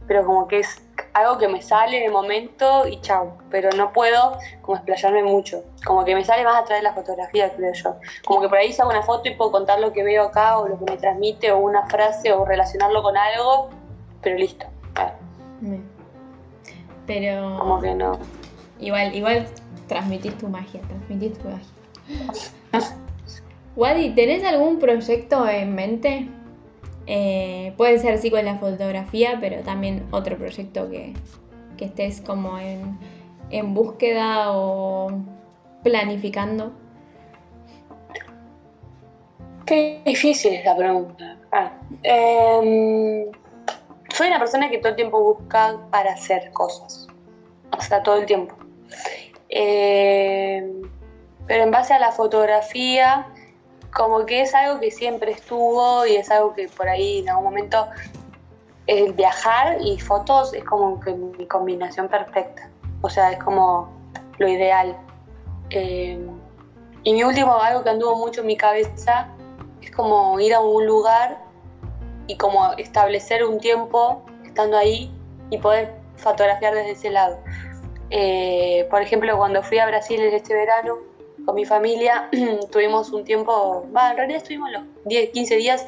pero 0.10 0.26
como 0.26 0.48
que 0.48 0.58
es 0.58 0.82
algo 1.13 1.38
que 1.38 1.48
me 1.48 1.62
sale 1.62 2.00
de 2.00 2.10
momento 2.10 2.88
y 2.88 3.00
chau, 3.00 3.34
pero 3.52 3.69
no 3.78 3.93
puedo 3.93 4.39
como 4.63 4.76
explayarme 4.76 5.22
mucho, 5.22 5.63
como 5.86 6.04
que 6.04 6.15
me 6.15 6.26
sale 6.26 6.43
más 6.43 6.63
a 6.63 6.65
través 6.65 6.82
de 6.84 6.89
la 6.89 6.95
fotografía, 6.95 7.56
creo 7.56 7.72
yo, 7.74 7.95
como 8.26 8.41
que 8.41 8.50
por 8.50 8.58
ahí 8.58 8.74
saco 8.74 8.89
una 8.89 9.04
foto 9.04 9.30
y 9.30 9.36
puedo 9.36 9.52
contar 9.52 9.80
lo 9.80 9.93
que 9.93 10.04
veo 10.04 10.24
acá 10.24 10.58
o 10.58 10.67
lo 10.67 10.80
que 10.80 10.91
me 10.91 10.98
transmite 10.98 11.52
o 11.52 11.60
una 11.60 11.86
frase 11.89 12.34
o 12.34 12.43
relacionarlo 12.43 13.04
con 13.04 13.15
algo, 13.15 13.69
pero 14.24 14.36
listo. 14.36 14.65
Pero... 17.06 17.60
Como 17.60 17.80
que 17.80 17.93
no. 17.93 18.17
Igual, 18.80 19.13
igual 19.13 19.45
transmitís 19.88 20.36
tu 20.39 20.48
magia, 20.48 20.82
transmitís 20.88 21.38
tu 21.38 21.50
magia. 21.50 22.95
Wadi, 23.76 24.15
¿tenés 24.15 24.43
algún 24.43 24.80
proyecto 24.80 25.48
en 25.48 25.76
mente? 25.76 26.30
Eh, 27.12 27.74
puede 27.76 27.98
ser 27.98 28.13
así 28.13 28.30
con 28.30 28.45
la 28.45 28.60
fotografía, 28.60 29.39
pero 29.41 29.63
también 29.63 30.08
otro 30.12 30.38
proyecto 30.38 30.91
que, 30.91 31.13
estés 31.80 32.22
como 32.22 32.60
en, 32.60 33.74
búsqueda 33.74 34.56
o 34.56 35.12
planificando. 35.82 36.72
Qué 39.65 40.04
difícil 40.06 40.54
es 40.54 40.63
la 40.63 40.78
pregunta. 40.78 41.38
Ah, 41.52 41.72
em, 42.04 43.26
soy 44.13 44.28
una 44.28 44.38
persona 44.38 44.69
que 44.69 44.78
todo 44.78 44.89
el 44.89 44.95
tiempo 44.95 45.19
busca 45.34 45.80
para 45.89 46.13
hacer 46.13 46.52
cosas. 46.52 47.08
O 47.76 47.82
sea, 47.82 48.04
todo 48.04 48.17
el 48.17 48.28
tiempo. 48.28 48.56
Em, 49.48 50.82
pero 51.48 51.63
en 51.63 51.72
base 51.72 51.91
a 51.91 52.00
la 52.00 52.12
fotografía, 52.12 53.26
como 53.93 54.25
que 54.25 54.41
es 54.41 54.54
algo 54.54 54.80
que 54.80 54.91
siempre 54.91 55.32
estuvo 55.32 56.06
y 56.06 56.15
es 56.15 56.30
algo 56.32 56.54
que 56.54 56.67
por 56.67 56.88
ahí 56.88 57.19
en 57.19 57.30
algún 57.30 57.45
momento 57.45 57.88
el 58.88 59.14
viajar 59.14 59.78
y 59.82 59.99
fotos 59.99 60.53
es 60.53 60.64
como 60.64 60.99
que 60.99 61.14
mi 61.14 61.45
combinación 61.45 62.07
perfecta. 62.07 62.70
O 63.01 63.09
sea, 63.09 63.32
es 63.32 63.43
como 63.43 63.89
lo 64.38 64.47
ideal. 64.47 64.97
Eh, 65.70 66.20
y 67.03 67.14
mi 67.14 67.24
último, 67.24 67.53
algo 67.59 67.84
que 67.84 67.89
anduvo 67.91 68.16
mucho 68.16 68.41
en 68.41 68.47
mi 68.47 68.57
cabeza, 68.57 69.28
es 69.82 69.91
como 69.91 70.39
ir 70.39 70.53
a 70.53 70.59
un 70.59 70.86
lugar 70.86 71.38
y 72.28 72.36
como 72.36 72.74
establecer 72.74 73.43
un 73.45 73.59
tiempo 73.59 74.26
estando 74.43 74.78
ahí 74.78 75.11
y 75.49 75.57
poder 75.59 75.93
fotografiar 76.18 76.74
desde 76.74 76.91
ese 76.91 77.09
lado. 77.09 77.39
Eh, 78.09 78.88
por 78.89 79.01
ejemplo, 79.01 79.38
cuando 79.38 79.61
fui 79.64 79.78
a 79.80 79.86
Brasil 79.86 80.20
este 80.22 80.53
verano, 80.53 80.97
con 81.50 81.56
mi 81.56 81.66
familia 81.66 82.30
tuvimos 82.72 83.12
un 83.12 83.24
tiempo, 83.24 83.84
en 83.88 84.18
realidad 84.18 84.38
estuvimos 84.38 84.72
los 84.72 84.84
10, 85.06 85.32
15 85.32 85.56
días 85.56 85.88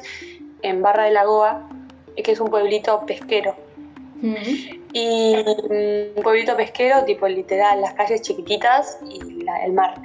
en 0.62 0.82
Barra 0.82 1.04
de 1.04 1.12
Lagoa, 1.12 1.68
que 2.16 2.32
es 2.32 2.40
un 2.40 2.50
pueblito 2.50 3.06
pesquero. 3.06 3.54
Y 4.92 5.36
mm, 5.36 6.16
un 6.16 6.22
pueblito 6.24 6.56
pesquero, 6.56 7.04
tipo 7.04 7.28
literal, 7.28 7.80
las 7.80 7.94
calles 7.94 8.22
chiquititas 8.22 8.98
y 9.08 9.20
el 9.64 9.72
mar. 9.72 10.02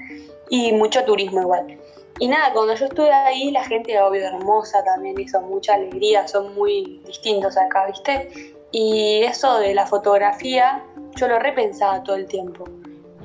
Y 0.51 0.73
mucho 0.73 1.03
turismo 1.05 1.41
igual. 1.41 1.75
Y 2.19 2.27
nada, 2.27 2.53
cuando 2.53 2.75
yo 2.75 2.85
estuve 2.85 3.11
ahí, 3.11 3.49
la 3.49 3.63
gente, 3.63 3.99
obvio, 3.99 4.27
hermosa 4.27 4.83
también, 4.83 5.19
hizo 5.19 5.41
mucha 5.41 5.73
alegría, 5.73 6.27
son 6.27 6.53
muy 6.53 7.01
distintos 7.07 7.57
acá, 7.57 7.87
¿viste? 7.87 8.53
Y 8.71 9.23
eso 9.23 9.57
de 9.57 9.73
la 9.73 9.87
fotografía, 9.87 10.83
yo 11.15 11.27
lo 11.27 11.39
repensaba 11.39 12.03
todo 12.03 12.15
el 12.15 12.27
tiempo. 12.27 12.65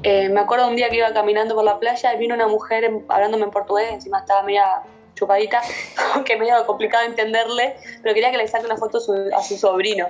Eh, 0.02 0.28
me 0.28 0.40
acuerdo 0.40 0.68
un 0.68 0.76
día 0.76 0.88
que 0.90 0.96
iba 0.96 1.12
caminando 1.12 1.54
por 1.54 1.64
la 1.64 1.78
playa 1.78 2.14
y 2.14 2.18
vino 2.18 2.34
una 2.34 2.48
mujer 2.48 2.90
hablándome 3.08 3.44
en 3.44 3.50
portugués, 3.50 3.88
encima 3.92 4.20
estaba 4.20 4.42
media 4.42 4.82
chupadita, 5.14 5.60
que 6.24 6.36
medio 6.36 6.66
complicado 6.66 7.06
entenderle, 7.06 7.76
pero 8.02 8.14
quería 8.14 8.30
que 8.30 8.38
le 8.38 8.48
saque 8.48 8.66
una 8.66 8.76
foto 8.76 8.98
a 8.98 9.42
su 9.42 9.56
sobrino 9.56 10.08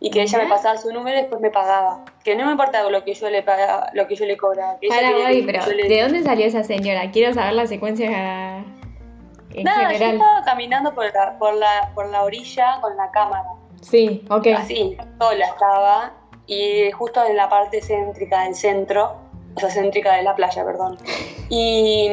y 0.00 0.10
que 0.10 0.22
ella 0.22 0.38
me 0.38 0.46
pasaba 0.46 0.78
su 0.78 0.92
número 0.92 1.18
y 1.18 1.22
después 1.22 1.40
me 1.40 1.50
pagaba. 1.50 2.04
Que 2.22 2.36
no 2.36 2.46
me 2.46 2.52
importaba 2.52 2.88
lo 2.90 3.02
que 3.02 3.14
yo 3.14 3.28
le 3.30 3.42
pagaba, 3.42 3.90
lo 3.94 4.06
que 4.06 4.14
yo 4.14 4.26
le 4.26 4.36
cobraba. 4.36 4.78
Para, 4.88 5.10
pero 5.44 5.66
¿de 5.66 6.02
dónde 6.02 6.22
salió 6.22 6.46
esa 6.46 6.62
señora? 6.62 7.10
Quiero 7.10 7.34
saber 7.34 7.54
la 7.54 7.66
secuencia 7.66 8.06
en 8.06 9.64
Nada, 9.64 9.92
yo 9.92 10.04
estaba 10.04 10.44
caminando 10.44 10.94
por 10.94 11.12
la, 11.12 11.36
por, 11.38 11.54
la, 11.54 11.90
por 11.94 12.08
la 12.10 12.22
orilla 12.22 12.78
con 12.80 12.96
la 12.96 13.10
cámara. 13.10 13.48
Sí, 13.80 14.24
ok. 14.30 14.46
Así, 14.56 14.96
sola 15.18 15.46
estaba. 15.46 16.12
Y 16.48 16.90
justo 16.90 17.24
en 17.24 17.36
la 17.36 17.48
parte 17.48 17.80
céntrica 17.80 18.42
del 18.42 18.56
centro, 18.56 19.16
o 19.54 19.60
sea, 19.60 19.70
céntrica 19.70 20.14
de 20.14 20.22
la 20.22 20.34
playa, 20.34 20.64
perdón. 20.64 20.98
Y, 21.48 22.08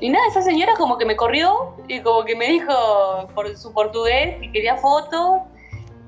y 0.00 0.10
nada, 0.10 0.28
esa 0.28 0.42
señora 0.42 0.74
como 0.76 0.96
que 0.98 1.04
me 1.04 1.16
corrió 1.16 1.74
y 1.88 2.00
como 2.00 2.24
que 2.24 2.36
me 2.36 2.46
dijo 2.46 2.72
por 3.34 3.56
su 3.56 3.72
portugués 3.72 4.36
que 4.40 4.52
quería 4.52 4.76
fotos 4.76 5.40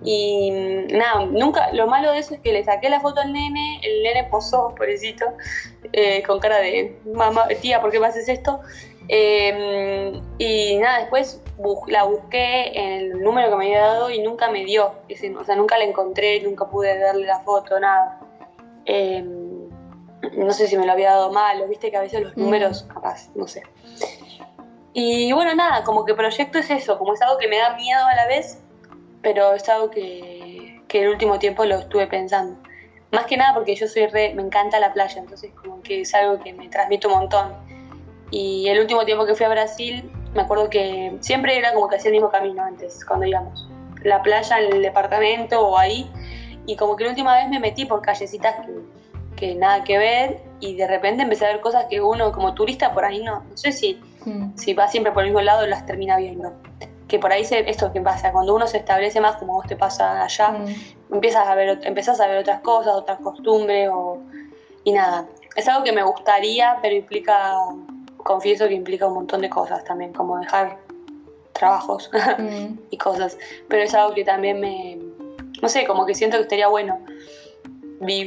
y 0.02 0.50
nada, 0.50 1.26
nunca, 1.26 1.72
lo 1.72 1.86
malo 1.86 2.12
de 2.12 2.18
eso 2.18 2.34
es 2.34 2.40
que 2.40 2.52
le 2.52 2.64
saqué 2.64 2.88
la 2.88 3.00
foto 3.00 3.20
al 3.20 3.32
nene, 3.32 3.80
el 3.82 4.02
nene 4.02 4.24
posó, 4.24 4.74
pobrecito, 4.74 5.26
eh, 5.92 6.22
con 6.22 6.40
cara 6.40 6.58
de 6.58 6.98
mamá, 7.12 7.48
tía, 7.60 7.82
¿por 7.82 7.90
qué 7.90 8.00
me 8.00 8.06
haces 8.06 8.28
esto? 8.28 8.60
Em, 9.12 10.22
y 10.38 10.78
nada, 10.78 11.00
después 11.00 11.42
la 11.88 12.04
busqué 12.04 12.78
en 12.78 12.92
el 12.92 13.20
número 13.20 13.50
que 13.50 13.56
me 13.56 13.64
había 13.64 13.80
dado 13.80 14.08
y 14.08 14.20
nunca 14.20 14.48
me 14.52 14.64
dio, 14.64 14.94
o 15.36 15.44
sea, 15.44 15.56
nunca 15.56 15.76
la 15.78 15.82
encontré, 15.82 16.40
nunca 16.42 16.70
pude 16.70 16.96
darle 16.96 17.26
la 17.26 17.40
foto, 17.40 17.80
nada. 17.80 18.20
Em, 18.84 19.68
no 20.36 20.52
sé 20.52 20.68
si 20.68 20.78
me 20.78 20.86
lo 20.86 20.92
había 20.92 21.10
dado 21.10 21.32
mal, 21.32 21.60
o 21.60 21.66
viste 21.66 21.90
que 21.90 21.96
a 21.96 22.02
veces 22.02 22.22
los 22.22 22.36
mm. 22.36 22.40
números, 22.40 22.84
capaz, 22.84 23.30
no 23.34 23.48
sé. 23.48 23.64
Y 24.92 25.32
bueno, 25.32 25.56
nada, 25.56 25.82
como 25.82 26.04
que 26.04 26.14
proyecto 26.14 26.58
es 26.58 26.70
eso, 26.70 26.96
como 26.96 27.14
es 27.14 27.22
algo 27.22 27.36
que 27.36 27.48
me 27.48 27.58
da 27.58 27.74
miedo 27.74 28.04
a 28.04 28.14
la 28.14 28.28
vez, 28.28 28.62
pero 29.22 29.54
es 29.54 29.68
algo 29.68 29.90
que, 29.90 30.82
que 30.86 31.02
el 31.02 31.08
último 31.08 31.40
tiempo 31.40 31.64
lo 31.64 31.78
estuve 31.78 32.06
pensando. 32.06 32.60
Más 33.10 33.26
que 33.26 33.36
nada 33.36 33.54
porque 33.54 33.74
yo 33.74 33.88
soy 33.88 34.06
re, 34.06 34.34
me 34.34 34.42
encanta 34.42 34.78
la 34.78 34.92
playa, 34.92 35.18
entonces 35.18 35.50
como 35.60 35.82
que 35.82 36.02
es 36.02 36.14
algo 36.14 36.40
que 36.40 36.52
me 36.52 36.68
transmite 36.68 37.08
un 37.08 37.14
montón. 37.14 37.69
Y 38.30 38.68
el 38.68 38.80
último 38.80 39.04
tiempo 39.04 39.26
que 39.26 39.34
fui 39.34 39.46
a 39.46 39.48
Brasil, 39.48 40.10
me 40.34 40.42
acuerdo 40.42 40.70
que 40.70 41.16
siempre 41.20 41.56
era 41.56 41.72
como 41.74 41.88
que 41.88 41.96
hacía 41.96 42.10
el 42.10 42.14
mismo 42.14 42.30
camino 42.30 42.62
antes, 42.62 43.04
cuando 43.04 43.26
íbamos. 43.26 43.68
La 44.02 44.22
playa, 44.22 44.58
el 44.58 44.82
departamento 44.82 45.60
o 45.60 45.76
ahí. 45.76 46.10
Y 46.66 46.76
como 46.76 46.96
que 46.96 47.04
la 47.04 47.10
última 47.10 47.34
vez 47.34 47.48
me 47.48 47.58
metí 47.58 47.84
por 47.84 48.02
callecitas 48.02 48.54
que, 48.64 48.72
que 49.36 49.54
nada 49.54 49.82
que 49.84 49.98
ver 49.98 50.42
y 50.60 50.76
de 50.76 50.86
repente 50.86 51.22
empecé 51.22 51.46
a 51.46 51.48
ver 51.48 51.60
cosas 51.60 51.86
que 51.88 52.00
uno 52.00 52.32
como 52.32 52.54
turista 52.54 52.92
por 52.92 53.04
ahí 53.04 53.22
no, 53.22 53.40
no 53.40 53.56
sé 53.56 53.72
si, 53.72 53.98
mm. 54.26 54.56
si 54.56 54.74
va 54.74 54.86
siempre 54.86 55.10
por 55.10 55.24
el 55.24 55.30
mismo 55.30 55.40
lado 55.40 55.66
las 55.66 55.86
termina 55.86 56.18
viendo 56.18 56.52
que 57.10 57.18
por 57.18 57.32
ahí 57.32 57.44
se, 57.44 57.68
esto 57.68 57.92
que 57.92 58.00
pasa, 58.00 58.30
cuando 58.32 58.54
uno 58.54 58.66
se 58.68 58.78
establece 58.78 59.20
más 59.20 59.36
como 59.36 59.54
vos 59.54 59.66
te 59.66 59.76
pasa 59.76 60.22
allá, 60.22 60.50
mm. 60.52 61.14
empiezas 61.14 61.46
a 61.46 61.54
ver, 61.56 61.80
empezás 61.82 62.20
a 62.20 62.26
ver 62.28 62.38
otras 62.38 62.60
cosas, 62.60 62.94
otras 62.94 63.18
costumbres 63.18 63.90
o, 63.92 64.22
y 64.84 64.92
nada. 64.92 65.26
Es 65.56 65.68
algo 65.68 65.82
que 65.82 65.92
me 65.92 66.04
gustaría, 66.04 66.78
pero 66.80 66.94
implica, 66.94 67.56
confieso 68.24 68.68
que 68.68 68.74
implica 68.74 69.06
un 69.06 69.14
montón 69.14 69.40
de 69.40 69.50
cosas 69.50 69.84
también, 69.84 70.12
como 70.12 70.38
dejar 70.38 70.78
trabajos 71.52 72.10
mm. 72.38 72.78
y 72.90 72.96
cosas. 72.98 73.38
Pero 73.68 73.82
es 73.82 73.94
algo 73.94 74.14
que 74.14 74.24
también 74.24 74.60
me, 74.60 74.98
no 75.60 75.68
sé, 75.68 75.86
como 75.86 76.06
que 76.06 76.14
siento 76.14 76.36
que 76.36 76.42
estaría 76.42 76.68
bueno 76.68 76.98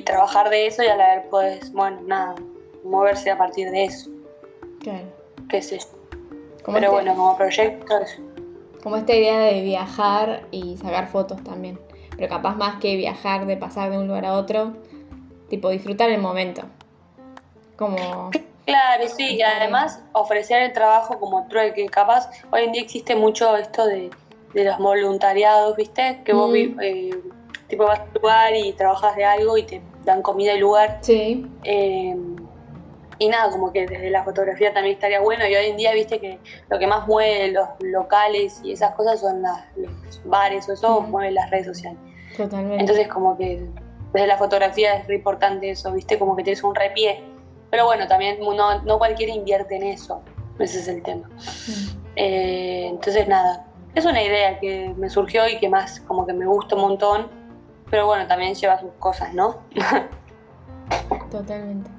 trabajar 0.06 0.50
de 0.50 0.68
eso 0.68 0.84
y 0.84 0.88
a 0.88 0.96
la 0.96 1.16
vez 1.16 1.26
pues, 1.30 1.74
bueno, 1.74 2.00
nada, 2.06 2.36
moverse 2.84 3.32
a 3.32 3.38
partir 3.38 3.72
de 3.72 3.86
eso. 3.86 4.10
Claro. 4.80 5.06
Qué 5.50 5.62
sé 5.62 5.80
Pero 6.66 6.92
bueno, 6.92 7.16
como 7.16 7.36
proyecto 7.36 7.86
como 8.84 8.98
esta 8.98 9.16
idea 9.16 9.40
de 9.40 9.62
viajar 9.62 10.44
y 10.52 10.76
sacar 10.76 11.08
fotos 11.08 11.42
también. 11.44 11.80
Pero 12.18 12.28
capaz 12.28 12.56
más 12.56 12.82
que 12.82 12.98
viajar, 12.98 13.46
de 13.46 13.56
pasar 13.56 13.90
de 13.90 13.98
un 13.98 14.08
lugar 14.08 14.26
a 14.26 14.34
otro, 14.34 14.74
tipo 15.50 15.70
disfrutar 15.70 16.10
el 16.10 16.22
momento. 16.22 16.64
Como... 17.78 18.30
Claro, 18.66 19.04
sí, 19.10 19.36
y 19.36 19.42
además 19.42 20.02
ofrecer 20.14 20.62
el 20.62 20.74
trabajo 20.74 21.20
como 21.20 21.48
trueque. 21.48 21.86
Capaz, 21.88 22.30
hoy 22.52 22.64
en 22.64 22.72
día 22.72 22.82
existe 22.82 23.16
mucho 23.16 23.56
esto 23.58 23.86
de, 23.86 24.10
los 24.54 24.78
voluntariados, 24.78 25.76
¿viste? 25.76 26.22
Que 26.24 26.34
vos 26.34 26.52
mm. 26.52 26.80
eh, 26.82 27.10
tipo 27.68 27.86
vas 27.86 28.00
a 28.00 28.04
un 28.04 28.14
lugar 28.22 28.56
y 28.56 28.72
trabajas 28.74 29.16
de 29.16 29.26
algo 29.26 29.58
y 29.58 29.64
te 29.64 29.82
dan 30.06 30.22
comida 30.22 30.54
y 30.54 30.60
lugar. 30.60 31.00
Sí. 31.02 31.46
Eh, 31.64 32.16
y 33.20 33.30
nada, 33.30 33.50
como 33.52 33.72
que 33.72 33.86
desde 33.86 34.10
la 34.10 34.24
fotografía 34.24 34.74
también 34.74 34.96
estaría 34.96 35.22
bueno. 35.22 35.48
Y 35.48 35.56
hoy 35.56 35.68
en 35.68 35.78
día, 35.78 35.94
viste 35.94 36.20
que 36.20 36.40
lo 36.70 36.80
que 36.80 36.88
más 36.88 37.08
mueve 37.08 37.52
los 37.52 37.68
locales 37.80 38.60
y 38.64 38.74
esas 38.74 38.96
cosas 38.96 39.20
son 39.20 39.44
los 39.76 40.22
bares 40.26 40.68
o 40.70 40.74
eso, 40.74 41.02
mueve 41.02 41.32
las 41.32 41.50
redes 41.50 41.68
sociales. 41.68 42.00
Totalmente. 42.36 42.80
Entonces, 42.80 43.08
como 43.08 43.38
que 43.38 43.66
desde 44.14 44.28
la 44.28 44.38
fotografía 44.38 44.96
es 44.96 45.08
re 45.08 45.16
importante 45.16 45.70
eso, 45.70 45.92
viste, 45.92 46.20
como 46.20 46.36
que 46.36 46.44
tienes 46.44 46.64
un 46.64 46.76
repié. 46.76 47.24
Pero 47.74 47.86
bueno, 47.86 48.08
también 48.08 48.38
no, 48.40 48.84
no 48.84 49.00
cualquiera 49.00 49.34
invierte 49.34 49.78
en 49.78 49.82
eso. 49.82 50.22
Ese 50.60 50.78
es 50.78 50.88
el 50.88 51.02
tema. 51.02 51.28
Eh, 52.16 52.86
entonces, 52.88 53.28
nada, 53.28 53.66
es 53.96 54.06
una 54.06 54.22
idea 54.22 54.60
que 54.60 54.94
me 54.96 55.10
surgió 55.10 55.50
y 55.50 55.58
que 55.58 55.70
más 55.70 56.00
como 56.02 56.28
que 56.28 56.34
me 56.34 56.46
gusta 56.46 56.76
un 56.76 56.82
montón. 56.82 57.28
Pero 57.90 58.06
bueno, 58.06 58.28
también 58.28 58.54
lleva 58.54 58.80
sus 58.80 58.92
cosas, 59.00 59.34
¿no? 59.34 59.56
Totalmente. 61.32 61.90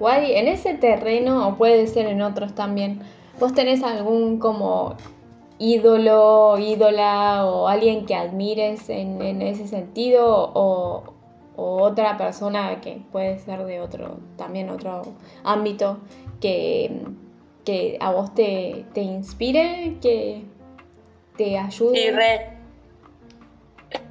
Wadi, 0.00 0.34
en 0.34 0.48
ese 0.48 0.74
terreno, 0.74 1.46
o 1.46 1.54
puede 1.54 1.86
ser 1.86 2.06
en 2.06 2.20
otros 2.20 2.56
también, 2.56 3.00
¿vos 3.38 3.54
tenés 3.54 3.84
algún 3.84 4.40
como 4.40 4.96
ídolo, 5.60 6.58
ídola 6.58 7.46
o 7.46 7.68
alguien 7.68 8.04
que 8.04 8.16
admires 8.16 8.90
en, 8.90 9.42
ese 9.42 9.68
sentido 9.68 10.50
o, 10.54 11.04
otra 11.56 12.16
persona 12.16 12.80
que 12.80 13.02
puede 13.12 13.38
ser 13.38 13.64
de 13.64 13.80
otro, 13.80 14.18
también 14.36 14.70
otro 14.70 15.02
ámbito 15.44 15.98
que, 16.40 17.06
que 17.64 17.96
a 18.00 18.10
vos 18.10 18.34
te, 18.34 18.84
inspire, 18.94 19.96
que 20.00 20.44
te 21.36 21.58
ayude? 21.58 21.96
Sí, 21.96 22.10
re. 22.10 22.58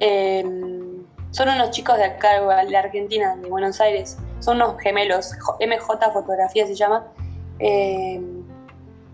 Em, 0.00 1.04
son 1.30 1.48
unos 1.48 1.70
chicos 1.70 1.96
de 1.98 2.04
acá, 2.04 2.40
de 2.64 2.76
Argentina, 2.76 3.36
de 3.36 3.48
Buenos 3.48 3.80
Aires, 3.80 4.16
son 4.40 4.56
unos 4.56 4.80
gemelos, 4.80 5.32
MJ 5.60 6.12
Fotografía 6.12 6.66
se 6.66 6.74
llama. 6.74 7.06
Eh, 7.58 8.20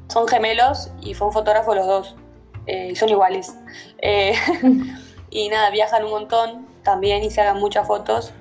son 0.08 0.26
gemelos 0.26 0.90
y 1.00 1.14
fue 1.14 1.28
un 1.28 1.32
fotógrafo 1.32 1.74
los 1.74 1.86
dos, 1.86 2.16
eh, 2.66 2.94
son 2.96 3.08
iguales. 3.08 3.54
Eh, 3.98 4.34
y 5.30 5.48
nada, 5.48 5.70
viajan 5.70 6.04
un 6.04 6.10
montón 6.10 6.69
también 6.82 7.22
y 7.22 7.30
se 7.30 7.40
hagan 7.40 7.58
muchas 7.58 7.86
fotos 7.86 8.32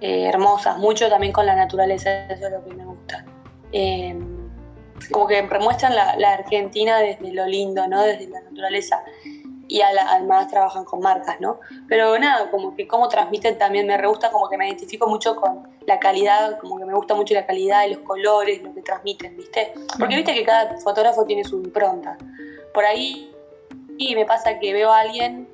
hermosas, 0.00 0.78
mucho 0.78 1.08
también 1.08 1.32
con 1.32 1.46
la 1.46 1.56
naturaleza, 1.56 2.26
eso 2.26 2.46
es 2.46 2.52
lo 2.52 2.64
que 2.64 2.74
me 2.74 2.84
gusta. 2.84 3.24
como 5.10 5.26
que 5.26 5.42
muestran 5.42 5.94
la, 5.94 6.16
la, 6.16 6.34
Argentina 6.34 6.98
desde 6.98 7.32
lo 7.32 7.46
lindo, 7.46 7.86
¿no? 7.88 8.02
desde 8.02 8.28
la 8.28 8.40
naturaleza 8.42 9.02
y 9.68 9.80
además 9.80 10.48
trabajan 10.48 10.84
con 10.84 11.00
marcas, 11.00 11.40
¿no? 11.40 11.60
Pero 11.88 12.18
nada, 12.18 12.50
como 12.50 12.76
que 12.76 12.86
cómo 12.86 13.08
transmiten 13.08 13.58
también 13.58 13.86
me 13.86 13.96
re 13.96 14.06
gusta, 14.06 14.30
como 14.30 14.48
que 14.48 14.56
me 14.56 14.68
identifico 14.68 15.08
mucho 15.08 15.36
con 15.36 15.68
la 15.86 15.98
calidad, 15.98 16.58
como 16.60 16.78
que 16.78 16.84
me 16.84 16.94
gusta 16.94 17.14
mucho 17.14 17.34
la 17.34 17.46
calidad 17.46 17.84
y 17.86 17.94
los 17.94 18.00
colores, 18.00 18.62
lo 18.62 18.72
que 18.72 18.82
transmiten, 18.82 19.36
¿viste? 19.36 19.72
Porque 19.98 20.16
viste 20.16 20.34
que 20.34 20.44
cada 20.44 20.78
fotógrafo 20.78 21.24
tiene 21.24 21.44
su 21.44 21.56
impronta. 21.56 22.16
Por 22.72 22.84
ahí 22.84 23.32
y 23.98 24.14
me 24.14 24.24
pasa 24.24 24.58
que 24.58 24.72
veo 24.72 24.92
a 24.92 25.00
alguien 25.00 25.48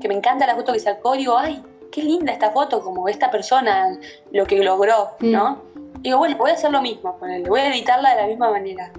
que 0.00 0.08
me 0.08 0.14
encanta 0.14 0.46
la 0.46 0.54
foto 0.54 0.72
que 0.72 0.80
sacó 0.80 1.14
y 1.14 1.18
digo, 1.18 1.36
ay, 1.36 1.62
qué 1.90 2.02
linda 2.02 2.32
esta 2.32 2.50
foto, 2.50 2.82
como 2.82 3.08
esta 3.08 3.30
persona, 3.30 3.98
lo 4.32 4.46
que 4.46 4.62
logró, 4.62 5.10
mm. 5.20 5.30
¿no? 5.30 5.62
digo, 6.00 6.18
bueno, 6.18 6.36
voy 6.36 6.50
a 6.50 6.54
hacer 6.54 6.70
lo 6.70 6.82
mismo 6.82 7.18
voy 7.48 7.60
a 7.60 7.68
editarla 7.68 8.10
de 8.14 8.22
la 8.22 8.26
misma 8.28 8.50
manera. 8.50 8.92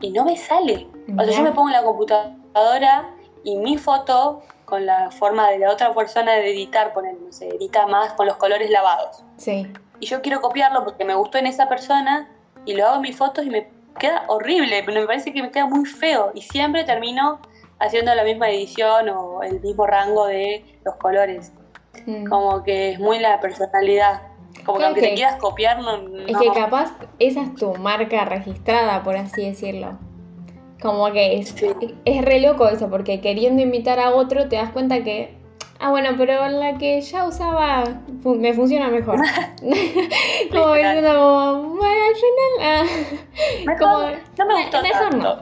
Y 0.00 0.10
no 0.10 0.24
me 0.24 0.36
sale. 0.36 0.86
O 1.16 1.24
sea, 1.24 1.32
yo 1.32 1.42
me 1.42 1.52
pongo 1.52 1.68
en 1.68 1.74
la 1.74 1.82
computadora 1.82 3.10
y 3.42 3.56
mi 3.56 3.78
foto 3.78 4.42
con 4.66 4.84
la 4.84 5.10
forma 5.10 5.48
de 5.50 5.60
la 5.60 5.70
otra 5.70 5.94
persona 5.94 6.32
de 6.32 6.50
editar, 6.50 6.92
poner, 6.92 7.14
no 7.14 7.32
sé, 7.32 7.48
edita 7.48 7.86
más 7.86 8.12
con 8.14 8.26
los 8.26 8.36
colores 8.36 8.70
lavados. 8.70 9.24
Sí. 9.38 9.66
Y 10.00 10.06
yo 10.06 10.20
quiero 10.20 10.40
copiarlo 10.40 10.84
porque 10.84 11.04
me 11.04 11.14
gustó 11.14 11.38
en 11.38 11.46
esa 11.46 11.68
persona 11.68 12.28
y 12.66 12.74
lo 12.74 12.86
hago 12.86 12.96
en 12.96 13.02
mis 13.02 13.16
fotos 13.16 13.46
y 13.46 13.50
me 13.50 13.68
queda 13.98 14.24
horrible, 14.26 14.82
pero 14.84 15.00
me 15.00 15.06
parece 15.06 15.32
que 15.32 15.40
me 15.40 15.50
queda 15.50 15.66
muy 15.66 15.86
feo 15.86 16.32
y 16.34 16.42
siempre 16.42 16.84
termino 16.84 17.40
haciendo 17.78 18.14
la 18.14 18.24
misma 18.24 18.50
edición 18.50 19.08
o 19.08 19.42
el 19.42 19.60
mismo 19.60 19.86
rango 19.86 20.26
de 20.26 20.78
los 20.84 20.96
colores. 20.96 21.52
Mm. 22.06 22.26
Como 22.26 22.62
que 22.62 22.92
es 22.92 22.98
muy 22.98 23.18
la 23.18 23.40
personalidad. 23.40 24.22
Como 24.64 24.78
que 24.78 24.84
aunque 24.84 25.00
te 25.00 25.14
quieras 25.14 25.36
copiar, 25.36 25.80
no, 25.80 25.96
Es 26.26 26.36
que 26.36 26.50
capaz 26.52 26.92
esa 27.18 27.42
es 27.42 27.54
tu 27.54 27.74
marca 27.74 28.24
registrada, 28.24 29.02
por 29.02 29.16
así 29.16 29.44
decirlo. 29.44 29.98
Como 30.80 31.10
que 31.12 31.38
es, 31.38 31.54
es 32.04 32.24
re 32.24 32.40
loco 32.40 32.68
eso, 32.68 32.90
porque 32.90 33.20
queriendo 33.20 33.62
imitar 33.62 33.98
a 33.98 34.10
otro 34.10 34.48
te 34.48 34.56
das 34.56 34.70
cuenta 34.70 35.02
que 35.02 35.36
Ah, 35.78 35.90
bueno, 35.90 36.10
pero 36.16 36.48
la 36.48 36.78
que 36.78 37.00
ya 37.00 37.26
usaba 37.26 37.84
me 38.24 38.54
funciona 38.54 38.88
mejor. 38.88 39.18
como 40.50 40.74
diciendo 40.74 41.14
como, 41.14 41.76
bueno, 41.76 42.02
al 42.08 42.14
final... 42.14 43.25
Ah, 43.68 44.12
no 44.38 44.46
me 44.46 44.62
gustó 44.62 44.82
mejor 44.82 45.10
tanto. 45.10 45.18
no. 45.18 45.36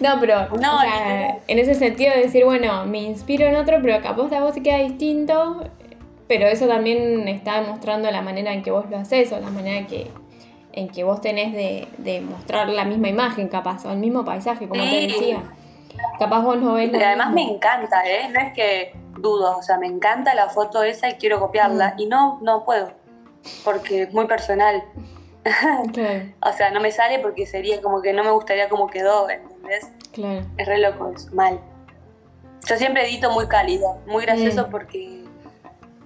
no, 0.14 0.20
pero 0.20 0.48
No, 0.60 0.76
o 0.76 0.80
sea, 0.80 1.38
en 1.46 1.58
ese 1.58 1.74
sentido 1.74 2.12
de 2.14 2.22
decir, 2.22 2.44
bueno, 2.44 2.84
me 2.86 2.98
inspiro 2.98 3.46
en 3.46 3.56
otro, 3.56 3.78
pero 3.82 4.02
capaz 4.02 4.28
de 4.28 4.40
vos 4.40 4.54
se 4.54 4.62
queda 4.62 4.78
distinto, 4.78 5.64
pero 6.28 6.46
eso 6.46 6.66
también 6.66 7.26
está 7.28 7.60
demostrando 7.60 8.10
la 8.10 8.22
manera 8.22 8.52
en 8.52 8.62
que 8.62 8.70
vos 8.70 8.88
lo 8.90 8.96
haces 8.98 9.32
o 9.32 9.40
la 9.40 9.50
manera 9.50 9.78
en 9.78 9.86
que, 9.86 10.10
en 10.72 10.88
que 10.88 11.04
vos 11.04 11.20
tenés 11.20 11.52
de, 11.52 11.88
de 11.98 12.20
mostrar 12.20 12.68
la 12.68 12.84
misma 12.84 13.08
imagen 13.08 13.48
capaz 13.48 13.84
o 13.84 13.90
el 13.92 13.98
mismo 13.98 14.24
paisaje, 14.24 14.68
como 14.68 14.82
te 14.82 15.06
decía. 15.06 15.42
Capaz 16.18 16.40
vos 16.42 16.56
no 16.58 16.74
ves 16.74 16.88
Y 16.88 16.92
lo 16.92 17.04
además 17.04 17.28
me 17.30 17.36
mismo. 17.42 17.54
encanta, 17.54 18.02
¿eh? 18.08 18.28
No 18.32 18.40
es 18.40 18.52
que 18.52 18.92
dudo, 19.18 19.58
o 19.58 19.62
sea, 19.62 19.78
me 19.78 19.86
encanta 19.86 20.34
la 20.34 20.48
foto 20.48 20.82
esa 20.82 21.08
y 21.08 21.14
quiero 21.14 21.38
copiarla. 21.38 21.94
Mm. 21.96 22.00
Y 22.00 22.06
no, 22.06 22.38
no 22.42 22.64
puedo, 22.64 22.90
porque 23.64 24.02
es 24.02 24.12
muy 24.12 24.26
personal. 24.26 24.82
O 26.40 26.52
sea, 26.52 26.70
no 26.70 26.80
me 26.80 26.90
sale 26.90 27.18
porque 27.18 27.46
sería 27.46 27.80
como 27.82 28.00
que 28.02 28.12
no 28.12 28.24
me 28.24 28.30
gustaría 28.30 28.68
cómo 28.68 28.86
quedó, 28.88 29.28
¿entendés? 29.28 29.90
claro. 30.12 30.42
Es 30.56 30.66
re 30.66 30.78
loco 30.78 31.10
eso, 31.14 31.28
mal. 31.34 31.60
Yo 32.66 32.76
siempre 32.76 33.04
edito 33.04 33.30
muy 33.30 33.46
cálido, 33.46 33.98
muy 34.06 34.24
gracioso 34.24 34.66
Mm. 34.66 34.70
porque 34.70 35.24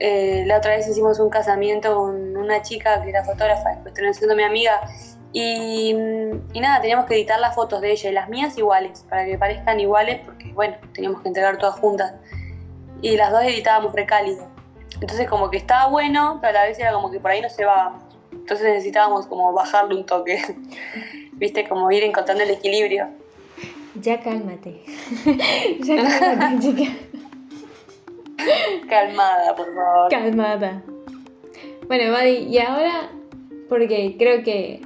eh, 0.00 0.44
la 0.46 0.58
otra 0.58 0.76
vez 0.76 0.86
hicimos 0.88 1.18
un 1.18 1.28
casamiento 1.30 1.94
con 1.96 2.36
una 2.36 2.62
chica 2.62 3.02
que 3.02 3.10
era 3.10 3.24
fotógrafa, 3.24 3.70
después 3.70 3.94
terminó 3.94 4.14
siendo 4.14 4.34
mi 4.36 4.42
amiga. 4.44 4.80
Y, 5.32 5.92
mm, 5.94 6.48
y 6.54 6.60
nada, 6.60 6.80
teníamos 6.80 7.06
que 7.06 7.14
editar 7.14 7.38
las 7.38 7.54
fotos 7.54 7.80
de 7.80 7.90
ella 7.92 8.10
y 8.10 8.12
las 8.12 8.28
mías 8.28 8.56
iguales, 8.56 9.04
para 9.08 9.24
que 9.24 9.36
parezcan 9.36 9.78
iguales, 9.80 10.20
porque 10.24 10.52
bueno, 10.52 10.76
teníamos 10.94 11.20
que 11.22 11.28
entregar 11.28 11.58
todas 11.58 11.78
juntas. 11.78 12.14
Y 13.02 13.16
las 13.16 13.30
dos 13.30 13.42
editábamos 13.42 13.92
re 13.92 14.06
cálido. 14.06 14.48
Entonces 15.00 15.28
como 15.28 15.50
que 15.50 15.58
estaba 15.58 15.86
bueno, 15.88 16.38
pero 16.40 16.50
a 16.58 16.62
la 16.62 16.66
vez 16.68 16.78
era 16.78 16.92
como 16.92 17.10
que 17.10 17.20
por 17.20 17.30
ahí 17.30 17.40
no 17.40 17.48
se 17.50 17.64
va. 17.64 17.98
Entonces 18.48 18.66
necesitábamos 18.66 19.26
como 19.26 19.52
bajarle 19.52 19.94
un 19.94 20.06
toque. 20.06 20.40
Viste, 21.32 21.68
como 21.68 21.92
ir 21.92 22.02
encontrando 22.02 22.42
el 22.42 22.48
equilibrio. 22.48 23.06
Ya 24.00 24.20
cálmate. 24.20 24.84
ya 25.80 26.18
cálmate, 26.18 26.58
chica. 26.60 26.92
Calmada, 28.88 29.54
por 29.54 29.66
favor. 29.74 30.10
Calmada. 30.10 30.82
Bueno, 31.88 32.10
Buddy, 32.10 32.48
y 32.48 32.58
ahora, 32.58 33.10
porque 33.68 34.16
creo 34.18 34.42
que 34.42 34.80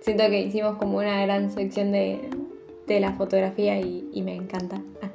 siento 0.00 0.28
que 0.28 0.40
hicimos 0.40 0.76
como 0.78 0.98
una 0.98 1.22
gran 1.22 1.52
sección 1.52 1.92
de, 1.92 2.28
de 2.88 2.98
la 2.98 3.12
fotografía 3.12 3.78
y, 3.78 4.10
y 4.12 4.22
me 4.22 4.34
encanta. 4.34 4.82
Ah. 5.02 5.10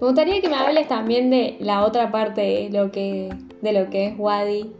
Me 0.00 0.08
gustaría 0.08 0.40
que 0.40 0.48
me 0.48 0.56
hables 0.56 0.88
también 0.88 1.30
de 1.30 1.56
la 1.60 1.84
otra 1.84 2.10
parte 2.10 2.40
de 2.40 2.70
lo 2.70 2.90
que, 2.90 3.32
de 3.60 3.72
lo 3.72 3.90
que 3.90 4.08
es 4.08 4.14
Wadi, 4.18 4.72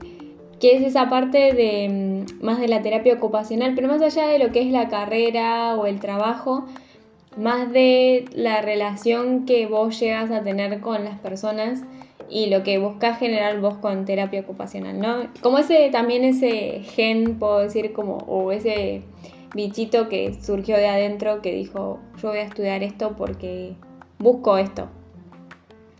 que 0.62 0.76
es 0.76 0.82
esa 0.84 1.10
parte 1.10 1.52
de 1.54 2.24
mm, 2.40 2.44
más 2.44 2.60
de 2.60 2.68
la 2.68 2.82
terapia 2.82 3.14
ocupacional, 3.14 3.74
pero 3.74 3.88
más 3.88 4.00
allá 4.00 4.28
de 4.28 4.38
lo 4.38 4.52
que 4.52 4.60
es 4.60 4.68
la 4.68 4.88
carrera 4.88 5.74
o 5.74 5.86
el 5.86 5.98
trabajo, 5.98 6.66
más 7.36 7.72
de 7.72 8.26
la 8.32 8.62
relación 8.62 9.44
que 9.44 9.66
vos 9.66 9.98
llegas 9.98 10.30
a 10.30 10.44
tener 10.44 10.80
con 10.80 11.04
las 11.04 11.18
personas 11.18 11.82
y 12.30 12.46
lo 12.46 12.62
que 12.62 12.78
buscas 12.78 13.18
generar 13.18 13.60
vos 13.60 13.74
con 13.78 14.04
terapia 14.04 14.42
ocupacional, 14.42 15.00
¿no? 15.00 15.26
Como 15.40 15.58
ese, 15.58 15.90
también 15.90 16.22
ese 16.22 16.82
gen, 16.84 17.40
puedo 17.40 17.58
decir, 17.58 17.92
como, 17.92 18.18
o 18.18 18.52
ese 18.52 19.02
bichito 19.56 20.08
que 20.08 20.32
surgió 20.40 20.76
de 20.76 20.86
adentro 20.86 21.42
que 21.42 21.52
dijo, 21.52 21.98
yo 22.22 22.28
voy 22.28 22.38
a 22.38 22.42
estudiar 22.42 22.84
esto 22.84 23.16
porque 23.18 23.74
busco 24.20 24.58
esto 24.58 24.86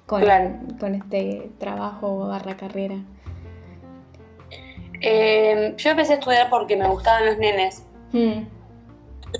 con, 0.06 0.22
Claro. 0.22 0.54
con 0.78 0.94
este 0.94 1.50
trabajo 1.58 2.28
barra 2.28 2.56
carrera. 2.56 3.02
Eh, 5.02 5.74
yo 5.76 5.90
empecé 5.90 6.12
a 6.12 6.16
estudiar 6.16 6.48
porque 6.48 6.76
me 6.76 6.88
gustaban 6.88 7.26
los 7.26 7.38
nenes. 7.38 7.84
Mm, 8.12 8.44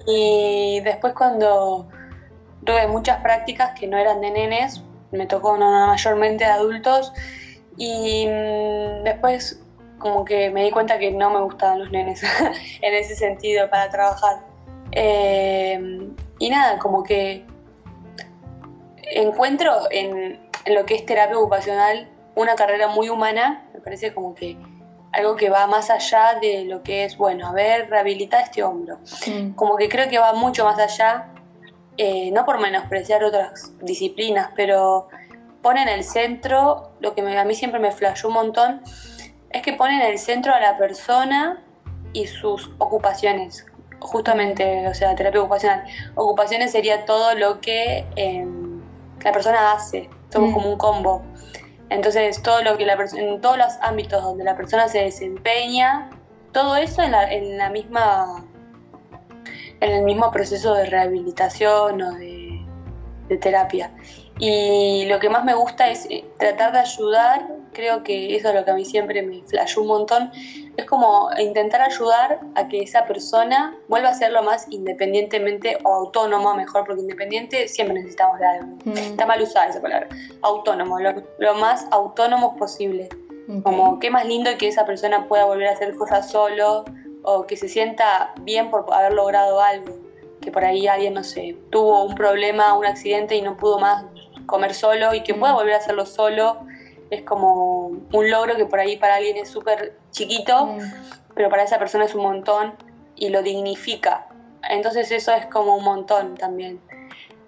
Y 0.07 0.81
después 0.81 1.15
cuando 1.15 1.89
tuve 2.65 2.87
muchas 2.89 3.21
prácticas 3.23 3.79
que 3.79 3.87
no 3.87 3.97
eran 3.97 4.21
de 4.21 4.31
nenes, 4.31 4.83
me 5.11 5.27
tocó 5.27 5.57
mayormente 5.57 6.45
de 6.45 6.51
adultos. 6.51 7.13
Y 7.77 8.27
mm, 8.27 9.05
después 9.05 9.61
como 9.99 10.25
que 10.25 10.51
me 10.51 10.65
di 10.65 10.73
cuenta 10.73 10.99
que 10.99 11.13
no 11.13 11.31
me 11.31 11.41
gustaban 11.41 11.79
los 11.79 11.91
nenes 11.93 12.23
en 12.83 12.95
ese 12.95 13.15
sentido 13.15 13.71
para 13.71 13.89
trabajar. 13.89 14.41
Eh, 14.91 16.11
y 16.41 16.51
nada, 16.51 16.79
como 16.81 17.05
que 17.05 17.47
encuentro 19.13 19.73
en, 19.91 20.41
en 20.65 20.75
lo 20.75 20.85
que 20.85 20.97
es 20.97 21.07
terapia 21.07 21.39
ocupacional 21.39 22.09
una 22.35 22.55
carrera 22.55 22.89
muy 22.89 23.09
humana, 23.09 23.69
me 23.75 23.81
parece 23.81 24.13
como 24.13 24.35
que 24.35 24.57
algo 25.13 25.37
que 25.37 25.51
va 25.51 25.67
más 25.67 25.91
allá 25.91 26.39
de 26.41 26.65
lo 26.65 26.83
que 26.83 27.05
es, 27.05 27.17
bueno, 27.17 27.49
a 27.49 27.53
ver, 27.53 27.89
rehabilita 27.91 28.41
este 28.41 28.63
hombro. 28.63 28.99
Como 29.55 29.77
que 29.77 29.89
creo 29.89 30.09
que 30.09 30.19
va 30.19 30.33
mucho 30.33 30.65
más 30.65 30.79
allá, 30.79 31.29
eh, 31.99 32.31
no 32.33 32.45
por 32.47 32.59
menospreciar 32.61 33.23
otras 33.23 33.73
disciplinas, 33.83 34.51
pero 34.57 35.09
pone 35.63 35.83
en 35.83 35.89
el 35.89 36.03
centro, 36.05 36.91
lo 37.01 37.15
que 37.15 37.23
me- 37.23 37.39
a 37.39 37.45
mí 37.45 37.55
siempre 37.55 37.79
me 37.79 37.93
flashó 37.93 38.29
un 38.29 38.35
montón, 38.35 38.83
es 39.51 39.63
que 39.63 39.75
pone 39.75 39.97
en 40.03 40.11
el 40.11 40.19
centro 40.19 40.55
a 40.55 40.61
la 40.61 40.79
persona 40.79 41.63
y 42.15 42.27
sus 42.27 42.71
ocupaciones. 42.79 43.67
Justamente, 44.01 44.89
o 44.89 44.95
sea, 44.95 45.15
terapia 45.15 45.41
ocupacional. 45.41 45.85
Ocupaciones 46.17 46.73
sería 46.73 47.05
todo 47.05 47.35
lo 47.35 47.61
que 47.61 48.05
eh, 48.17 48.45
la 49.23 49.31
persona 49.33 49.73
hace. 49.73 50.09
Somos 50.31 50.51
Mm. 50.51 50.55
como 50.55 50.71
un 50.73 50.79
combo. 50.79 51.23
Entonces, 51.93 52.43
todo 52.43 52.63
lo 52.63 52.77
que 52.79 52.87
la 52.87 52.95
en 52.95 53.41
todos 53.41 53.59
los 53.59 53.73
ámbitos 53.83 54.23
donde 54.23 54.45
la 54.45 54.57
persona 54.57 54.89
se 54.89 54.99
desempeña, 54.99 56.11
todo 56.53 56.77
eso 56.77 57.03
en 57.03 57.13
la, 57.13 57.31
en 57.31 57.59
la 57.59 57.71
misma 57.71 58.45
en 59.81 59.91
el 59.91 60.05
mismo 60.05 60.31
proceso 60.31 60.75
de 60.75 60.87
rehabilitación 60.87 62.01
o 62.03 62.13
de, 62.13 62.65
de 63.29 63.37
terapia. 63.37 63.91
Y 64.39 65.07
lo 65.07 65.19
que 65.19 65.29
más 65.29 65.45
me 65.45 65.55
gusta 65.55 65.91
es 65.91 66.07
eh, 66.09 66.25
tratar 66.39 66.73
de 66.73 66.79
ayudar, 66.79 67.49
creo 67.73 68.03
que 68.03 68.37
eso 68.37 68.49
es 68.51 68.55
lo 68.55 68.65
que 68.65 68.71
a 68.71 68.75
mí 68.75 68.85
siempre 68.85 69.23
me 69.23 69.43
flashó 69.43 69.81
un 69.83 69.89
montón, 69.89 70.31
es 70.77 70.85
como 70.87 71.29
intentar 71.39 71.83
ayudar 71.83 72.41
a 72.55 72.69
que 72.69 72.83
esa 72.83 73.05
persona 73.05 73.77
vuelva 73.89 74.11
a 74.11 74.15
ser 74.15 74.33
lo 74.33 74.43
más 74.43 74.67
independientemente 74.71 75.79
o 75.85 75.93
autónoma, 75.95 76.55
mejor, 76.55 76.85
porque 76.87 77.01
independiente 77.03 77.69
siempre 77.69 77.95
necesitamos 77.95 78.39
de 78.39 78.47
algo. 78.47 78.67
mm, 78.85 78.97
Está 78.97 79.27
mal 79.27 79.43
usada 79.43 79.67
esa 79.67 79.81
palabra. 79.83 80.09
Autónomo, 80.43 80.99
lo, 81.01 81.13
lo 81.39 81.55
más 81.55 81.87
autónomos 81.91 82.57
posible. 82.59 83.09
ok. 83.49 83.63
Como 83.63 83.99
qué 83.99 84.11
más 84.11 84.25
lindo 84.27 84.51
que 84.59 84.69
esa 84.69 84.85
persona 84.87 85.27
pueda 85.29 85.45
volver 85.45 85.69
a 85.69 85.73
hacer 85.73 85.95
cosas 85.97 86.31
solo 86.31 86.85
o 87.25 87.47
que 87.47 87.57
se 87.57 87.69
sienta 87.69 88.33
bien 88.41 88.71
por 88.71 88.87
haber 88.93 89.13
logrado 89.13 89.61
algo. 89.61 89.95
Que 90.41 90.51
por 90.51 90.65
ahí 90.65 90.87
alguien, 90.89 91.15
no 91.15 91.23
sé, 91.23 91.57
tuvo 91.71 92.03
un 92.05 92.15
problema, 92.15 92.75
un 92.77 92.85
accidente 92.87 93.37
y 93.37 93.43
no 93.43 93.57
pudo 93.57 93.79
más 93.79 94.05
comer 94.47 94.75
solo 94.75 95.15
y 95.15 95.23
que 95.23 95.35
pueda 95.35 95.53
Mm. 95.53 95.57
volver 95.57 95.75
a 95.75 95.77
hacerlo 95.79 96.05
solo. 96.07 96.59
Es 97.13 97.21
como 97.25 97.89
un 97.89 98.31
logro 98.31 98.57
que 98.57 98.65
por 98.65 98.81
ahí 98.81 98.97
para 98.97 99.17
alguien 99.17 99.37
es 99.37 99.51
súper 99.51 99.99
chiquito, 100.13 100.65
Mm, 100.65 100.79
pero 101.35 101.51
para 101.51 101.63
esa 101.63 101.79
persona 101.79 102.07
es 102.07 102.15
un 102.15 102.23
montón 102.23 102.75
y 103.17 103.29
lo 103.29 103.43
dignifica. 103.43 104.29
Entonces 104.71 105.11
eso 105.13 105.31
es 105.35 105.45
como 105.47 105.77
un 105.77 105.85
montón 105.85 106.37
también. 106.39 106.81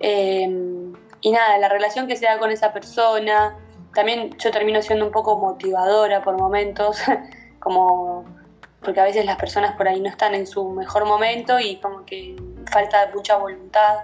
Eh, 0.01 0.47
y 1.23 1.31
nada, 1.33 1.57
la 1.57 1.71
relación 1.71 2.07
que 2.07 2.17
se 2.17 2.27
da 2.27 2.39
con 2.39 2.51
esa 2.51 2.75
persona, 2.75 3.57
también 3.95 4.37
yo 4.37 4.51
termino 4.51 4.83
siendo 4.83 5.07
un 5.07 5.13
poco 5.13 5.39
motivadora 5.39 6.23
por 6.23 6.37
momentos, 6.37 6.99
como 7.59 8.27
porque 8.83 9.01
a 9.01 9.05
veces 9.05 9.25
las 9.25 9.37
personas 9.37 9.77
por 9.77 9.89
ahí 9.89 9.99
no 9.99 10.11
están 10.11 10.35
en 10.35 10.47
su 10.47 10.69
mejor 10.73 11.07
momento 11.07 11.59
y 11.59 11.77
como 11.77 12.05
que 12.05 12.37
falta 12.71 13.11
mucha 13.15 13.39
voluntad 13.39 14.01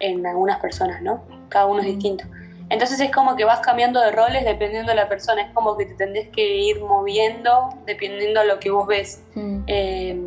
en 0.00 0.26
algunas 0.26 0.58
personas, 0.58 1.00
¿no? 1.02 1.22
Cada 1.48 1.66
uno 1.66 1.78
es 1.82 1.86
Mm. 1.86 1.90
distinto. 1.90 2.24
Entonces 2.70 3.00
es 3.00 3.10
como 3.10 3.34
que 3.36 3.44
vas 3.44 3.60
cambiando 3.60 4.00
de 4.00 4.10
roles 4.12 4.44
dependiendo 4.44 4.90
de 4.90 4.96
la 4.96 5.08
persona, 5.08 5.42
es 5.42 5.50
como 5.52 5.76
que 5.76 5.86
te 5.86 5.94
tendés 5.94 6.28
que 6.28 6.56
ir 6.56 6.80
moviendo 6.80 7.70
dependiendo 7.86 8.40
de 8.40 8.46
lo 8.46 8.58
que 8.58 8.70
vos 8.70 8.86
ves. 8.86 9.24
mm, 9.34 9.60
Eh, 9.66 10.20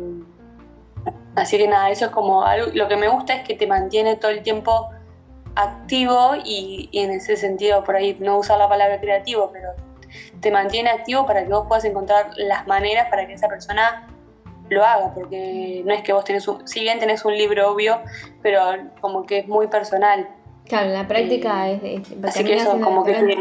así 1.36 1.56
que 1.56 1.68
nada, 1.68 1.90
eso 1.90 2.06
es 2.06 2.10
como 2.10 2.42
algo, 2.44 2.66
lo 2.74 2.88
que 2.88 2.96
me 2.96 3.08
gusta 3.08 3.34
es 3.34 3.42
que 3.46 3.54
te 3.54 3.66
mantiene 3.66 4.16
todo 4.16 4.30
el 4.30 4.42
tiempo 4.42 4.90
activo 5.54 6.32
y, 6.44 6.88
y 6.90 6.98
en 7.00 7.10
ese 7.10 7.36
sentido 7.36 7.84
por 7.84 7.96
ahí 7.96 8.16
no 8.18 8.38
usar 8.38 8.58
la 8.58 8.68
palabra 8.68 9.00
creativo, 9.00 9.50
pero 9.52 9.68
te 10.40 10.50
mantiene 10.50 10.90
activo 10.90 11.26
para 11.26 11.42
que 11.44 11.48
vos 11.48 11.66
puedas 11.68 11.84
encontrar 11.84 12.30
las 12.36 12.66
maneras 12.66 13.08
para 13.08 13.26
que 13.26 13.34
esa 13.34 13.48
persona 13.48 14.08
lo 14.68 14.84
haga, 14.84 15.12
porque 15.14 15.82
no 15.84 15.92
es 15.92 16.02
que 16.02 16.12
vos 16.12 16.24
tenés 16.24 16.48
un, 16.48 16.66
si 16.66 16.80
bien 16.80 16.98
tenés 16.98 17.24
un 17.24 17.36
libro 17.36 17.70
obvio, 17.70 18.00
pero 18.42 18.60
como 19.00 19.24
que 19.24 19.38
es 19.38 19.48
muy 19.48 19.68
personal. 19.68 20.28
Claro, 20.72 20.90
la 20.90 21.06
práctica 21.06 21.68
es, 21.68 21.82
es 21.82 22.24
Así 22.24 22.44
que 22.44 22.54
eso 22.54 22.80
como 22.80 23.04
que 23.04 23.12
te, 23.12 23.36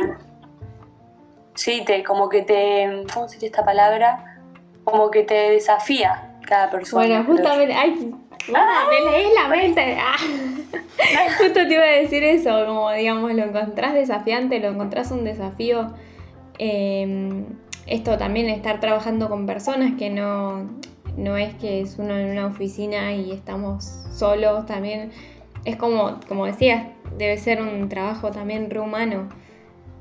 sí, 1.54 1.84
te, 1.86 2.04
como 2.04 2.28
que 2.28 2.42
te, 2.42 3.04
¿cómo 3.14 3.28
se 3.30 3.36
dice 3.36 3.46
esta 3.46 3.64
palabra? 3.64 4.40
Como 4.84 5.10
que 5.10 5.24
te 5.24 5.52
desafía 5.52 6.36
cada 6.46 6.70
persona. 6.70 7.06
Bueno, 7.06 7.24
justamente, 7.24 7.74
ay, 7.74 8.14
ah, 8.54 8.88
me 8.90 9.12
leí 9.12 9.34
la 9.34 9.48
mente. 9.48 9.98
ah. 9.98 10.18
Justo 11.38 11.54
te 11.54 11.74
iba 11.74 11.84
a 11.84 12.02
decir 12.02 12.24
eso, 12.24 12.66
como 12.66 12.92
digamos, 12.92 13.34
lo 13.34 13.44
encontrás 13.44 13.94
desafiante, 13.94 14.60
lo 14.60 14.70
encontrás 14.70 15.12
un 15.12 15.24
desafío 15.24 15.94
Em, 16.64 17.46
esto 17.88 18.20
también 18.20 18.48
estar 18.48 18.80
trabajando 18.80 19.30
con 19.30 19.48
personas 19.48 19.94
que 19.98 20.12
no, 20.12 20.70
no 21.18 21.36
es 21.36 21.56
que 21.56 21.82
es 21.82 21.98
uno 21.98 22.16
en 22.16 22.30
una 22.30 22.46
oficina 22.46 23.14
y 23.14 23.32
estamos 23.32 23.86
solos, 24.14 24.68
también 24.68 25.12
es 25.66 25.76
como, 25.76 26.20
como 26.28 26.46
decías, 26.46 26.88
debe 27.18 27.38
ser 27.38 27.62
un 27.62 27.90
trabajo 27.90 28.32
también 28.32 28.70
rehumano. 28.70 29.30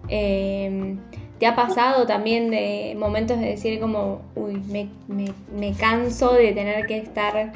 Em, 0.09 0.99
¿Te 1.39 1.47
ha 1.47 1.55
pasado 1.55 2.07
también 2.07 2.51
de 2.51 2.95
momentos 2.99 3.39
de 3.41 3.47
decir 3.47 3.81
como, 3.81 4.21
uy, 4.35 4.61
me, 5.09 5.73
canso 5.75 6.35
de 6.35 6.53
tener 6.53 6.87
que 6.87 6.99
estar 6.99 7.53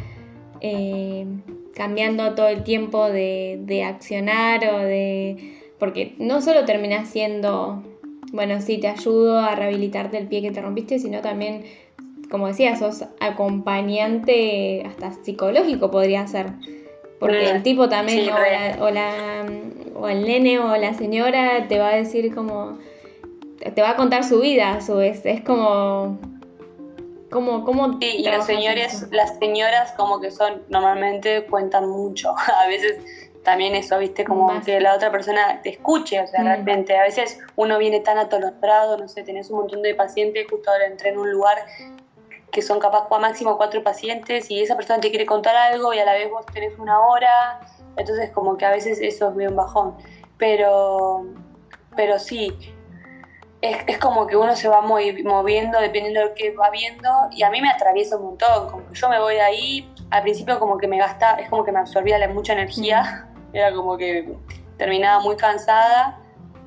em, 0.60 1.42
cambiando 1.74 2.34
todo 2.34 2.48
el 2.48 2.64
tiempo 2.64 3.10
de, 3.10 3.60
de, 3.62 3.84
accionar 3.84 4.64
o 4.66 4.78
de... 4.78 5.58
Porque 5.78 6.14
no 6.18 6.40
solo 6.40 6.64
terminas 6.64 7.10
siendo, 7.10 7.82
bueno, 8.32 8.60
sí, 8.62 8.78
te 8.78 8.88
ayudo 8.88 9.38
a 9.38 9.54
rehabilitarte 9.54 10.16
el 10.16 10.28
pie 10.28 10.40
que 10.40 10.50
te 10.50 10.62
rompiste, 10.62 10.98
sino 10.98 11.20
también, 11.20 11.64
como 12.30 12.46
decía, 12.46 12.76
sos 12.76 13.04
acompañante 13.20 14.82
hasta 14.86 15.12
psicológico 15.12 15.90
podría 15.90 16.26
ser. 16.26 16.52
Porque 17.24 17.50
el 17.50 17.62
tipo 17.62 17.88
también, 17.88 18.28
o, 18.80 18.90
la, 18.90 19.46
o, 19.94 20.08
el 20.08 20.26
nene 20.26 20.58
o 20.58 20.76
la 20.76 20.92
señora 20.92 21.66
te 21.68 21.78
va 21.78 21.88
a 21.88 21.96
decir 21.96 22.34
como, 22.34 22.78
te 23.74 23.80
va 23.80 23.90
a 23.90 23.96
contar 23.96 24.24
su 24.24 24.40
vida 24.40 24.74
a 24.74 24.82
su 24.82 24.96
vez. 24.96 25.24
Es 25.24 25.40
como, 25.40 26.18
como, 27.30 27.64
como 27.64 27.98
sí, 27.98 28.16
y 28.18 28.24
las 28.24 28.44
señoras, 28.44 29.08
las 29.10 29.38
señoras 29.38 29.92
como 29.92 30.20
que 30.20 30.30
son, 30.30 30.64
normalmente 30.68 31.46
cuentan 31.46 31.88
mucho. 31.88 32.34
a 32.62 32.68
veces 32.68 32.98
también 33.42 33.74
eso, 33.74 33.98
viste, 33.98 34.24
como 34.24 34.60
que 34.62 34.78
la 34.80 34.94
otra 34.94 35.10
persona 35.10 35.62
te 35.62 35.70
escuche, 35.70 36.20
o 36.20 36.26
sea, 36.26 36.40
mm. 36.40 36.44
realmente 36.44 36.94
a 36.98 37.04
veces 37.04 37.38
uno 37.56 37.78
viene 37.78 38.00
tan 38.00 38.18
atolondrado, 38.18 38.98
no 38.98 39.08
sé, 39.08 39.22
tenés 39.22 39.48
un 39.48 39.60
montón 39.60 39.80
de 39.80 39.94
pacientes, 39.94 40.46
justo 40.50 40.70
ahora 40.70 40.86
entré 40.86 41.08
en 41.10 41.18
un 41.18 41.30
lugar 41.30 41.56
que 42.54 42.62
son 42.62 42.78
capaz 42.78 43.08
a 43.10 43.18
máximo 43.18 43.56
cuatro 43.56 43.82
pacientes 43.82 44.48
y 44.48 44.62
esa 44.62 44.76
persona 44.76 45.00
te 45.00 45.10
quiere 45.10 45.26
contar 45.26 45.56
algo 45.56 45.92
y 45.92 45.98
a 45.98 46.04
la 46.04 46.12
vez 46.12 46.30
vos 46.30 46.46
tenés 46.46 46.78
una 46.78 47.00
hora, 47.00 47.60
entonces 47.96 48.30
como 48.30 48.56
que 48.56 48.64
a 48.64 48.70
veces 48.70 49.00
eso 49.02 49.30
es 49.30 49.36
bien 49.36 49.56
bajón. 49.56 49.96
Pero, 50.38 51.26
pero 51.96 52.20
sí, 52.20 52.56
es, 53.60 53.78
es 53.88 53.98
como 53.98 54.28
que 54.28 54.36
uno 54.36 54.54
se 54.54 54.68
va 54.68 54.82
moviendo 54.82 55.80
dependiendo 55.80 56.20
de 56.20 56.26
lo 56.26 56.34
que 56.34 56.54
va 56.54 56.70
viendo 56.70 57.10
y 57.32 57.42
a 57.42 57.50
mí 57.50 57.60
me 57.60 57.70
atraviesa 57.70 58.16
un 58.18 58.26
montón, 58.26 58.70
como 58.70 58.88
que 58.88 58.94
yo 58.94 59.08
me 59.08 59.18
voy 59.18 59.34
ahí, 59.36 59.92
al 60.10 60.22
principio 60.22 60.60
como 60.60 60.78
que 60.78 60.86
me 60.86 60.98
gasta, 60.98 61.34
es 61.34 61.50
como 61.50 61.64
que 61.64 61.72
me 61.72 61.80
absorbía 61.80 62.28
mucha 62.28 62.52
energía, 62.52 63.28
era 63.52 63.74
como 63.74 63.96
que 63.96 64.32
terminaba 64.78 65.20
muy 65.20 65.34
cansada, 65.34 66.20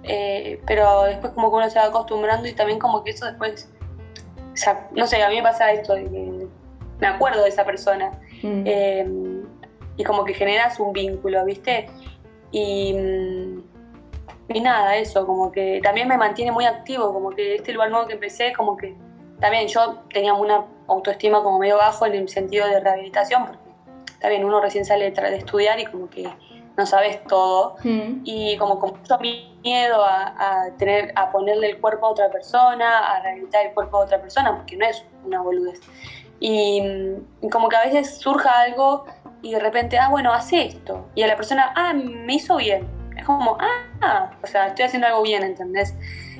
eh, 0.03 0.61
pero 0.67 1.03
después 1.03 1.31
como 1.31 1.49
que 1.49 1.55
uno 1.55 1.69
se 1.69 1.79
va 1.79 1.85
acostumbrando 1.85 2.45
y 2.45 2.53
también 2.53 2.77
como 2.77 3.05
que 3.05 3.11
eso 3.11 3.25
después 3.25 3.69
no 4.91 5.07
sé, 5.07 5.23
a 5.23 5.29
mí 5.29 5.35
me 5.35 5.43
pasa 5.43 5.71
esto, 5.71 5.95
me 6.99 7.07
acuerdo 7.07 7.43
de 7.43 7.49
esa 7.49 7.65
persona. 7.65 8.11
Mm. 8.41 8.63
Em, 8.65 9.43
y 9.97 10.03
como 10.03 10.23
que 10.23 10.33
generas 10.33 10.79
un 10.79 10.93
vínculo, 10.93 11.43
¿viste? 11.45 11.89
Y, 12.51 12.93
mm, 12.93 13.63
y 14.49 14.61
nada, 14.61 14.95
eso, 14.95 15.25
como 15.25 15.51
que 15.51 15.81
también 15.83 16.07
me 16.07 16.17
mantiene 16.17 16.51
muy 16.51 16.65
activo, 16.65 17.11
como 17.13 17.31
que 17.31 17.55
este 17.55 17.73
lugar 17.73 17.89
nuevo 17.89 18.07
que 18.07 18.13
empecé, 18.13 18.53
como 18.53 18.77
que 18.77 18.95
también 19.39 19.67
yo 19.67 20.03
tenía 20.13 20.33
una 20.33 20.65
autoestima 20.87 21.43
como 21.43 21.59
medio 21.59 21.77
bajo 21.77 22.05
en 22.05 22.13
el 22.13 22.29
sentido 22.29 22.67
de 22.67 22.79
rehabilitación, 22.79 23.45
porque 23.45 23.59
también 24.19 24.45
uno 24.45 24.61
recién 24.61 24.85
sale 24.85 25.11
de 25.11 25.35
estudiar 25.35 25.79
y 25.79 25.85
como 25.85 26.09
que 26.09 26.27
no 26.77 26.85
sabes 26.85 27.23
todo. 27.23 27.75
Mm. 27.83 28.21
Y 28.23 28.55
como 28.57 28.79
con 28.79 28.91
mucho 28.97 29.17
miedo 29.63 30.05
a, 30.05 30.67
tener, 30.77 31.11
a 31.15 31.31
ponerle 31.31 31.71
el 31.71 31.81
cuerpo 31.81 32.05
a 32.05 32.09
otra 32.11 32.29
persona, 32.29 32.99
a 32.99 33.21
rehabilitar 33.21 33.65
el 33.65 33.73
cuerpo 33.73 33.97
a 33.97 34.01
otra 34.01 34.21
persona, 34.21 34.55
porque 34.55 34.77
no 34.77 34.85
es 34.85 35.03
una 35.25 35.41
boludez. 35.41 35.81
Y, 36.39 36.81
mm, 36.81 37.49
como 37.49 37.67
que 37.67 37.75
a 37.75 37.83
veces 37.83 38.19
surja 38.19 38.61
algo 38.61 39.05
y 39.41 39.53
de 39.53 39.59
repente, 39.59 39.97
ah, 39.97 40.09
bueno, 40.09 40.31
hace 40.31 40.65
esto. 40.67 41.07
Y 41.15 41.23
a 41.23 41.27
la 41.27 41.35
persona, 41.35 41.73
ah, 41.75 41.93
me 41.93 42.35
hizo 42.35 42.57
bien. 42.57 42.87
Es 43.17 43.25
como, 43.25 43.57
ah, 43.59 44.31
o 44.41 44.47
sea, 44.47 44.67
estoy 44.67 44.85
haciendo 44.85 45.07
algo 45.07 45.23
bien, 45.23 45.43
¿entendés? 45.43 45.95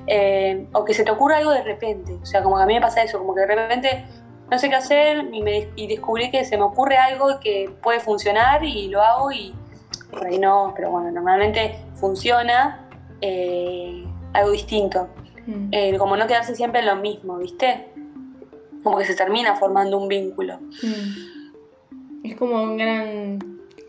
Eh, 0.06 0.68
o 0.72 0.86
que 0.86 0.94
se 0.94 1.04
te 1.04 1.12
ocurra 1.12 1.38
algo 1.38 1.52
de 1.52 1.64
repente. 1.64 2.14
O 2.22 2.26
sea, 2.26 2.44
como 2.44 2.58
que 2.58 2.64
a 2.64 2.66
mí 2.68 2.76
me 2.76 2.82
pasa 2.82 3.02
eso, 3.02 3.18
como 3.18 3.34
que 3.34 3.42
de 3.42 3.48
repente 3.48 4.06
no 4.50 4.58
sé 4.60 4.70
qué 4.70 4.76
hacer 4.76 5.28
y, 5.34 5.42
me, 5.42 5.68
y 5.76 5.88
descubrí 5.88 6.32
que 6.32 6.46
se 6.46 6.58
me 6.58 6.64
ocurre 6.64 6.98
algo 6.98 7.40
que 7.42 7.70
puede 7.82 8.00
funcionar 8.00 8.64
y 8.64 8.88
lo 8.88 9.02
hago 9.02 9.32
y, 9.32 9.54
por 10.10 10.26
ahí 10.26 10.40
no, 10.40 10.74
pero 10.76 10.92
bueno, 10.92 11.12
normalmente 11.12 11.80
funciona 11.96 12.88
eh, 13.22 14.06
algo 14.34 14.52
distinto. 14.52 15.08
Mm. 15.46 15.70
Eh, 15.72 15.98
como 15.98 16.18
no 16.18 16.28
quedarse 16.28 16.56
siempre 16.56 16.82
en 16.82 16.88
lo 16.88 16.96
mismo, 16.98 17.38
¿viste? 17.38 17.88
Como 18.84 18.98
que 18.98 19.06
se 19.06 19.16
termina 19.16 19.56
formando 19.56 19.98
un 19.98 20.08
vínculo. 20.08 20.60
Mm. 20.60 22.26
Es 22.26 22.36
como 22.36 22.62
un 22.62 22.78
gran 22.78 23.40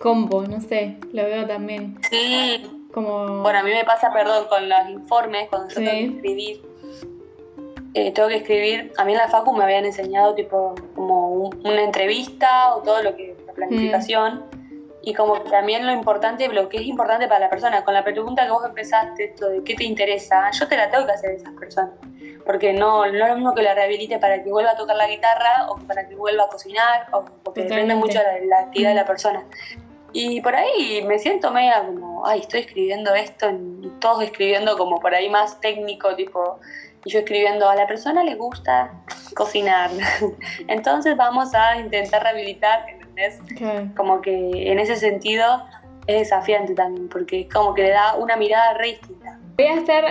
combo, 0.01 0.43
no 0.43 0.61
sé, 0.61 0.97
lo 1.13 1.25
veo 1.25 1.47
también. 1.47 1.99
Sí. 2.11 2.63
Como... 2.93 3.43
Bueno, 3.43 3.59
a 3.59 3.63
mí 3.63 3.71
me 3.71 3.85
pasa, 3.85 4.13
perdón, 4.13 4.47
con 4.49 4.69
los 4.69 4.89
informes, 4.89 5.49
cuando 5.49 5.69
yo 5.69 5.77
tengo 5.77 5.91
que 5.91 6.05
escribir. 6.07 6.63
Eh, 7.95 8.13
tengo 8.13 8.29
que 8.29 8.37
escribir, 8.37 8.93
a 8.97 9.05
mí 9.05 9.13
en 9.13 9.19
la 9.19 9.29
facu 9.29 9.53
me 9.55 9.65
habían 9.65 9.85
enseñado 9.85 10.35
tipo 10.35 10.75
como 10.95 11.51
una 11.65 11.83
entrevista 11.83 12.77
o 12.77 12.83
todo 12.83 13.03
lo 13.03 13.17
que 13.17 13.35
la 13.47 13.53
planificación 13.55 14.45
y 15.03 15.15
como 15.15 15.41
también 15.43 15.87
lo 15.87 15.93
importante, 15.93 16.49
lo 16.49 16.69
que 16.69 16.79
es 16.79 16.83
importante 16.85 17.29
para 17.29 17.41
la 17.41 17.51
persona, 17.51 17.85
con 17.85 17.95
la 17.95 18.03
pregunta 18.03 18.45
que 18.45 18.51
vos 18.51 18.65
empezaste, 18.65 19.25
esto 19.25 19.49
de 19.49 19.63
qué 19.63 19.75
te 19.75 19.85
interesa, 19.85 20.51
yo 20.51 20.67
te 20.67 20.77
la 20.77 20.91
tengo 20.91 21.07
que 21.07 21.13
hacer 21.13 21.31
a 21.31 21.35
esas 21.35 21.55
personas, 21.55 21.93
porque 22.45 22.73
no, 22.73 23.07
no 23.07 23.25
es 23.25 23.29
lo 23.29 23.35
mismo 23.37 23.55
que 23.55 23.63
la 23.63 23.75
rehabilite 23.75 24.19
para 24.19 24.43
que 24.43 24.51
vuelva 24.51 24.73
a 24.73 24.77
tocar 24.77 24.97
la 24.97 25.07
guitarra 25.07 25.69
o 25.71 25.77
para 25.77 26.09
que 26.09 26.17
vuelva 26.17 26.45
a 26.45 26.49
cocinar, 26.49 27.07
o 27.13 27.25
porque 27.45 27.63
depende 27.63 27.95
mucho 27.95 28.19
de 28.19 28.47
la, 28.47 28.61
actividad 28.61 28.91
de 28.91 28.97
la 28.97 29.07
persona. 29.07 29.45
Y 30.13 30.41
por 30.41 30.57
ahí 30.57 31.05
me 31.07 31.19
siento 31.19 31.51
media 31.53 31.85
como, 31.85 32.27
ay, 32.27 32.41
estoy 32.41 32.61
escribiendo 32.61 33.15
esto, 33.15 33.51
y 33.51 33.93
todos 34.01 34.25
escribiendo 34.25 34.77
como 34.77 34.99
por 34.99 35.15
ahí 35.15 35.29
más 35.29 35.61
técnico, 35.61 36.17
tipo, 36.17 36.59
y 37.05 37.11
yo 37.11 37.21
escribiendo, 37.21 37.69
a 37.69 37.77
la 37.77 37.87
persona 37.87 38.25
le 38.25 38.35
gusta 38.35 38.91
cocinar, 39.37 39.91
entonces 40.67 41.17
vamos 41.17 41.55
a 41.55 41.79
intentar 41.79 42.23
rehabilitar 42.25 42.98
como 43.97 44.21
que 44.21 44.71
en 44.71 44.79
ese 44.79 44.97
sentido 44.97 45.63
es 46.07 46.21
desafiante 46.21 46.75
también, 46.75 47.09
porque 47.09 47.43
es 47.43 47.53
como 47.53 47.75
que 47.75 47.83
le 47.83 47.91
da 47.91 48.17
una 48.17 48.37
mirada 48.37 48.75
re 48.75 48.89
distinta. 48.89 49.39
Voy 49.57 49.67
a 49.67 49.75
hacer 49.75 50.05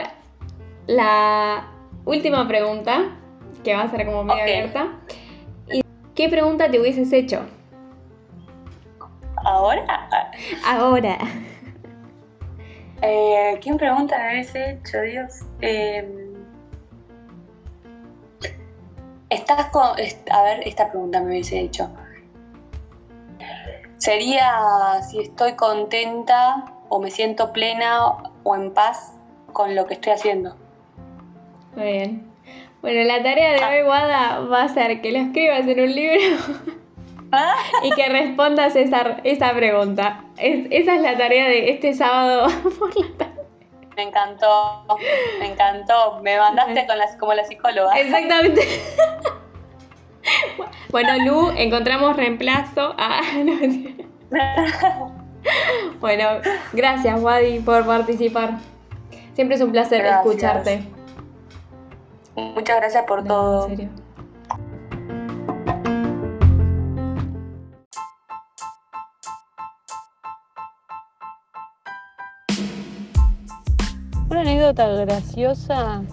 la 0.88 1.68
última 2.06 2.48
pregunta, 2.48 3.16
que 3.64 3.76
va 3.76 3.84
a 3.84 3.90
ser 3.90 4.06
como 4.06 4.24
medio 4.24 4.42
abierta. 4.42 4.88
¿Qué 6.16 6.30
pregunta 6.30 6.70
te 6.70 6.80
hubieses 6.80 7.12
hecho? 7.14 7.46
¿Ahora? 9.44 10.10
Ahora. 10.66 11.18
Eh, 13.02 13.60
¿Quién 13.62 13.78
pregunta 13.78 14.18
me 14.18 14.34
hubiese 14.34 14.72
hecho, 14.72 15.02
Dios? 15.02 15.42
Eh, 15.62 16.34
estás 19.30 19.68
con. 19.68 19.92
A 20.32 20.44
ver, 20.44 20.68
esta 20.68 20.90
pregunta 20.90 21.22
me 21.22 21.28
hubiese 21.28 21.60
hecho 21.60 21.90
sería 23.98 25.02
si 25.10 25.20
estoy 25.20 25.54
contenta 25.54 26.66
o 26.90 27.00
me 27.00 27.12
siento 27.12 27.52
plena 27.52 28.08
o 28.44 28.56
en 28.56 28.74
paz 28.74 29.14
con 29.54 29.76
lo 29.76 29.86
que 29.88 29.96
estoy 29.96 30.14
haciendo. 30.14 30.56
Muy 31.76 31.92
bien. 31.92 32.32
Bueno, 32.82 33.04
la 33.04 33.22
tarea 33.24 33.54
de 33.54 33.82
hoy, 33.82 33.88
Wada, 33.88 34.40
va 34.42 34.64
a 34.64 34.70
ser 34.70 35.02
que 35.02 35.12
lo 35.12 35.20
escribas 35.20 35.68
en 35.68 35.80
un 35.80 35.94
libro 35.94 36.38
ah. 37.32 37.56
y 37.84 37.92
que 37.92 38.08
respondas 38.08 38.76
esa, 38.76 39.18
esa 39.24 39.54
pregunta. 39.54 40.24
esa 40.38 40.96
es 40.96 41.02
la 41.02 41.18
tarea 41.18 41.48
de 41.50 41.72
este 41.72 41.94
sábado 41.94 42.48
por 42.80 42.96
la 42.96 43.18
tarde. 43.18 43.34
Me 43.96 44.04
encantó, 44.04 44.86
me 45.40 45.48
encantó. 45.48 46.20
Me 46.22 46.38
mandaste 46.38 46.86
con 46.86 47.00
las, 47.00 47.16
como 47.16 47.34
la 47.34 47.44
psicóloga. 47.46 48.00
Exactamente. 48.00 48.62
Bueno, 50.92 51.18
Lu, 51.26 51.52
encontramos 51.58 52.16
reemplazo. 52.16 52.94
Ah, 52.98 53.22
bueno, 56.00 56.24
gracias, 56.74 57.22
Wadi, 57.22 57.60
por 57.60 57.86
participar. 57.86 58.58
Siempre 59.34 59.56
es 59.56 59.62
un 59.62 59.72
placer 59.72 60.06
escucharte. 60.06 60.84
Muchas 62.36 62.78
gracias 62.78 63.06
por 63.06 63.24
todo. 63.24 63.68
En 63.68 63.78
serio. 63.78 63.90
Una 74.30 74.42
anécdota 74.42 74.88
graciosa 74.88 76.04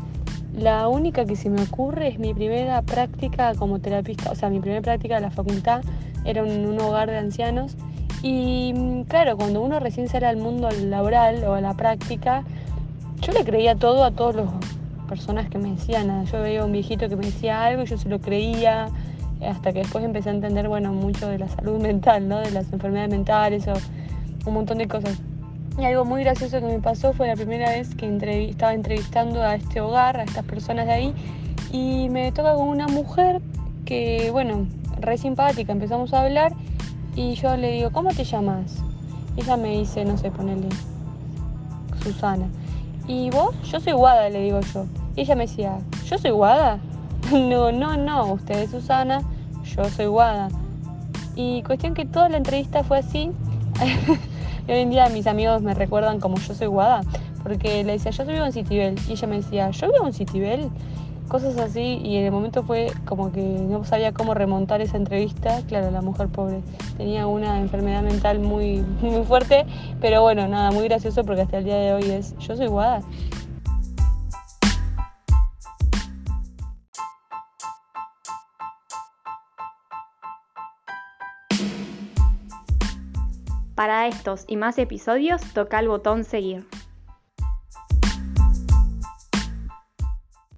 la 0.57 0.89
única 0.89 1.25
que 1.25 1.37
se 1.37 1.51
me 1.51 1.63
ocurre 1.63 2.09
es 2.09 2.19
mi 2.19 2.33
primera 2.33 2.81
práctica 2.83 3.55
como 3.55 3.81
terapista, 3.81 4.31
o 4.31 4.35
sea, 4.35 4.51
mi 4.51 4.61
primera 4.61 4.83
práctica 4.83 5.17
de 5.17 5.21
la 5.23 5.31
facultad 5.31 5.83
era 6.25 6.43
en 6.43 6.67
un 6.67 6.81
hogar 6.81 7.11
de 7.11 7.19
ancianos 7.19 7.77
y 8.23 8.73
mm, 8.75 9.03
claro, 9.03 9.37
cuando 9.37 9.61
uno 9.61 9.81
recién 9.81 10.09
sale 10.09 10.27
al 10.27 10.39
mundo 10.39 10.71
laboral 10.71 11.45
o 11.45 11.55
a 11.55 11.61
la 11.61 11.75
práctica, 11.75 12.43
yo 13.21 13.33
le 13.33 13.45
creía 13.45 13.75
todo 13.75 14.03
a 14.03 14.13
todos 14.13 14.35
los 14.35 14.49
personas 15.09 15.51
que 15.51 15.59
me 15.59 15.73
decían 15.73 16.07
nada. 16.07 16.25
Yo 16.25 16.41
veía 16.41 16.65
un 16.65 16.73
viejito 16.73 17.09
que 17.09 17.17
me 17.17 17.27
decía 17.27 17.65
algo 17.65 17.83
y 17.83 17.87
yo 17.87 17.99
se 17.99 18.09
lo 18.09 18.21
creía, 18.21 18.89
hasta 19.43 19.73
que 19.73 19.81
después 19.81 20.03
empecé 20.05 20.31
a 20.31 20.33
entender, 20.33 20.69
bueno, 20.69 20.93
mucho 20.93 21.29
de 21.29 21.39
la 21.39 21.49
salud 21.49 21.81
mental, 21.83 22.27
¿no? 22.29 22.39
De 22.39 22.51
las 22.51 22.73
enfermedades 22.73 23.11
mentales 23.11 23.69
o 23.69 23.75
un 24.47 24.55
montón 24.55 24.79
de 24.79 24.89
cosas. 24.89 25.21
Y 25.79 25.85
algo 25.85 26.05
muy 26.05 26.23
gracioso 26.23 26.61
que 26.61 26.67
me 26.67 26.79
pasó 26.79 27.13
fue 27.13 27.27
la 27.27 27.35
primera 27.35 27.71
vez 27.71 27.95
que 27.95 28.07
estaba 28.49 28.75
entrevistando 28.75 29.43
a 29.43 29.57
este 29.57 29.81
hogar, 29.81 30.19
a 30.19 30.23
estas 30.23 30.45
personas 30.45 30.87
de 30.87 30.93
ahí, 30.93 31.15
y 31.73 32.09
me 32.11 32.31
toca 32.31 32.55
con 32.55 32.69
una 32.69 32.87
mujer 32.87 33.43
que, 33.85 34.31
bueno, 34.31 34.67
re 35.01 35.19
simpática, 35.19 35.73
empezamos 35.73 36.13
a 36.15 36.23
hablar 36.23 36.53
y 37.17 37.35
yo 37.35 37.57
le 37.57 37.73
digo, 37.73 37.91
¿cómo 37.91 38.11
te 38.11 38.25
llamas? 38.25 38.83
Ella 39.37 39.57
me 39.57 39.79
dice, 39.79 40.05
no 40.05 40.17
sé, 40.17 40.31
ponele, 40.31 40.69
Susana. 42.03 42.47
¿Y 43.07 43.31
vos? 43.31 43.55
Yo 43.71 43.81
soy 43.81 43.93
Guada, 43.93 44.29
le 44.29 44.43
digo 44.43 44.61
yo. 44.73 44.87
Y 45.17 45.23
ella 45.23 45.35
me 45.35 45.47
decía, 45.47 45.79
¿yo 46.07 46.19
soy 46.19 46.31
Guada? 46.31 46.79
no, 47.33 47.73
no, 47.73 47.97
no, 47.97 48.33
usted 48.33 48.63
es 48.63 48.71
Susana, 48.71 49.23
yo 49.65 49.85
soy 49.91 50.07
Guada. 50.07 50.49
Y 51.35 51.63
cuestión 51.65 51.95
que 51.95 52.05
toda 52.05 52.29
la 52.29 52.37
entrevista 52.37 52.85
fue 52.85 52.99
así. 52.99 53.33
y 54.67 54.73
hoy 54.73 54.79
en 54.79 54.91
día 54.91 55.09
mis 55.09 55.27
amigos 55.27 55.63
me 55.63 55.75
recuerdan 55.75 56.21
como 56.21 56.37
yo 56.39 56.55
soy 56.55 56.67
Guada, 56.67 57.03
porque 57.43 57.85
le 57.85 57.93
decía, 57.93 58.11
yo 58.11 58.25
vivo 58.25 58.45
en 58.45 58.53
Citibel. 58.53 58.97
Y 59.07 59.13
ella 59.13 59.29
me 59.29 59.37
decía, 59.37 59.71
¿yo 59.71 59.93
vivo 59.93 60.07
en 60.07 60.13
Citibel? 60.13 60.71
Cosas 61.29 61.57
así, 61.59 62.01
y 62.03 62.17
en 62.17 62.27
el 62.27 62.33
momento 62.33 62.65
fue 62.65 62.91
como 63.07 63.33
que 63.33 63.41
no 63.43 63.85
sabía 63.85 64.13
cómo 64.13 64.35
remontar 64.35 64.81
esa 64.81 64.97
entrevista. 64.97 65.61
Claro, 65.69 65.91
la 65.91 66.03
mujer 66.03 66.29
pobre 66.29 66.61
tenía 66.97 67.27
una 67.27 67.61
enfermedad 67.61 68.03
mental 68.03 68.41
muy, 68.41 68.85
muy 69.03 69.25
fuerte, 69.25 69.67
pero 70.01 70.23
bueno, 70.23 70.49
nada, 70.49 70.71
muy 70.71 70.85
gracioso 70.85 71.25
porque 71.25 71.43
hasta 71.43 71.59
el 71.59 71.65
día 71.65 71.77
de 71.77 71.93
hoy 71.93 72.11
es, 72.11 72.35
yo 72.39 72.57
soy 72.57 72.67
Guada. 72.67 73.03
Para 83.75 84.07
estos 84.07 84.45
y 84.47 84.57
más 84.57 84.79
episodios, 84.79 85.43
toca 85.53 85.81
el 85.81 85.89
botón 85.89 86.25
seguir. 86.25 86.65